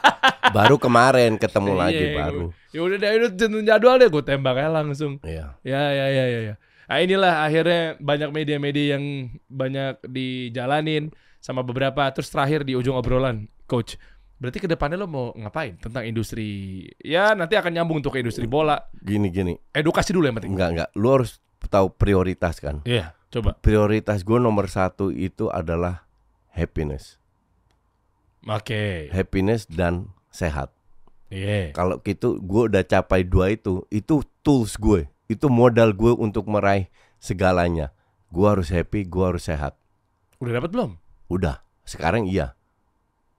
[0.56, 2.46] Baru kemarin ketemu lagi Iya, baru.
[2.72, 5.16] Ya udah deh, udah tentuin jadwal deh, gue tembak aja langsung.
[5.24, 5.56] Iya.
[5.64, 6.54] Ya, ya, ya, ya, ya.
[6.92, 11.08] Nah inilah akhirnya banyak media-media yang banyak dijalanin
[11.40, 12.04] sama beberapa.
[12.12, 13.96] Terus terakhir di ujung obrolan, coach.
[14.36, 16.82] Berarti ke depannya lo mau ngapain tentang industri?
[17.00, 18.76] Ya nanti akan nyambung untuk ke industri bola.
[18.98, 19.54] Gini gini.
[19.70, 20.52] Edukasi dulu yang penting.
[20.52, 20.88] Enggak enggak.
[20.98, 21.38] Lu harus
[21.70, 22.82] tahu prioritas kan.
[22.82, 23.54] Iya, coba.
[23.62, 26.10] Prioritas gue nomor satu itu adalah
[26.52, 27.21] happiness,
[28.48, 29.12] Oke.
[29.14, 30.74] happiness dan sehat.
[31.32, 31.72] Iya.
[31.72, 36.90] Kalau gitu gue udah capai dua itu, itu tools gue, itu modal gue untuk meraih
[37.22, 37.94] segalanya.
[38.28, 39.78] Gue harus happy, gue harus sehat.
[40.42, 40.90] Udah dapat belum?
[41.30, 42.52] Udah, sekarang iya.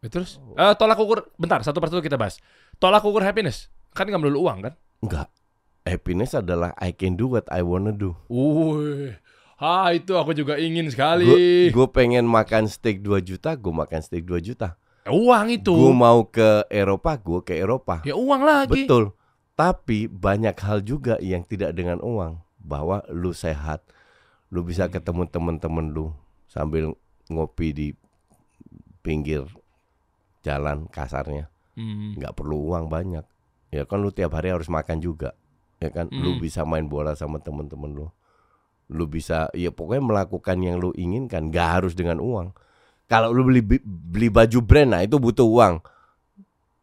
[0.01, 0.41] Ya, terus?
[0.57, 2.41] Eh, tolak ukur, bentar, satu persatu kita bahas.
[2.81, 3.69] Tolak ukur happiness.
[3.93, 4.73] Kan nggak melulu uang kan?
[5.03, 5.29] Enggak.
[5.83, 8.15] Happiness adalah I can do what I wanna do.
[8.31, 9.19] Wih.
[9.59, 11.69] Ah, itu aku juga ingin sekali.
[11.69, 14.75] Gue pengen makan steak 2 juta, gue makan steak 2 juta.
[15.07, 15.73] Uang itu.
[15.73, 17.99] Gue mau ke Eropa, gue ke Eropa.
[18.03, 18.85] Ya uang lagi.
[18.87, 19.11] Betul.
[19.53, 22.39] Tapi banyak hal juga yang tidak dengan uang.
[22.63, 23.83] Bahwa lu sehat,
[24.47, 26.15] lu bisa ketemu temen-temen lu
[26.47, 26.95] sambil
[27.27, 27.87] ngopi di
[29.01, 29.43] pinggir
[30.43, 31.49] jalan kasarnya.
[31.73, 32.13] Hmm.
[32.13, 33.25] nggak perlu uang banyak.
[33.73, 35.33] Ya kan lu tiap hari harus makan juga.
[35.81, 36.39] Ya kan, lu Hmm.
[36.39, 38.07] bisa main bola sama temen-temen lu.
[38.93, 41.49] Lu bisa, ya pokoknya melakukan yang lu inginkan.
[41.49, 42.53] Nggak harus dengan uang.
[43.11, 45.83] Kalau lu beli beli baju brand, nah itu butuh uang.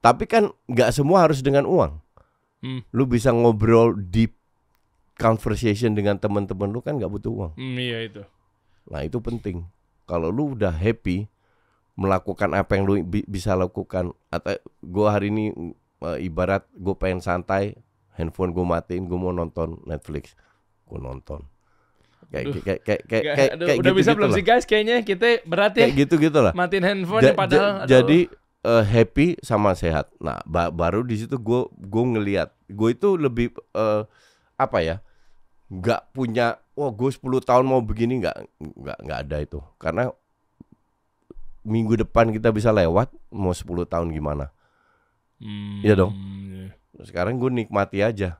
[0.00, 2.00] Tapi kan nggak semua harus dengan uang.
[2.60, 2.80] Hmm.
[2.92, 4.36] Lu bisa ngobrol deep
[5.16, 7.52] conversation dengan teman-teman lu kan nggak butuh uang.
[7.56, 8.22] Hmm, iya itu.
[8.88, 9.64] Nah itu penting.
[10.08, 11.28] Kalau lu udah happy
[12.00, 15.52] melakukan apa yang lu bi- bisa lakukan atau gua hari ini
[16.00, 17.76] eh, ibarat gue pengen santai,
[18.16, 20.32] handphone gue matiin, gue mau nonton Netflix,
[20.88, 21.44] gue nonton.
[22.30, 24.64] Kayak kayak kayak kayak kayak, aduh, kayak udah gitu, bisa belum sih guys?
[24.64, 25.84] Kayaknya kita berat ya.
[25.84, 26.52] Kayak gitu gitu lah.
[26.52, 27.70] Matiin handphone Ja- ya padahal.
[27.76, 28.20] ja- jadi
[28.60, 30.12] eh, happy sama sehat.
[30.16, 34.02] Nah ba- baru di situ gue gue ngelihat gue itu lebih eh,
[34.54, 34.96] apa ya?
[35.68, 40.10] nggak punya wah gue 10 tahun mau begini nggak nggak nggak ada itu karena
[41.62, 44.50] minggu depan kita bisa lewat mau 10 tahun gimana
[45.38, 46.12] Hmm, Iya dong.
[46.12, 46.68] iya.
[47.00, 48.36] sekarang gue nikmati aja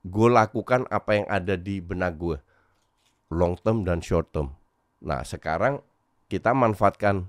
[0.00, 2.40] gue lakukan apa yang ada di benak gue
[3.32, 4.54] long term dan short term
[4.98, 5.80] nah sekarang
[6.26, 7.28] kita manfaatkan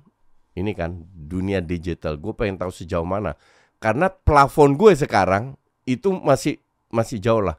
[0.58, 3.38] ini kan dunia digital gue pengen tahu sejauh mana
[3.80, 5.56] karena plafon gue sekarang
[5.88, 7.56] itu masih masih jauh lah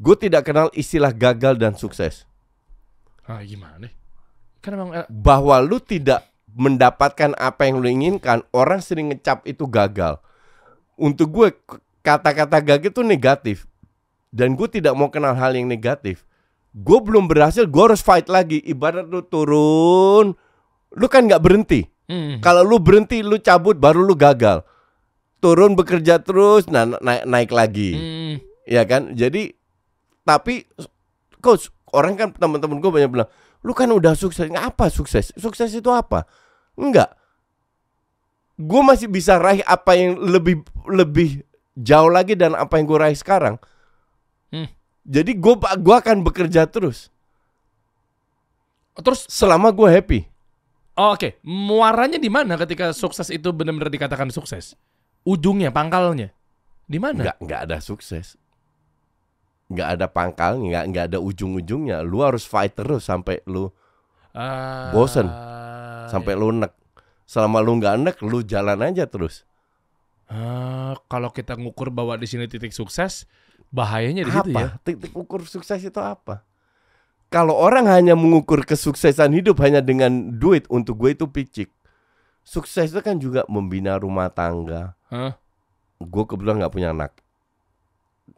[0.00, 2.30] gue tidak kenal istilah gagal dan sukses
[3.30, 3.86] Ah, gimana?
[4.58, 9.70] Kan emang eh, bahwa lu tidak mendapatkan apa yang lu inginkan, orang sering ngecap itu
[9.70, 10.18] gagal.
[10.98, 11.48] Untuk gue
[12.02, 13.70] kata-kata gagal itu negatif.
[14.34, 16.26] Dan gue tidak mau kenal hal yang negatif.
[16.70, 18.62] Gue belum berhasil, gue harus fight lagi.
[18.62, 20.38] Ibarat lu turun,
[20.94, 21.82] lu kan nggak berhenti.
[22.06, 22.38] hmm.
[22.38, 24.62] Kalau lu berhenti, lu cabut, baru lu gagal.
[25.40, 28.34] Turun bekerja terus, nah naik naik lagi Hmm.
[28.68, 29.56] ya kan jadi
[30.20, 30.68] tapi
[31.40, 33.30] coach orang kan teman-teman gue banyak bilang
[33.64, 36.28] lu kan udah sukses nggak apa sukses sukses itu apa
[36.76, 37.16] enggak
[38.60, 40.60] gue masih bisa raih apa yang lebih
[40.92, 41.40] lebih
[41.72, 43.56] jauh lagi dan apa yang gue raih sekarang.
[45.02, 47.08] Jadi gue gua akan bekerja terus
[49.00, 50.20] Terus selama gue happy
[50.98, 54.76] oh, oke, muaranya di mana ketika sukses itu benar-benar dikatakan sukses?
[55.24, 56.28] Ujungnya, pangkalnya.
[56.84, 57.22] Di mana?
[57.24, 58.34] nggak nggak ada sukses
[59.70, 63.70] nggak ada pangkalnya nggak nggak ada ujung-ujungnya lu harus fight terus sampai lu
[64.34, 65.26] Ah, Bosen.
[65.30, 66.06] iya.
[66.10, 66.74] sampai lu nek
[67.22, 69.46] selama lu nggak nek lu jalan aja terus
[70.26, 73.26] Ah, kalau kita ngukur bahwa di sini titik sukses,
[73.68, 74.72] bahayanya di situ ya.
[74.72, 76.42] apa titik ukur sukses itu apa
[77.28, 81.70] kalau orang hanya mengukur kesuksesan hidup hanya dengan duit untuk gue itu picik
[82.42, 85.36] sukses itu kan juga membina rumah tangga Hah?
[85.96, 87.12] gue kebetulan nggak punya anak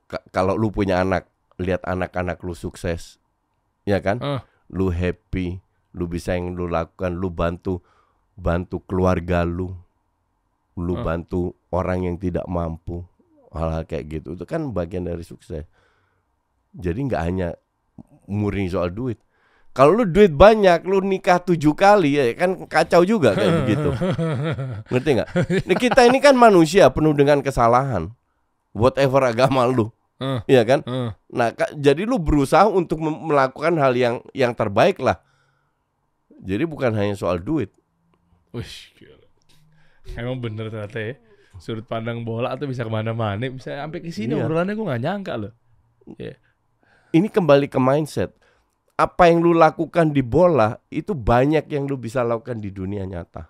[0.04, 3.16] Ka- kalau lu punya anak lihat anak-anak lu sukses
[3.84, 4.40] ya kan Ah.
[4.68, 5.62] lu happy
[5.92, 7.80] lu bisa yang lu lakukan lu bantu
[8.34, 9.72] bantu keluarga lu
[10.74, 11.04] lu Ah.
[11.06, 13.04] bantu orang yang tidak mampu
[13.52, 15.64] hal-hal kayak gitu itu kan bagian dari sukses
[16.72, 17.48] jadi nggak hanya
[18.26, 19.20] murni soal duit
[19.72, 23.88] Kalau lu duit banyak, lu nikah tujuh kali ya kan kacau juga kayak begitu.
[24.92, 25.28] Ngerti nggak?
[25.64, 28.12] Nah, kita ini kan manusia penuh dengan kesalahan.
[28.76, 29.88] Whatever agama lu,
[30.44, 30.84] Iya kan?
[31.32, 35.24] Nah, ka- jadi lu berusaha untuk melakukan hal yang yang terbaik lah.
[36.36, 37.72] Jadi bukan hanya soal duit.
[38.52, 38.92] Wih.
[40.12, 41.14] Emang bener ternyata ya.
[41.62, 44.42] Sudut pandang bola tuh bisa ke mana-mana, bisa sampai ke sini Iya.
[44.42, 45.52] obrolannya gue gak nyangka loh.
[46.18, 46.34] Iya.
[47.14, 48.34] Ini kembali ke mindset.
[48.98, 53.46] Apa yang lu lakukan di bola itu banyak yang lu bisa lakukan di dunia nyata.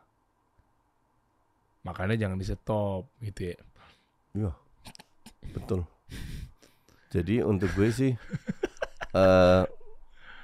[1.83, 3.57] Makanya jangan di stop gitu ya.
[4.33, 4.53] Iya,
[5.51, 5.81] betul.
[7.09, 8.13] Jadi untuk gue sih,
[9.19, 9.65] eh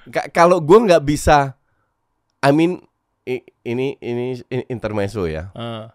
[0.09, 1.53] ka- kalau gue nggak bisa,
[2.41, 2.81] I mean
[3.25, 3.45] ini
[3.99, 5.53] ini ini intermezzo ya.
[5.53, 5.93] Ah.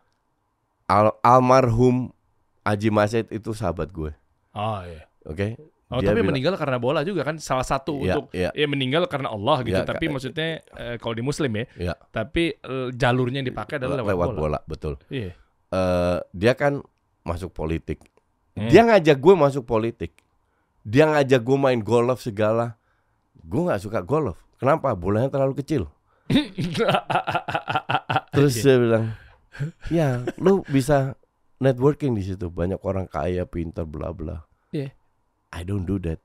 [0.84, 2.12] Al- almarhum
[2.60, 4.12] Aji Maset itu sahabat gue,
[4.52, 5.04] Oh iya.
[5.22, 5.48] oke?
[5.88, 8.50] Oh Dia tapi bilang- meninggal karena bola juga kan salah satu Iya, untuk iya.
[8.50, 9.76] ya meninggal karena Allah gitu.
[9.76, 11.94] Iya, tapi ka- maksudnya eh, kalau di Muslim ya, Iya.
[12.10, 14.40] tapi eh, jalurnya yang dipakai adalah lewat, lewat bola.
[14.40, 14.94] bola, betul.
[15.08, 15.36] Iya.
[15.68, 16.80] Eh dia kan
[17.22, 18.00] masuk politik.
[18.56, 18.68] Hmm.
[18.68, 20.12] Dia ngajak gue masuk politik.
[20.82, 22.76] Dia ngajak gue main golf segala.
[23.36, 24.40] Gue nggak suka golf.
[24.56, 24.92] Kenapa?
[24.92, 25.84] Bolanya terlalu kecil.
[28.34, 29.12] Terus dia bilang,
[29.90, 31.14] ya lu bisa
[31.62, 32.50] networking di situ.
[32.50, 34.44] Banyak orang kaya, pintar, bla bla.
[34.74, 34.90] Iya.
[35.54, 36.18] I don't do that.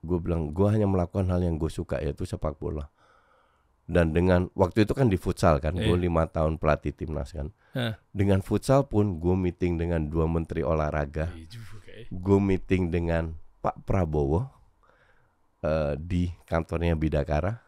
[0.00, 2.86] Gue bilang, gue hanya melakukan hal yang gue suka yaitu sepak bola.
[3.88, 6.04] Dan dengan waktu itu kan di futsal kan, gue Iya.
[6.06, 7.50] lima tahun pelatih timnas kan.
[7.74, 7.96] Hah.
[8.14, 11.32] Dengan futsal pun gue meeting dengan dua menteri olahraga.
[11.34, 12.06] Iya ya.
[12.14, 14.46] Gue meeting dengan Pak Prabowo
[15.66, 17.58] eh, di kantornya Bidakara.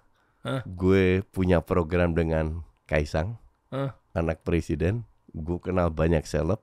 [0.46, 0.62] Hah?
[0.64, 3.36] Gue punya program dengan Kaisang,
[3.74, 3.92] Hah?
[4.16, 5.06] Anak presiden.
[5.30, 6.58] Gue kenal banyak seleb.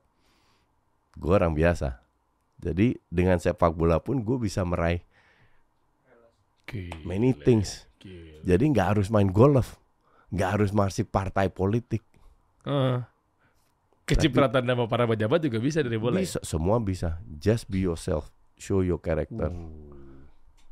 [1.16, 2.04] Gue orang biasa.
[2.58, 5.02] Jadi dengan sepak bola pun gue bisa meraih
[6.66, 7.06] Gila.
[7.06, 7.86] many things.
[8.02, 8.42] Gila.
[8.42, 9.78] Jadi nggak harus main golf,
[10.34, 12.02] nggak harus masuk partai politik.
[12.66, 12.98] Eh.
[14.08, 16.16] Kecipratan sama para pejabat juga bisa dari bola.
[16.18, 16.24] ya?
[16.24, 17.20] Bisa, semua bisa.
[17.28, 19.52] Just be yourself, show your character.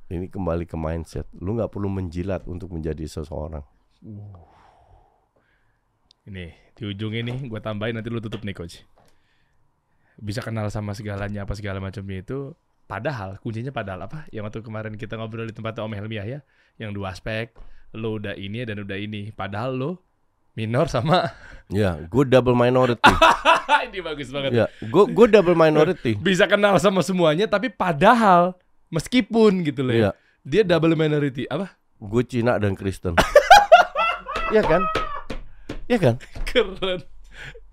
[0.08, 1.28] Ini kembali ke mindset.
[1.36, 3.62] Lu nggak perlu menjilat untuk menjadi seseorang.
[6.26, 8.82] Ini di ujung ini gue tambahin nanti lu tutup nih coach.
[10.18, 12.50] Bisa kenal sama segalanya apa segala macamnya itu.
[12.86, 14.26] Padahal kuncinya padahal apa?
[14.30, 16.42] Yang waktu kemarin kita ngobrol di tempatnya Om Helmi ya,
[16.78, 17.54] yang dua aspek.
[17.94, 19.30] Lu udah ini dan udah ini.
[19.30, 19.90] Padahal lu
[20.54, 21.30] minor sama
[21.70, 23.02] Ya, gue double minority.
[23.90, 24.50] ini bagus banget.
[24.54, 26.14] ya, gue gue double minority.
[26.26, 28.54] Bisa kenal sama semuanya tapi padahal
[28.90, 30.00] meskipun gitu loh ya.
[30.00, 30.10] Iya,
[30.46, 31.74] Dia double minority apa?
[31.96, 33.16] gue Cina dan Kristen.
[34.52, 34.84] Iya kan?
[35.86, 36.14] Iya kan?
[36.44, 37.00] Keren.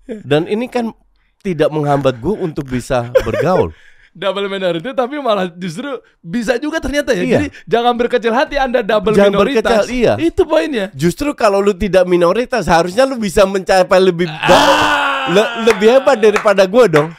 [0.04, 0.92] Dan ini kan
[1.40, 3.72] tidak menghambat gue untuk bisa bergaul.
[4.14, 7.20] double minority tapi malah justru bisa juga ternyata ya.
[7.20, 7.32] Iya.
[7.34, 9.66] Jadi jangan berkecil hati Anda double Jangan minoritas.
[9.82, 10.14] berkecil, iya.
[10.16, 10.86] Itu poinnya.
[10.94, 15.26] Justru kalau lu tidak minoritas, harusnya lu bisa mencapai lebih Ah.
[15.26, 17.10] le- lebih hebat daripada gue dong.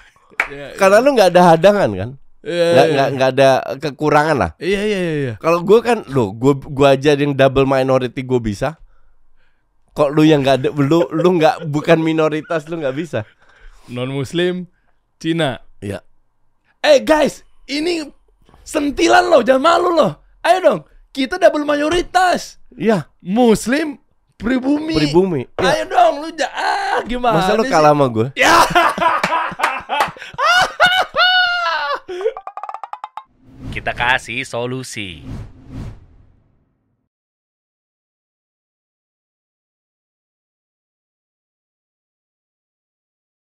[0.47, 2.09] Iya, Karena lu nggak ada hadangan kan?
[2.39, 3.05] iya, Nggak iya.
[3.11, 4.51] nggak ada kekurangan lah.
[4.55, 5.13] Iya iya iya.
[5.19, 5.33] iya.
[5.35, 8.79] Kalau gue kan, lo gue gua aja yang double minority gue bisa.
[9.95, 13.23] Kok lu yang nggak ada, lu lu nggak bukan minoritas lu nggak bisa.
[13.87, 14.67] Non Muslim,
[15.23, 15.63] Cina.
[15.79, 16.03] Iya.
[16.83, 18.03] Eh guys, ini
[18.67, 20.19] sentilan loh, jangan malu loh.
[20.43, 20.79] Ayo dong,
[21.15, 22.59] kita double mayoritas.
[22.75, 23.07] Iya.
[23.23, 23.95] Muslim,
[24.35, 24.99] pribumi.
[24.99, 25.47] Pribumi.
[25.55, 25.63] Iya.
[25.63, 27.39] Ayo dong, lu ja ah, gimana?
[27.39, 27.71] Masa lu sih?
[27.71, 28.27] kalah sama gue?
[28.35, 28.67] Ya.
[33.71, 35.23] Kita kasih solusi.